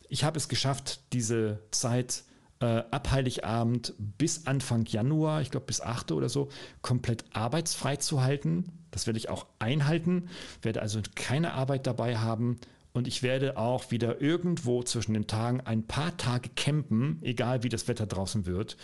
Ich 0.09 0.25
habe 0.25 0.39
es 0.39 0.49
geschafft, 0.49 1.01
diese 1.13 1.61
Zeit 1.71 2.25
äh, 2.61 2.83
ab 2.91 3.11
Heiligabend 3.11 3.95
bis 3.99 4.47
Anfang 4.47 4.85
Januar, 4.87 5.41
ich 5.41 5.51
glaube 5.51 5.67
bis 5.67 5.81
8. 5.81 6.13
oder 6.13 6.29
so, 6.29 6.49
komplett 6.83 7.25
arbeitsfrei 7.33 7.97
zu 7.97 8.23
halten. 8.23 8.73
Das 8.91 9.07
werde 9.07 9.19
ich 9.19 9.29
auch 9.29 9.47
einhalten, 9.59 10.29
werde 10.63 10.83
also 10.83 11.01
keine 11.15 11.55
Arbeit 11.55 11.87
dabei 11.87 12.19
haben. 12.19 12.59
Und 12.93 13.07
ich 13.07 13.23
werde 13.23 13.57
auch 13.57 13.91
wieder 13.91 14.21
irgendwo 14.21 14.83
zwischen 14.83 15.15
den 15.15 15.27
Tagen 15.27 15.61
ein 15.61 15.87
paar 15.87 16.17
Tage 16.17 16.51
campen, 16.57 17.19
egal 17.23 17.63
wie 17.63 17.69
das 17.69 17.87
Wetter 17.87 18.07
draußen 18.07 18.47
wird. 18.47 18.77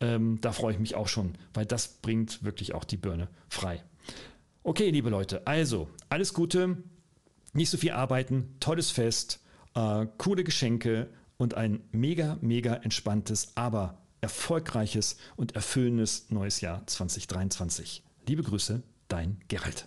Ähm, 0.00 0.40
da 0.40 0.52
freue 0.52 0.74
ich 0.74 0.80
mich 0.80 0.94
auch 0.96 1.08
schon, 1.08 1.34
weil 1.52 1.64
das 1.64 1.88
bringt 1.88 2.42
wirklich 2.42 2.74
auch 2.74 2.84
die 2.84 2.96
Birne 2.96 3.28
frei. 3.48 3.82
Okay, 4.64 4.90
liebe 4.90 5.10
Leute, 5.10 5.46
also 5.46 5.88
alles 6.08 6.34
Gute, 6.34 6.78
nicht 7.52 7.70
so 7.70 7.76
viel 7.76 7.92
arbeiten, 7.92 8.56
tolles 8.60 8.90
Fest, 8.90 9.40
äh, 9.74 10.06
coole 10.18 10.42
Geschenke 10.42 11.08
und 11.36 11.54
ein 11.54 11.82
mega, 11.92 12.38
mega 12.40 12.74
entspanntes, 12.74 13.52
aber 13.56 13.98
erfolgreiches 14.20 15.18
und 15.36 15.54
erfüllendes 15.54 16.30
neues 16.30 16.60
Jahr 16.60 16.86
2023. 16.86 18.02
Liebe 18.26 18.42
Grüße, 18.42 18.82
dein 19.08 19.38
Gerald. 19.48 19.86